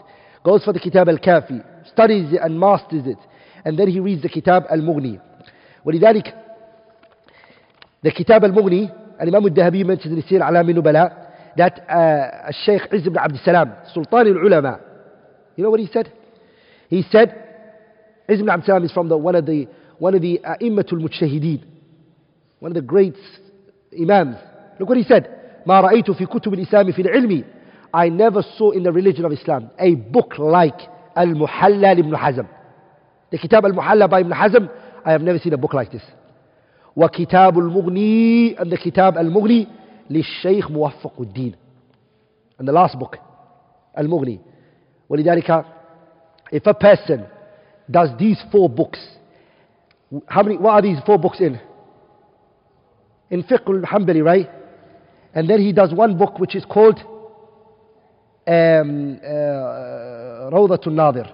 Goes 0.43 0.63
for 0.63 0.73
the 0.73 0.79
Kitab 0.79 1.09
Al-Kafi, 1.09 1.87
studies 1.89 2.33
it 2.33 2.39
and 2.41 2.59
masters 2.59 3.05
it. 3.05 3.17
And 3.65 3.77
then 3.77 3.89
he 3.89 3.99
reads 3.99 4.21
the 4.21 4.29
Kitab 4.29 4.63
Al-Mughni. 4.69 5.21
ولذلك 5.87 6.33
Al-Mughni, 8.05 8.91
Imam 9.21 9.45
al-Dahabi 9.45 9.83
mentions 9.85 10.13
in 10.13 10.23
Sir 10.29 10.41
Alam 10.43 10.67
Nubala 10.67 11.27
that 11.57 11.79
uh, 11.89 12.51
Sheikh 12.65 12.83
Izz 12.93 13.07
ibn 13.07 13.17
Abd 13.17 13.37
Salam, 13.43 13.73
Sultan 13.93 14.27
al-Ulama, 14.27 14.79
you 15.55 15.63
know 15.63 15.71
what 15.71 15.79
he 15.79 15.87
said? 15.91 16.11
He 16.89 17.03
said, 17.11 17.33
Izz 18.29 18.39
ibn 18.39 18.49
Abd 18.49 18.65
Salam 18.65 18.83
is 18.83 18.91
from 18.91 19.09
the, 19.09 19.17
one 19.17 19.35
of 19.35 19.45
the 19.45 19.67
one 19.97 20.13
of 20.13 20.21
the 20.21 20.39
A'immatul 20.43 21.01
Mujtahideen, 21.01 21.63
one 22.59 22.71
of 22.71 22.75
the 22.75 22.81
great 22.81 23.15
Imams. 23.99 24.35
Look 24.79 24.89
what 24.89 24.97
he 24.97 25.03
said. 25.03 25.33
ما 25.65 25.81
رأيت 25.81 26.11
في 26.11 26.25
كتب 26.25 26.53
الإسلام 26.53 26.91
في 26.91 27.01
العلم 27.01 27.43
I 27.93 28.09
never 28.09 28.43
saw 28.57 28.71
in 28.71 28.83
the 28.83 28.91
religion 28.91 29.25
of 29.25 29.31
Islam 29.31 29.69
a 29.79 29.95
book 29.95 30.37
like 30.37 30.79
Al-Muhalla 31.15 31.97
ibn 31.97 32.11
Hazm. 32.11 32.47
The 33.31 33.37
Kitab 33.37 33.65
Al-Muhalla 33.65 34.09
by 34.09 34.21
Ibn 34.21 34.31
Hazm, 34.31 34.69
I 35.06 35.12
have 35.12 35.22
never 35.22 35.38
seen 35.38 35.52
a 35.52 35.58
book 35.58 35.74
like 35.74 35.90
this. 35.90 36.02
وكتاب 36.96 37.58
المغني 37.58 38.56
and 38.58 38.70
the 38.70 38.76
Kitab 38.76 39.16
Al-Mughni 39.16 39.66
للشيخ 40.10 40.70
موفق 40.70 41.20
الدين. 41.20 41.54
And 42.58 42.68
the 42.68 42.72
last 42.72 42.98
book, 42.98 43.16
Al-Mughni. 43.96 44.38
ولذلك 45.10 45.64
if 46.52 46.66
a 46.66 46.74
person 46.74 47.26
does 47.90 48.10
these 48.18 48.40
four 48.52 48.68
books 48.68 48.98
how 50.26 50.42
many 50.42 50.56
what 50.58 50.72
are 50.72 50.82
these 50.82 50.98
four 51.06 51.18
books 51.18 51.40
in 51.40 51.58
in 53.30 53.42
fiqh 53.42 53.66
al-hanbali 53.66 54.22
right 54.22 54.50
and 55.34 55.48
then 55.48 55.60
he 55.60 55.72
does 55.72 55.92
one 55.92 56.16
book 56.18 56.38
which 56.38 56.54
is 56.54 56.64
called 56.66 56.98
um, 58.46 59.18
uh, 59.24 60.50
Rawdatul 60.52 60.92
Nadir 60.92 61.26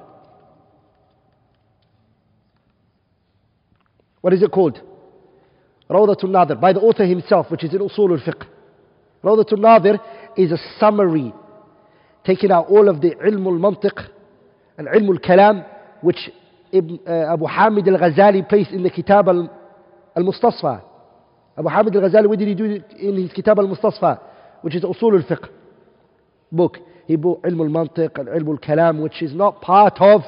what 4.23 4.31
is 4.31 4.41
it 4.41 4.51
called 4.51 4.81
Rawdatul 5.89 6.29
Nadir, 6.29 6.55
by 6.55 6.71
the 6.71 6.79
author 6.79 7.05
himself, 7.05 7.51
which 7.51 7.65
is 7.65 7.73
in 7.73 7.79
Usul 7.79 8.17
al-Fiqh. 8.17 8.47
Rawdatul 9.21 9.59
Nadir 9.59 9.99
is 10.37 10.49
a 10.49 10.57
summary, 10.79 11.33
taking 12.25 12.49
out 12.49 12.67
all 12.69 12.87
of 12.87 13.01
the 13.01 13.09
ilm 13.15 13.45
al-mantiq 13.45 14.07
and 14.77 14.87
ilm 14.87 15.09
al-kalam, 15.09 15.65
which 15.99 16.31
Ibn, 16.71 16.99
uh, 17.05 17.33
Abu 17.33 17.45
Hamid 17.47 17.85
al-Ghazali 17.85 18.47
placed 18.47 18.71
in 18.71 18.81
the 18.81 18.89
Kitab 18.89 19.27
al-Mustasfa. 19.27 20.83
Abu 21.57 21.67
Hamid 21.67 21.93
al-Ghazali, 21.93 22.27
what 22.27 22.39
did 22.39 22.47
he 22.47 22.55
do 22.55 22.81
in 22.97 23.17
his 23.17 23.33
Kitab 23.33 23.59
al-Mustasfa, 23.59 24.21
which 24.61 24.73
is 24.73 24.83
Usul 24.83 25.21
al-Fiqh 25.21 25.49
book? 26.49 26.77
He 27.07 27.17
brought 27.17 27.43
ilm 27.43 27.59
al-mantiq 27.59 28.17
and 28.17 28.29
ilm 28.29 28.51
al-kalam, 28.51 29.03
which 29.03 29.21
is 29.21 29.33
not 29.33 29.61
part 29.61 29.99
of 29.99 30.21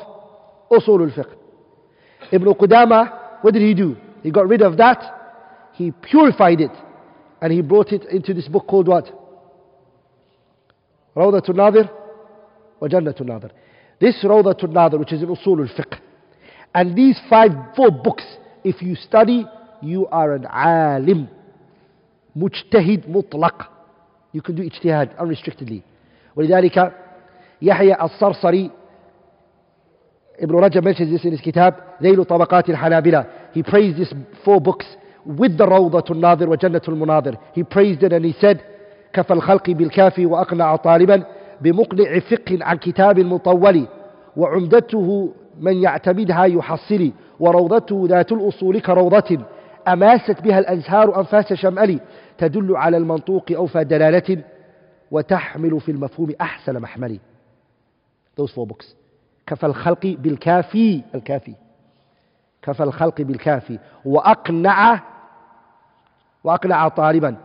Usul 0.69 1.09
al-Fiqh. 1.09 1.33
Ibn 2.33 2.53
Qudama, 2.55 3.24
what 3.44 3.54
did 3.54 3.62
he 3.62 3.74
do? 3.74 3.96
He 4.22 4.30
got 4.30 4.48
rid 4.48 4.62
of 4.62 4.76
that, 4.76 5.70
he 5.72 5.92
purified 5.92 6.60
it, 6.60 6.72
and 7.40 7.52
he 7.52 7.62
brought 7.62 7.92
it 7.92 8.04
into 8.04 8.34
this 8.34 8.48
book 8.48 8.66
called 8.66 8.88
what? 8.88 9.06
Rawdatul 11.16 11.56
Nadir 11.56 11.90
wa 12.80 12.88
Jannatul 12.88 13.26
Nadir. 13.26 13.50
This 14.00 14.16
Rawdatul 14.22 14.72
Nadir, 14.72 14.98
which 14.98 15.12
is 15.12 15.22
in 15.22 15.28
Usul 15.28 15.68
al-Fiqh. 15.68 15.98
And 16.74 16.96
these 16.96 17.18
five, 17.28 17.50
four 17.74 17.90
books, 17.90 18.24
if 18.62 18.80
you 18.80 18.94
study, 18.94 19.44
you 19.82 20.06
are 20.06 20.34
an 20.34 20.46
alim. 20.46 21.28
Mujtahid 22.36 23.08
mutlaq. 23.08 23.66
You 24.32 24.42
can 24.42 24.54
do 24.54 24.62
ijtihad 24.62 25.18
unrestrictedly. 25.18 25.82
ولذلك 26.36 26.92
يحيى 27.62 27.96
الصرصري 28.02 28.70
Ibn 30.39 30.53
Rajab 30.55 30.83
mentions 30.83 31.11
this 31.11 31.25
in 31.25 31.31
his 31.31 31.41
kitab 31.41 31.73
ذيل 32.01 32.25
طبقات 32.25 32.69
الحنابلة 32.69 33.25
he 33.53 33.63
praised 33.63 33.97
these 33.97 34.13
four 34.45 34.59
books 34.61 34.85
with 35.25 35.57
the 35.57 35.65
روضة 35.65 36.03
الناظر 36.11 36.49
وجنة 36.49 36.81
المناظر 36.87 37.37
he 37.57 37.63
praised 37.63 38.03
it 38.03 38.13
and 38.13 38.25
he 38.25 38.33
said 38.41 38.57
كفى 39.13 39.33
الخلق 39.33 39.69
بالكافي 39.69 40.25
وأقنع 40.25 40.75
طالبا 40.75 41.23
بمقنع 41.61 42.19
فقه 42.19 42.57
عن 42.61 42.77
كتاب 42.77 43.19
مطول 43.19 43.87
وعمدته 44.37 45.33
من 45.59 45.73
يعتمدها 45.83 46.45
يحصل 46.45 47.11
وروضته 47.39 48.05
ذات 48.09 48.31
الأصول 48.31 48.79
كروضة 48.79 49.37
أماست 49.87 50.41
بها 50.41 50.59
الأزهار 50.59 51.19
أنفاس 51.19 51.53
شمأل 51.53 51.99
تدل 52.37 52.75
على 52.75 52.97
المنطوق 52.97 53.51
أوفى 53.51 53.83
دلالة 53.83 54.43
وتحمل 55.11 55.79
في 55.79 55.91
المفهوم 55.91 56.33
أحسن 56.41 56.79
محمل 56.79 57.19
those 58.37 58.51
four 58.51 58.67
books. 58.67 58.85
كفى 59.46 59.66
الخلق 59.66 60.06
بالكافي 60.06 61.02
الكافي 61.14 61.54
كفى 62.62 62.82
الخلق 62.82 63.20
بالكافي 63.20 63.78
وأقنع 64.04 65.00
وأقنع 66.44 66.88
طالبا 66.88 67.36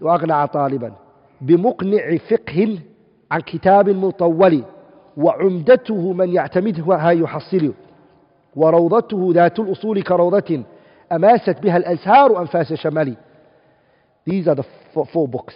وأقنع 0.00 0.46
طالبا 0.46 0.92
بمقنع 1.40 2.16
فقه 2.16 2.78
عن 3.30 3.40
كتاب 3.40 3.88
مطول 3.88 4.64
وعمدته 5.16 6.12
من 6.12 6.34
يعتمدها 6.34 7.10
يحصل 7.10 7.72
وروضته 8.56 9.30
ذات 9.34 9.58
الأصول 9.58 10.02
كروضة 10.02 10.62
أماست 11.12 11.60
بها 11.62 11.76
الأزهار 11.76 12.40
أنفاس 12.40 12.72
شمالي 12.72 13.16
These 14.28 14.48
are 14.48 14.56
the 14.56 14.64
four, 14.92 15.06
four 15.12 15.28
books. 15.28 15.54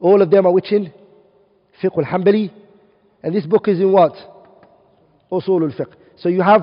All 0.00 0.22
of 0.22 0.30
them 0.30 0.46
are 0.46 0.52
which 0.52 0.70
in? 0.72 0.92
Fiqh 1.82 1.98
al-Hanbali. 1.98 2.52
And 3.23 3.33
this 3.33 3.45
book 3.45 3.67
is 3.67 3.79
in 3.79 3.91
what? 3.91 4.13
Usul 5.31 5.71
al-Fiqh. 5.71 5.93
So 6.17 6.29
you 6.29 6.41
have 6.41 6.61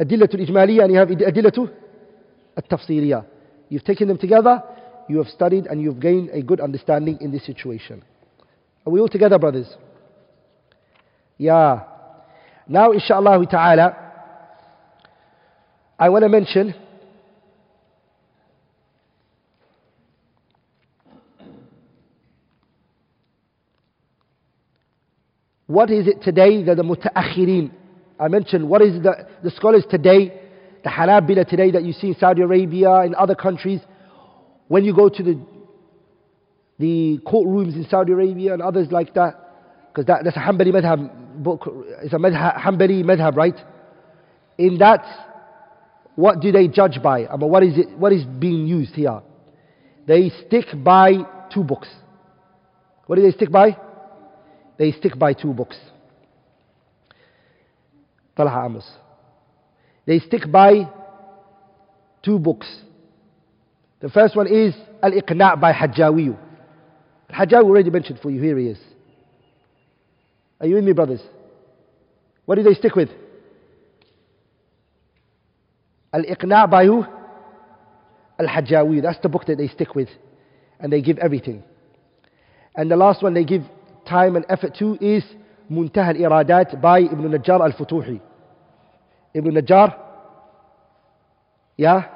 Adillatul 0.00 0.46
Ijmaliyah 0.48 0.84
and 0.84 0.92
you 0.92 0.98
have 0.98 1.08
Adillatul 1.08 1.72
Al-Tafsiliyah. 2.56 3.24
You've 3.68 3.84
taken 3.84 4.08
them 4.08 4.18
together, 4.18 4.62
you 5.08 5.18
have 5.18 5.28
studied 5.28 5.66
and 5.66 5.80
you've 5.80 6.00
gained 6.00 6.30
a 6.30 6.42
good 6.42 6.60
understanding 6.60 7.18
in 7.20 7.30
this 7.30 7.46
situation. 7.46 8.02
Are 8.86 8.90
we 8.90 9.00
all 9.00 9.08
together, 9.08 9.38
brothers? 9.38 9.68
Yeah. 11.36 11.84
Now, 12.66 12.92
inshallah 12.92 13.44
ta'ala, 13.46 13.96
I 15.98 16.08
want 16.08 16.22
to 16.24 16.28
mention 16.28 16.74
what 25.68 25.90
is 25.90 26.08
it 26.08 26.22
today 26.22 26.62
that 26.64 26.78
the 26.78 26.82
mutaakhirin, 26.82 27.70
I 28.18 28.28
mentioned 28.28 28.68
what 28.68 28.80
is 28.80 29.02
the, 29.02 29.28
the 29.44 29.50
scholars 29.50 29.84
today, 29.88 30.32
the 30.82 30.88
Hanabila 30.88 31.46
today 31.46 31.70
that 31.70 31.84
you 31.84 31.92
see 31.92 32.08
in 32.08 32.16
Saudi 32.18 32.40
Arabia, 32.40 33.02
in 33.02 33.14
other 33.14 33.34
countries, 33.34 33.80
when 34.68 34.82
you 34.84 34.94
go 34.96 35.10
to 35.10 35.22
the, 35.22 35.38
the 36.78 37.18
courtrooms 37.26 37.74
in 37.74 37.86
Saudi 37.90 38.12
Arabia 38.12 38.54
and 38.54 38.62
others 38.62 38.88
like 38.90 39.12
that, 39.12 39.34
because 39.92 40.06
that, 40.06 40.24
that's 40.24 40.38
a 40.38 40.40
Hanbali 40.40 40.72
madhab 40.72 41.42
book, 41.42 41.68
it's 42.02 42.14
a 42.14 42.16
madhab, 42.16 42.58
Hanbali 42.58 43.04
madhab, 43.04 43.36
right? 43.36 43.56
In 44.56 44.78
that, 44.78 45.04
what 46.14 46.40
do 46.40 46.50
they 46.50 46.66
judge 46.66 47.02
by? 47.02 47.26
I 47.26 47.36
mean, 47.36 47.50
what 47.50 47.62
is 47.62 47.76
it, 47.76 47.90
what 47.98 48.14
is 48.14 48.24
being 48.24 48.66
used 48.66 48.94
here? 48.94 49.20
They 50.06 50.30
stick 50.46 50.64
by 50.82 51.12
two 51.52 51.62
books. 51.62 51.88
What 53.04 53.16
do 53.16 53.22
they 53.22 53.32
stick 53.32 53.52
by? 53.52 53.76
They 54.78 54.92
stick 54.92 55.18
by 55.18 55.34
two 55.34 55.52
books. 55.52 55.76
Talha 58.36 58.64
Amos. 58.64 58.88
They 60.06 60.20
stick 60.20 60.50
by 60.50 60.88
two 62.22 62.38
books. 62.38 62.66
The 64.00 64.08
first 64.08 64.36
one 64.36 64.46
is 64.46 64.74
Al-Iqna' 65.02 65.60
by 65.60 65.72
Hajjawi. 65.72 66.38
Hajjawi 67.30 67.64
already 67.64 67.90
mentioned 67.90 68.20
for 68.22 68.30
you, 68.30 68.40
here 68.40 68.56
he 68.56 68.68
is. 68.68 68.78
Are 70.60 70.66
you 70.66 70.76
with 70.76 70.84
me, 70.84 70.92
brothers? 70.92 71.20
What 72.46 72.54
do 72.54 72.62
they 72.62 72.74
stick 72.74 72.94
with? 72.94 73.10
Al-Iqna' 76.12 76.70
by 76.70 76.86
who? 76.86 77.04
Al-Hajjawi. 78.38 79.02
That's 79.02 79.18
the 79.20 79.28
book 79.28 79.46
that 79.46 79.58
they 79.58 79.68
stick 79.68 79.94
with. 79.94 80.08
And 80.78 80.92
they 80.92 81.02
give 81.02 81.18
everything. 81.18 81.64
And 82.76 82.88
the 82.88 82.96
last 82.96 83.22
one 83.22 83.34
they 83.34 83.44
give 83.44 83.62
time 84.08 84.36
and 84.36 84.44
effort 84.48 84.74
to 84.78 84.96
is 85.00 85.22
Muntaha 85.70 86.14
al-Iradat 86.14 86.80
by 86.80 87.00
Ibn 87.00 87.30
Najjar 87.30 87.60
al-Futuhi. 87.60 88.20
Ibn 89.34 89.52
Najjar, 89.54 89.94
yeah? 91.76 92.08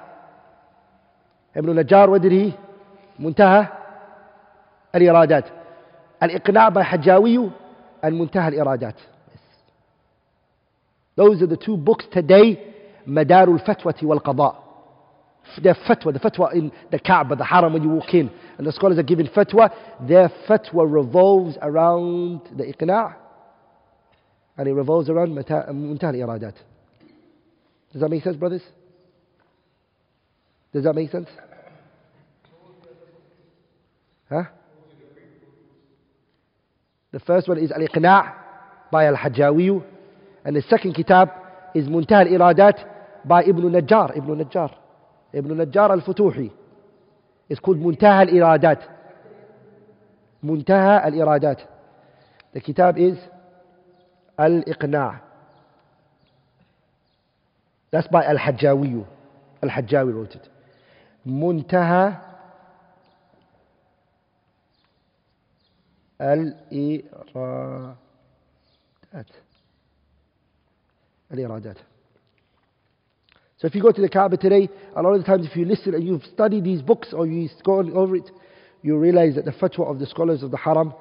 Ibn 1.54 1.74
Najjar, 1.74 2.08
what 2.08 2.22
did 2.22 2.32
he? 2.32 2.56
Muntaha 3.20 3.70
al-Iradat. 4.94 5.50
Al-Iqna' 6.20 6.72
by 6.72 6.82
Hajjawi 6.82 7.52
and 8.02 8.14
Muntaha 8.20 8.46
al-Iradat. 8.56 8.94
Those 11.16 11.42
are 11.42 11.46
the 11.46 11.56
two 11.58 11.76
books 11.76 12.06
today, 12.10 12.74
Madarul 13.06 13.62
Fatwati 13.64 14.04
wal 14.04 14.20
Qada. 14.20 14.56
Their 15.62 15.74
fatwa, 15.74 16.12
the 16.12 16.20
fatwa 16.20 16.54
in 16.54 16.72
the 16.90 16.98
Kaaba, 16.98 17.36
the 17.36 17.44
Haram 17.44 17.74
when 17.74 17.82
you 17.82 17.90
walk 17.90 18.14
in, 18.14 18.30
and 18.62 18.68
the 18.68 18.72
scholars 18.72 18.96
are 18.96 19.02
giving 19.02 19.26
fatwa, 19.26 19.74
their 20.06 20.30
fatwa 20.48 20.86
revolves 20.88 21.58
around 21.60 22.42
the 22.56 22.62
Iqna' 22.62 23.12
and 24.56 24.68
it 24.68 24.72
revolves 24.72 25.10
around 25.10 25.30
Muntaha 25.30 25.66
al-Iradat. 25.68 26.54
Does 27.92 28.00
that 28.00 28.08
make 28.08 28.22
sense, 28.22 28.36
brothers? 28.36 28.62
Does 30.72 30.84
that 30.84 30.94
make 30.94 31.10
sense? 31.10 31.26
Huh? 34.28 34.44
The 37.10 37.18
first 37.18 37.48
one 37.48 37.58
is 37.58 37.72
Al-Iqna' 37.72 38.32
by 38.92 39.06
Al-Hajjawi 39.06 39.84
and 40.44 40.54
the 40.54 40.62
second 40.62 40.94
kitab 40.94 41.30
is 41.74 41.88
Muntaha 41.88 42.32
al-Iradat 42.32 43.26
by 43.26 43.42
Ibn 43.42 43.62
Najjar 43.72 44.16
Ibn 44.16 44.36
Najjar 44.36 44.72
Ibn 45.32 45.50
Najjar 45.50 45.90
al-Futuhi 45.90 46.52
تكون 47.56 47.82
منتهى 47.82 48.22
الإرادات. 48.22 48.78
منتهى 50.42 51.08
الإرادات. 51.08 51.60
الكتاب 52.56 52.98
is 52.98 53.18
الإقناع. 54.40 55.20
That's 57.96 58.06
by 58.06 58.30
الحجاوي 58.30 59.04
الحجاوي 59.64 60.26
wrote 60.26 60.34
it. 60.34 60.48
منتهى 61.26 62.12
الإرادات. 66.20 67.96
الإرادات. 71.32 71.76
So 73.62 73.68
if 73.68 73.76
you 73.76 73.80
go 73.80 73.92
to 73.92 74.00
the 74.00 74.08
Kaaba 74.08 74.36
today, 74.36 74.68
a 74.96 75.00
lot 75.00 75.12
of 75.12 75.20
the 75.20 75.24
times 75.24 75.46
if 75.46 75.54
you 75.54 75.64
listen 75.64 75.94
and 75.94 76.04
you've 76.04 76.24
studied 76.24 76.64
these 76.64 76.82
books 76.82 77.12
or 77.12 77.28
you've 77.28 77.52
gone 77.62 77.96
over 77.96 78.16
it, 78.16 78.28
you 78.82 78.98
realize 78.98 79.36
that 79.36 79.44
the 79.44 79.52
fatwa 79.52 79.88
of 79.88 80.00
the 80.00 80.06
scholars 80.06 80.42
of 80.42 80.50
the 80.50 80.56
Haram, 80.56 80.92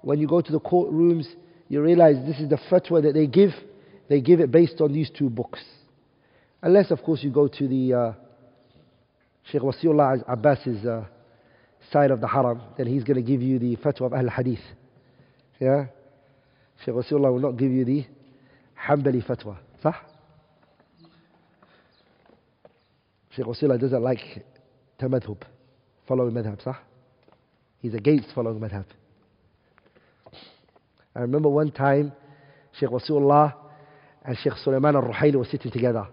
when 0.00 0.18
you 0.18 0.26
go 0.26 0.40
to 0.40 0.50
the 0.50 0.58
courtrooms, 0.58 1.26
you 1.68 1.82
realize 1.82 2.16
this 2.26 2.40
is 2.40 2.48
the 2.48 2.58
fatwa 2.70 3.02
that 3.02 3.12
they 3.12 3.26
give. 3.26 3.50
They 4.08 4.22
give 4.22 4.40
it 4.40 4.50
based 4.50 4.80
on 4.80 4.94
these 4.94 5.10
two 5.10 5.28
books. 5.28 5.60
Unless, 6.62 6.92
of 6.92 7.02
course, 7.02 7.22
you 7.22 7.30
go 7.30 7.46
to 7.46 7.68
the, 7.68 7.92
uh, 7.92 8.12
Sheikh 9.52 9.60
Wasiullah 9.60 10.24
Abbas's 10.26 10.86
uh, 10.86 11.04
side 11.92 12.10
of 12.10 12.22
the 12.22 12.28
haram, 12.28 12.62
then 12.78 12.86
he's 12.86 13.04
going 13.04 13.16
to 13.16 13.22
give 13.22 13.42
you 13.42 13.58
the 13.58 13.76
fatwa 13.76 14.06
of 14.06 14.14
Ahl 14.14 14.30
Hadith. 14.30 14.64
Yeah? 15.60 15.88
Sheikh 16.86 16.94
Wasiullah 16.94 17.30
will 17.30 17.38
not 17.38 17.58
give 17.58 17.70
you 17.70 17.84
the 17.84 18.06
Hanbali 18.86 19.22
fatwa. 19.26 19.58
صح? 19.84 20.17
Sheikh 23.38 23.46
Wasiullah 23.46 23.80
doesn't 23.80 24.02
like 24.02 24.44
tamadhub, 25.00 25.40
following 26.08 26.34
madhab, 26.34 26.60
صح? 26.60 26.74
He's 27.80 27.94
against 27.94 28.34
following 28.34 28.58
madhab. 28.58 28.84
I 31.14 31.20
remember 31.20 31.48
one 31.48 31.70
time 31.70 32.10
Sheikh 32.80 32.88
Wasiullah 32.88 33.54
and 34.24 34.36
Sheikh 34.42 34.54
Sulaiman 34.64 34.96
al-Ruhaili 34.96 35.36
were 35.36 35.44
sitting 35.44 35.70
together. 35.70 36.08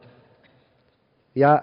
Yeah, 1.33 1.61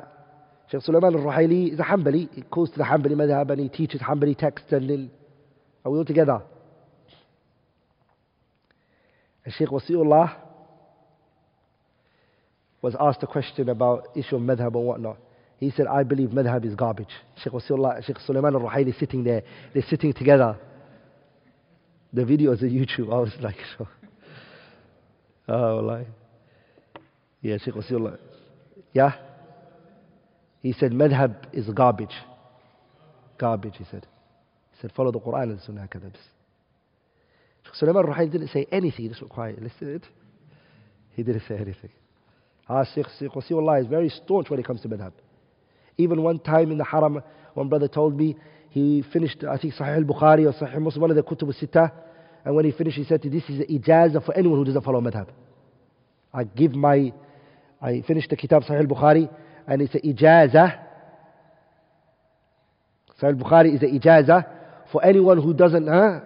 Sheikh 0.69 0.83
Sulaiman 0.83 1.15
al-Ruhaili 1.15 1.75
is 1.75 1.79
a 1.79 1.85
Hanbali. 1.85 2.29
He 2.35 2.43
goes 2.51 2.69
to 2.71 2.79
the 2.79 2.85
Hanbali 2.85 3.13
madhab 3.13 3.53
and 3.53 3.61
he 3.61 3.69
teaches 3.69 4.01
Hanbali 4.01 4.37
texts 4.37 4.73
and 4.73 4.91
then 4.91 5.11
are 5.85 5.93
we 5.93 5.99
all 5.99 6.05
together? 6.05 6.43
And 9.45 9.55
Sheikh 9.55 9.69
Wasiullah 9.69 10.35
was 12.81 12.97
asked 12.99 13.23
a 13.23 13.29
question 13.29 13.69
about 13.69 14.09
issue 14.17 14.35
of 14.35 14.43
madhab 14.43 14.75
and 14.75 14.85
whatnot. 14.85 15.19
He 15.63 15.71
said, 15.71 15.87
I 15.87 16.03
believe 16.03 16.31
madhab 16.31 16.65
is 16.65 16.75
garbage. 16.75 17.15
Sheikh 17.37 17.53
Wasiullah, 17.53 18.05
Sheikh 18.05 18.19
Sulaiman 18.27 18.57
al-Ruhaili 18.57 18.99
sitting 18.99 19.23
there. 19.23 19.45
They're 19.73 19.85
sitting 19.89 20.13
together. 20.13 20.59
The 22.13 22.25
video 22.25 22.51
is 22.51 22.63
on 22.65 22.71
YouTube. 22.71 23.13
I 23.15 23.21
was 23.21 23.31
like, 23.41 23.55
sure. 23.77 23.89
Oh, 25.49 25.77
like, 25.77 26.09
yeah, 27.43 27.59
Sheikh 27.59 27.75
Wasiullah. 27.75 28.19
Yeah? 28.93 29.13
He 30.63 30.73
said, 30.73 30.91
madhab 30.91 31.37
is 31.53 31.69
garbage. 31.69 32.15
Garbage, 33.39 33.75
he 33.79 33.85
said. 33.89 34.05
He 34.73 34.81
said, 34.81 34.91
follow 34.97 35.13
the 35.13 35.21
Quran 35.21 35.45
and 35.45 35.61
Sunnah 35.61 35.89
kadabs. 35.89 36.17
Sheikh 37.67 37.75
Sulaiman 37.77 38.07
Ruhaili 38.07 38.33
didn't 38.33 38.49
say 38.49 38.67
anything. 38.73 39.05
He 39.05 39.09
just 39.11 39.21
went 39.21 39.31
quiet. 39.31 39.63
Listened. 39.63 40.09
He 41.11 41.23
didn't 41.23 41.43
say 41.47 41.55
anything. 41.55 41.91
Ah, 42.69 42.83
Sheikh, 42.83 43.07
Sheikh 43.21 43.31
Wasiullah 43.31 43.81
is 43.81 43.87
very 43.87 44.09
staunch 44.09 44.51
when 44.51 44.59
it 44.59 44.67
comes 44.67 44.81
to 44.81 44.89
madhab. 44.89 45.13
Even 45.99 46.23
one 46.23 46.39
time 46.39 46.71
in 46.71 46.79
the 46.79 46.85
haram, 46.85 47.23
one 47.55 47.69
brother 47.69 47.89
told 47.89 48.17
me, 48.17 48.37
he 48.71 49.05
finished, 49.13 49.45
I 49.45 49.59
think, 49.59 49.75
Sahih 49.75 49.99
al-Bukhari 49.99 50.47
or 50.47 50.53
Sahih 50.53 50.81
Muslim, 50.81 51.03
one 51.03 51.11
of 51.11 51.17
the 51.17 51.23
Kutub 51.23 51.49
al-Sittah, 51.49 51.93
and 52.45 52.57
when 52.57 52.65
he 52.65 52.73
finished, 52.73 52.97
he 52.97 53.05
said, 53.05 53.23
this 53.23 53.45
is 53.49 53.61
ijazah 53.61 54.25
for 54.25 54.37
anyone 54.37 54.59
who 54.59 54.65
doesn't 54.65 54.83
follow 54.83 55.01
madhab. 55.01 55.29
I 56.33 56.45
give 56.45 56.75
my, 56.75 57.13
I 57.81 58.03
finished 58.07 58.31
the 58.31 58.37
Kitab 58.37 58.65
Sahih 58.65 58.81
al-Bukhari, 58.81 59.29
and 59.67 59.83
it's 59.83 59.95
an 59.95 60.01
ijaza. 60.01 60.79
Sahih 63.21 63.35
al-Bukhari 63.35 63.75
is 63.75 63.83
an 63.83 63.99
ijazah 63.99 64.47
for 64.91 65.05
anyone 65.05 65.41
who 65.41 65.53
doesn't 65.53 65.87
huh, 65.87 66.21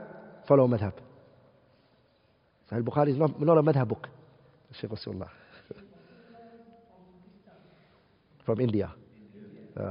follow 0.46 0.68
madhab. 0.68 0.92
Sahih 2.70 2.78
al-Bukhari 2.78 3.08
is 3.08 3.16
not, 3.16 3.40
not 3.40 3.58
a 3.58 3.62
madhab 3.62 3.88
book. 3.88 4.08
Shaykh 4.80 4.90
Wasiullah. 4.90 5.28
From 8.44 8.60
India. 8.60 8.92
Uh. 9.77 9.81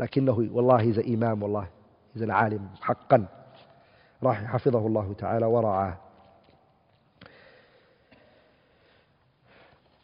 لكنه 0.00 0.48
والله 0.52 0.92
he's 0.92 0.96
an 0.98 1.06
imam 1.06 1.42
والله 1.42 1.68
he's 2.16 2.22
an 2.22 2.30
alim 2.30 2.82
حقا 2.82 3.26
راح 4.22 4.44
حفظه 4.44 4.86
الله 4.86 5.14
تعالى 5.18 5.46
ورعاه 5.46 5.98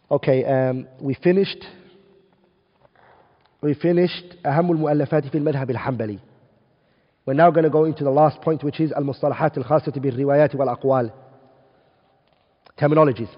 Okay, 0.09 0.45
um, 0.45 0.87
we 1.01 1.15
finished 1.15 1.65
we 3.61 3.75
finished 3.75 4.47
أهم 4.47 4.71
المؤلفات 4.73 5.27
في 5.27 5.39
المذهب 5.39 5.71
الحنبلي. 5.71 6.19
We're 7.27 7.35
now 7.35 7.51
going 7.51 7.65
to 7.65 7.71
go 7.71 7.85
into 7.85 8.05
the 8.05 8.11
last 8.11 8.41
point 8.41 8.63
which 8.63 8.81
is 8.81 8.93
المصطلحات 8.93 9.59
الخاصة 9.59 9.93
بالروايات 9.93 10.55
والأقوال. 10.55 11.11
Terminologies. 12.81 13.29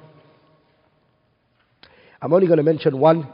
I'm 2.20 2.32
only 2.34 2.46
going 2.46 2.58
to 2.58 2.62
mention 2.62 2.98
one 2.98 3.26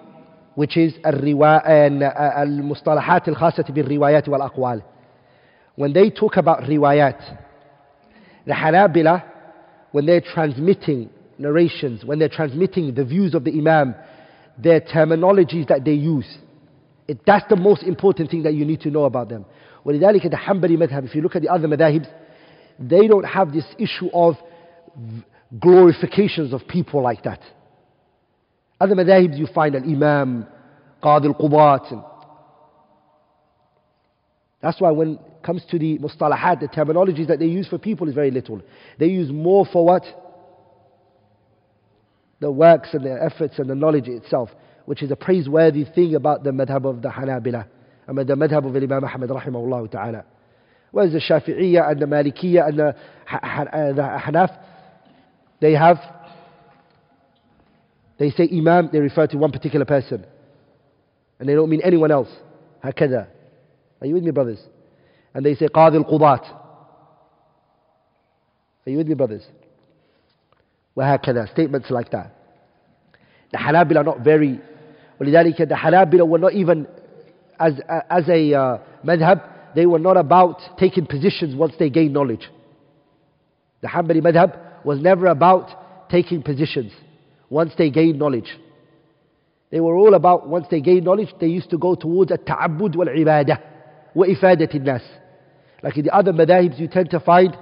which 0.58 0.76
is 0.76 0.94
المصطلحات 1.04 3.28
الخاصة 3.28 3.64
بالروايات 3.68 4.28
والأقوال. 4.28 4.82
When 5.76 5.92
they 5.92 6.10
talk 6.10 6.36
about 6.36 6.62
riwayat, 6.62 7.20
the 8.46 8.52
Hanabila, 8.52 9.24
when 9.92 10.06
they're 10.06 10.20
transmitting 10.20 11.10
narrations, 11.38 12.04
when 12.04 12.18
they're 12.18 12.28
transmitting 12.28 12.94
the 12.94 13.04
views 13.04 13.34
of 13.34 13.44
the 13.44 13.50
Imam, 13.50 13.94
their 14.56 14.80
terminologies 14.80 15.66
that 15.68 15.84
they 15.84 15.92
use, 15.92 16.38
it, 17.08 17.18
that's 17.26 17.44
the 17.48 17.56
most 17.56 17.82
important 17.82 18.30
thing 18.30 18.44
that 18.44 18.54
you 18.54 18.64
need 18.64 18.80
to 18.80 18.90
know 18.90 19.04
about 19.04 19.28
them. 19.28 19.44
ولذلك 19.84 20.30
the 20.30 20.36
Hanbali 20.36 20.76
madhab, 20.76 21.04
if 21.04 21.14
you 21.14 21.22
look 21.22 21.34
at 21.34 21.42
the 21.42 21.48
other 21.48 21.68
madhabs, 21.68 22.06
they 22.78 23.08
don't 23.08 23.24
have 23.24 23.52
this 23.52 23.66
issue 23.78 24.08
of 24.12 24.36
glorifications 25.58 26.52
of 26.52 26.66
people 26.68 27.02
like 27.02 27.22
that. 27.24 27.40
Other 28.79 28.95
madhabs 28.95 29.37
you 29.37 29.47
find 29.47 29.75
an 29.75 29.83
imam, 29.83 30.47
qadi 31.03 31.25
al-qudat. 31.25 32.05
That's 34.61 34.79
why 34.81 34.91
when 34.91 35.13
it 35.13 35.19
comes 35.43 35.63
to 35.71 35.79
the 35.79 35.97
mustalahat, 35.99 36.59
the 36.59 36.67
terminologies 36.67 37.27
that 37.27 37.39
they 37.39 37.45
use 37.45 37.67
for 37.67 37.77
people 37.77 38.07
is 38.09 38.15
very 38.15 38.31
little. 38.31 38.61
They 38.97 39.07
use 39.07 39.31
more 39.31 39.65
for 39.65 39.85
what? 39.85 40.03
The 42.39 42.51
works 42.51 42.89
and 42.93 43.05
the 43.05 43.21
efforts 43.21 43.59
and 43.59 43.69
the 43.69 43.75
knowledge 43.75 44.07
itself, 44.07 44.49
which 44.85 45.01
is 45.03 45.11
a 45.11 45.15
praiseworthy 45.15 45.85
thing 45.85 46.15
about 46.15 46.43
the 46.43 46.51
madhab 46.51 46.85
of 46.85 47.01
the 47.01 47.09
Hanabila, 47.09 47.67
and 48.07 48.17
the 48.17 48.33
madhab 48.35 48.65
of 48.65 48.75
Imam 48.75 49.03
Ahmad 49.03 49.29
rahimahullah 49.29 49.91
ta'ala. 49.91 50.25
Whereas 50.91 51.13
the 51.13 51.19
Shafi'iyya 51.19 51.91
and 51.91 52.01
the 52.01 52.05
Malikiyya 52.05 52.67
and 52.69 52.79
the 52.79 52.95
Hanaf, 53.27 54.57
they 55.59 55.73
have 55.73 55.99
they 58.18 58.30
say 58.30 58.48
Imam, 58.52 58.90
they 58.92 59.00
refer 59.00 59.26
to 59.26 59.36
one 59.36 59.50
particular 59.52 59.84
person. 59.84 60.24
And 61.38 61.48
they 61.48 61.54
don't 61.54 61.68
mean 61.68 61.80
anyone 61.82 62.10
else. 62.10 62.28
هكذا. 62.84 63.26
Are 64.00 64.06
you 64.06 64.14
with 64.14 64.24
me, 64.24 64.30
brothers? 64.30 64.60
And 65.34 65.44
they 65.44 65.54
say 65.54 65.66
Qadi 65.66 65.96
al-Qudat. 65.96 66.44
Are 68.86 68.90
you 68.90 68.98
with 68.98 69.08
me, 69.08 69.14
brothers? 69.14 69.42
وهكذا. 70.96 71.52
Statements 71.52 71.90
like 71.90 72.10
that. 72.12 72.34
The 73.50 73.58
Hanabila 73.58 73.98
are 73.98 74.04
not 74.04 74.20
very... 74.20 74.60
ولذلك 75.20 75.68
the 75.68 75.74
Hanabila 75.74 76.26
were 76.26 76.38
not 76.38 76.52
even 76.52 76.86
as, 77.58 77.74
as 78.10 78.28
a 78.28 78.54
uh, 78.54 78.78
madhab, 79.04 79.74
they 79.74 79.86
were 79.86 79.98
not 79.98 80.16
about 80.16 80.60
taking 80.78 81.06
positions 81.06 81.54
once 81.54 81.74
they 81.78 81.90
gained 81.90 82.12
knowledge. 82.12 82.48
The 83.80 83.88
Hanbali 83.88 84.20
madhab 84.20 84.84
was 84.84 85.00
never 85.00 85.26
about 85.26 86.10
taking 86.10 86.42
positions 86.42 86.92
once 87.49 87.73
they 87.77 87.89
gain 87.89 88.17
knowledge. 88.17 88.57
They 89.71 89.79
were 89.79 89.95
all 89.95 90.13
about 90.15 90.47
once 90.47 90.67
they 90.71 90.81
gain 90.81 91.03
knowledge, 91.03 91.29
they 91.39 91.47
used 91.47 91.69
to 91.71 91.77
go 91.77 91.95
towards 91.95 92.29
the 92.29 92.37
ta'abbud 92.37 92.95
wal-ibadah 92.95 93.61
wa 94.15 94.25
ifadatin 94.25 94.81
nas. 94.81 95.01
Like 95.83 95.97
in 95.97 96.05
the 96.05 96.15
other 96.15 96.33
madahibs 96.33 96.79
you 96.79 96.87
tend 96.87 97.11
to 97.11 97.19
find, 97.19 97.55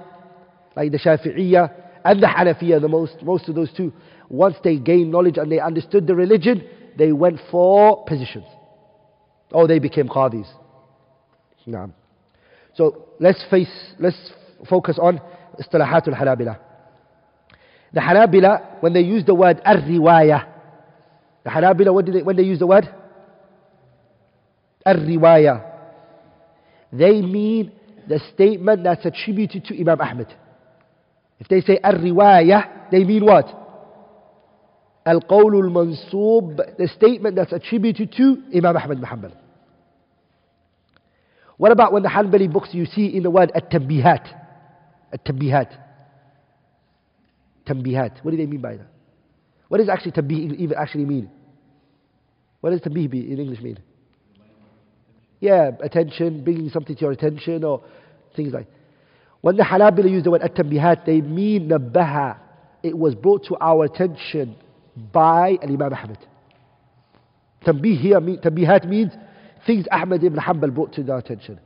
like 0.74 0.90
the 0.92 0.98
Shafi'iyah 0.98 1.72
and 2.04 2.22
the 2.22 2.26
Hanafiya, 2.26 2.80
the 2.80 2.88
most, 2.88 3.22
most 3.22 3.48
of 3.48 3.54
those 3.54 3.72
two, 3.76 3.92
once 4.28 4.56
they 4.64 4.78
gained 4.78 5.10
knowledge 5.10 5.36
and 5.36 5.50
they 5.50 5.60
understood 5.60 6.06
the 6.06 6.14
religion, 6.14 6.66
they 6.96 7.12
went 7.12 7.38
for 7.50 8.04
positions. 8.04 8.46
Or 9.50 9.62
oh, 9.62 9.66
they 9.66 9.78
became 9.78 10.08
qadis. 10.08 10.46
So 12.74 13.08
let's 13.20 13.44
face, 13.50 13.70
let's 13.98 14.16
focus 14.68 14.98
on 15.00 15.20
istilahatul 15.60 16.14
Hanabila. 16.18 16.58
The 17.92 18.00
Hanabila, 18.00 18.82
when 18.82 18.92
they 18.92 19.00
use 19.00 19.24
the 19.24 19.34
word 19.34 19.60
ar-riwayah, 19.64 20.46
the 21.44 21.50
Hanabila, 21.50 21.92
what 21.94 22.06
they, 22.06 22.22
when 22.22 22.36
they 22.36 22.42
use 22.42 22.58
the 22.58 22.66
word? 22.66 22.88
Ar-riwayah. 24.84 25.64
They 26.92 27.22
mean 27.22 27.72
the 28.06 28.20
statement 28.34 28.84
that's 28.84 29.04
attributed 29.04 29.64
to 29.66 29.80
Imam 29.80 30.00
Ahmad. 30.00 30.34
If 31.38 31.48
they 31.48 31.60
say 31.60 31.78
ar-riwayah, 31.82 32.90
they 32.90 33.04
mean 33.04 33.24
what? 33.24 33.46
Al-qawl 35.06 35.54
al-mansub, 35.54 36.76
the 36.76 36.88
statement 36.88 37.36
that's 37.36 37.52
attributed 37.52 38.12
to 38.12 38.42
Imam 38.54 38.76
Ahmad 38.76 39.00
Muhammad. 39.00 39.32
What 41.56 41.72
about 41.72 41.92
when 41.92 42.02
the 42.02 42.08
Hanbali 42.08 42.52
books 42.52 42.68
you 42.72 42.84
see 42.86 43.06
in 43.06 43.22
the 43.22 43.30
word 43.30 43.50
at-tanbihat? 43.54 44.26
At-tanbihat. 45.12 45.87
Tambihat. 47.68 48.24
What 48.24 48.30
do 48.30 48.36
they 48.36 48.46
mean 48.46 48.60
by 48.60 48.76
that? 48.76 48.88
What 49.68 49.78
does 49.78 49.88
actually 49.88 50.12
tambih 50.12 50.56
even 50.58 50.76
actually 50.76 51.04
mean? 51.04 51.30
What 52.60 52.70
does 52.70 52.80
tambih 52.80 53.12
in 53.12 53.38
English 53.38 53.60
mean? 53.60 53.78
Yeah, 55.40 55.70
attention, 55.80 56.42
bringing 56.42 56.70
something 56.70 56.96
to 56.96 57.00
your 57.02 57.12
attention 57.12 57.62
or 57.62 57.84
things 58.34 58.52
like 58.52 58.66
When 59.40 59.56
the 59.56 59.62
Hanabila 59.62 60.10
use 60.10 60.24
the 60.24 60.30
word 60.30 60.42
at-tambihat, 60.42 61.06
they 61.06 61.20
mean 61.20 61.68
nabbaha. 61.68 62.38
It 62.82 62.96
was 62.96 63.14
brought 63.14 63.44
to 63.46 63.56
our 63.60 63.84
attention 63.84 64.56
by 65.12 65.58
Imam 65.62 65.92
Ahmad. 65.92 66.18
Tanbih 67.64 68.00
here, 68.00 68.20
tanbihat 68.20 68.88
means 68.88 69.12
things 69.66 69.86
Ahmad 69.92 70.24
ibn 70.24 70.38
Hanbal 70.38 70.74
brought 70.74 70.92
to 70.94 71.02
their 71.02 71.18
attention. 71.18 71.60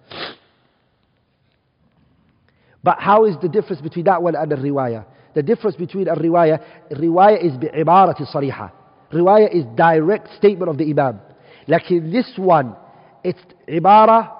But 2.83 2.99
how 2.99 3.25
is 3.25 3.37
the 3.41 3.49
difference 3.49 3.81
between 3.81 4.07
that 4.07 4.23
one 4.23 4.35
and 4.35 4.51
the 4.51 4.57
riwayah? 4.57 5.07
The 5.34 5.44
difference 5.44 5.76
between 5.76 6.08
a 6.08 6.16
riwayah, 6.16 6.64
riwayah 6.92 7.44
is 7.44 7.54
بعبارة 7.54 8.34
صريحة. 8.34 8.72
Riwayah 9.14 9.54
is 9.54 9.66
direct 9.76 10.30
statement 10.38 10.70
of 10.70 10.78
the 10.78 10.90
Imam. 10.90 11.20
Like 11.68 11.90
in 11.92 12.12
this 12.12 12.32
one, 12.38 12.76
it's 13.24 13.40
ibara, 13.68 14.32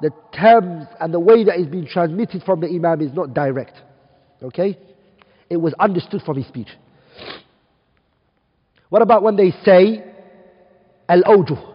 the 0.00 0.10
terms 0.32 0.86
and 1.00 1.12
the 1.12 1.20
way 1.20 1.44
that 1.44 1.58
is 1.58 1.66
being 1.66 1.86
transmitted 1.86 2.42
from 2.42 2.60
the 2.60 2.68
Imam 2.68 3.00
is 3.00 3.12
not 3.12 3.34
direct. 3.34 3.74
Okay? 4.42 4.78
It 5.48 5.56
was 5.56 5.74
understood 5.78 6.22
from 6.22 6.36
his 6.36 6.46
speech. 6.46 6.68
What 8.88 9.02
about 9.02 9.22
when 9.22 9.36
they 9.36 9.52
say 9.64 10.04
al-awjuh? 11.08 11.74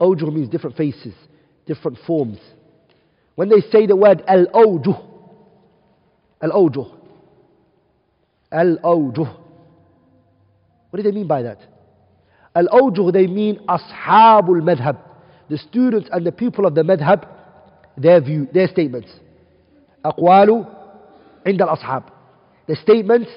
Awjuh 0.00 0.32
means 0.32 0.48
different 0.48 0.76
faces, 0.76 1.14
different 1.66 1.98
forms. 2.06 2.38
When 3.34 3.48
they 3.48 3.60
say 3.72 3.86
the 3.86 3.96
word 3.96 4.22
al-awjuh, 4.26 5.04
al-awjuh, 6.42 6.97
al-awjuh, 8.52 9.36
what 10.90 10.96
do 10.96 11.02
they 11.02 11.12
mean 11.12 11.26
by 11.26 11.42
that? 11.42 11.58
Al-awjuh, 12.54 13.12
they 13.12 13.26
mean 13.26 13.60
ashabul 13.68 14.60
madhab, 14.62 14.98
the 15.48 15.58
students 15.58 16.08
and 16.12 16.24
the 16.24 16.32
people 16.32 16.66
of 16.66 16.74
the 16.74 16.82
madhab, 16.82 17.26
their 17.96 18.20
view, 18.20 18.48
their 18.52 18.68
statements. 18.68 19.10
أقوال 20.04 20.66
عند 21.46 21.62
الأصحاب. 21.62 22.02
The 22.66 22.76
statements 22.76 23.30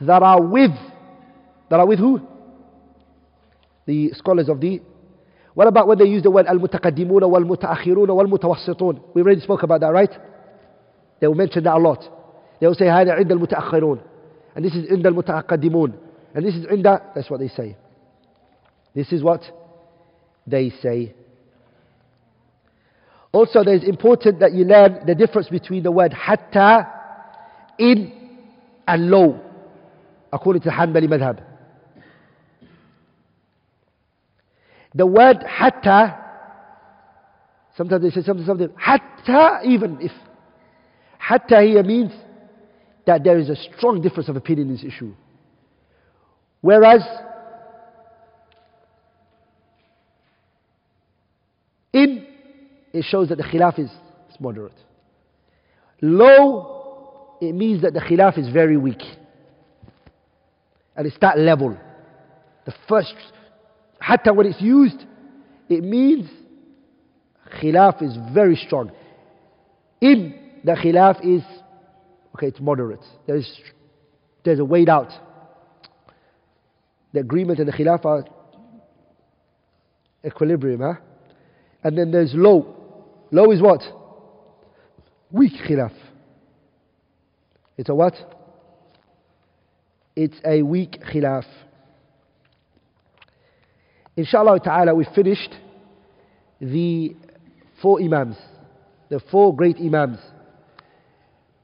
that 0.00 0.22
are 0.22 0.40
with, 0.42 0.72
that 1.68 1.80
are 1.80 1.86
with 1.86 1.98
who? 1.98 2.20
The 3.86 4.12
scholars 4.14 4.48
of 4.48 4.60
the 4.60 4.80
what 5.54 5.66
about 5.66 5.88
when 5.88 5.98
they 5.98 6.04
use 6.04 6.22
the 6.22 6.30
word 6.30 6.46
al-mutaqaddimun 6.46 7.28
wal-mutaakhirun 7.28 8.08
wal-mutawassitun? 8.08 9.00
We 9.14 9.22
already 9.22 9.40
spoke 9.40 9.62
about 9.62 9.80
that, 9.80 9.92
right? 9.92 10.10
They 11.20 11.26
will 11.26 11.34
mention 11.34 11.64
that 11.64 11.74
a 11.74 11.78
lot. 11.78 12.02
They 12.60 12.66
will 12.66 12.74
say 12.74 12.86
هذا 12.86 13.12
عند 13.12 13.32
المتأخرون 13.32 14.00
and 14.54 14.64
this 14.64 14.74
is 14.74 14.90
عند 14.90 15.06
المتقدمون 15.06 15.92
and 16.34 16.44
this 16.44 16.54
is 16.54 16.66
عند 16.66 17.00
that's 17.14 17.30
what 17.30 17.40
they 17.40 17.48
say. 17.48 17.76
This 18.94 19.12
is 19.12 19.22
what 19.22 19.42
they 20.46 20.70
say. 20.82 21.14
Also, 23.32 23.60
it 23.60 23.68
is 23.68 23.88
important 23.88 24.40
that 24.40 24.52
you 24.52 24.64
learn 24.64 25.06
the 25.06 25.14
difference 25.14 25.48
between 25.48 25.84
the 25.84 25.92
word 25.92 26.12
hatta, 26.12 26.88
in, 27.78 28.12
and 28.88 29.08
low, 29.08 29.40
according 30.32 30.62
to 30.62 30.68
Hanbali 30.68 31.06
madhab. 31.06 31.40
The 34.94 35.06
word 35.06 35.44
hatta, 35.46 36.18
sometimes 37.76 38.02
they 38.02 38.10
say 38.10 38.26
something, 38.26 38.44
something, 38.44 38.70
hatta, 38.76 39.60
even 39.64 39.98
if. 40.00 40.10
Hatta 41.18 41.62
here 41.62 41.84
means 41.84 42.10
that 43.05 43.23
there 43.23 43.37
is 43.37 43.49
a 43.49 43.55
strong 43.55 44.01
difference 44.01 44.29
of 44.29 44.35
opinion 44.35 44.69
in 44.69 44.75
this 44.75 44.83
issue. 44.83 45.13
Whereas, 46.61 47.01
in, 51.93 52.25
it 52.93 53.05
shows 53.05 53.29
that 53.29 53.37
the 53.37 53.43
khilaf 53.43 53.77
is, 53.79 53.89
moderate. 54.39 54.73
Low, 56.01 57.37
it 57.39 57.53
means 57.53 57.83
that 57.83 57.93
the 57.93 58.01
khilaf 58.01 58.37
is 58.37 58.49
very 58.49 58.75
weak. 58.75 59.01
And 60.95 61.07
it's 61.07 61.17
that 61.21 61.37
level. 61.37 61.77
The 62.65 62.73
first 62.89 63.13
Hatta 63.99 64.33
when 64.33 64.45
it's 64.45 64.61
used, 64.61 65.03
it 65.69 65.83
means 65.83 66.29
khilaf 67.61 68.03
is 68.03 68.15
very 68.33 68.55
strong. 68.55 68.91
In 70.01 70.39
the 70.63 70.73
khilaf 70.73 71.25
is, 71.25 71.43
okay, 72.35 72.47
it's 72.47 72.59
moderate. 72.59 73.03
There's, 73.27 73.49
there's 74.43 74.59
a 74.59 74.65
way 74.65 74.85
out. 74.87 75.11
The 77.13 77.21
agreement 77.21 77.59
and 77.59 77.67
the 77.67 77.71
khilaf 77.71 78.03
are 78.03 78.25
equilibrium, 80.25 80.81
huh? 80.81 80.95
And 81.81 81.97
then 81.97 82.11
there's 82.11 82.33
low. 82.33 82.75
Low 83.31 83.51
is 83.51 83.61
what? 83.61 83.81
Weak 85.31 85.53
khilaf. 85.67 85.93
It's 87.77 87.89
a 87.89 87.95
what? 87.95 88.15
It's 90.15 90.35
a 90.45 90.61
weak 90.61 90.99
khilaf. 91.13 91.45
Inshallah 94.17 94.59
ta'ala, 94.59 94.93
we 94.93 95.07
finished 95.15 95.53
the 96.59 97.15
four 97.81 98.01
Imams, 98.01 98.35
the 99.09 99.21
four 99.31 99.55
great 99.55 99.77
Imams, 99.77 100.19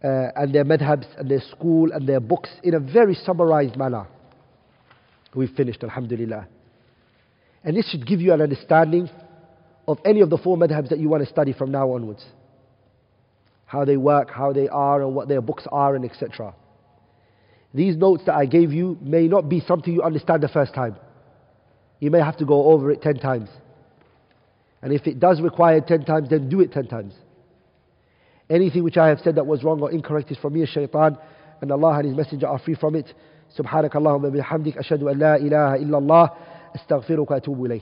uh, 0.03 0.31
and 0.35 0.53
their 0.53 0.65
madhabs 0.65 1.05
and 1.17 1.29
their 1.29 1.41
school 1.51 1.91
and 1.91 2.07
their 2.07 2.19
books 2.19 2.49
in 2.63 2.73
a 2.73 2.79
very 2.79 3.13
summarized 3.13 3.75
manner. 3.75 4.07
We 5.35 5.47
finished, 5.47 5.83
Alhamdulillah. 5.83 6.47
And 7.63 7.77
this 7.77 7.89
should 7.89 8.05
give 8.05 8.19
you 8.21 8.33
an 8.33 8.41
understanding 8.41 9.09
of 9.87 9.99
any 10.05 10.21
of 10.21 10.29
the 10.29 10.37
four 10.37 10.57
madhabs 10.57 10.89
that 10.89 10.99
you 10.99 11.09
want 11.09 11.23
to 11.23 11.29
study 11.29 11.53
from 11.53 11.71
now 11.71 11.91
onwards. 11.91 12.25
How 13.65 13.85
they 13.85 13.97
work, 13.97 14.29
how 14.31 14.51
they 14.51 14.67
are, 14.67 15.01
and 15.01 15.15
what 15.15 15.27
their 15.27 15.41
books 15.41 15.65
are, 15.71 15.95
and 15.95 16.03
etc. 16.03 16.53
These 17.73 17.95
notes 17.95 18.23
that 18.25 18.35
I 18.35 18.45
gave 18.45 18.73
you 18.73 18.97
may 19.01 19.27
not 19.27 19.47
be 19.47 19.61
something 19.61 19.93
you 19.93 20.01
understand 20.01 20.43
the 20.43 20.49
first 20.49 20.73
time. 20.73 20.97
You 21.99 22.11
may 22.11 22.19
have 22.19 22.37
to 22.37 22.45
go 22.45 22.71
over 22.71 22.91
it 22.91 23.01
ten 23.01 23.15
times. 23.15 23.49
And 24.81 24.91
if 24.91 25.05
it 25.05 25.19
does 25.19 25.39
require 25.39 25.79
ten 25.79 26.03
times, 26.03 26.29
then 26.29 26.49
do 26.49 26.59
it 26.59 26.73
ten 26.73 26.87
times. 26.87 27.13
Anything 28.50 28.84
which 28.84 28.96
I 28.96 29.08
have 29.08 29.20
said 29.20 29.34
that 29.36 29.46
was 29.46 29.64
wrong 29.64 29.80
or 29.80 29.90
incorrect 29.90 30.30
is 30.30 30.38
from 30.38 30.52
me, 30.54 30.64
shaitan, 30.66 31.18
and 31.60 31.72
Allah 31.72 31.98
and 31.98 32.06
His 32.06 32.16
Messenger 32.16 32.46
are 32.46 32.58
free 32.58 32.74
from 32.74 32.94
it. 32.94 33.12
سبحانك 33.58 33.96
اللهم 33.96 34.24
وبحمدك 34.24 34.78
أشهد 34.78 35.02
أن 35.02 35.18
لا 35.18 35.36
إله 35.36 35.74
إلا 35.76 35.98
الله 35.98 36.30
أستغفرك 36.76 37.30
وأتوب 37.30 37.64
إليه 37.66 37.80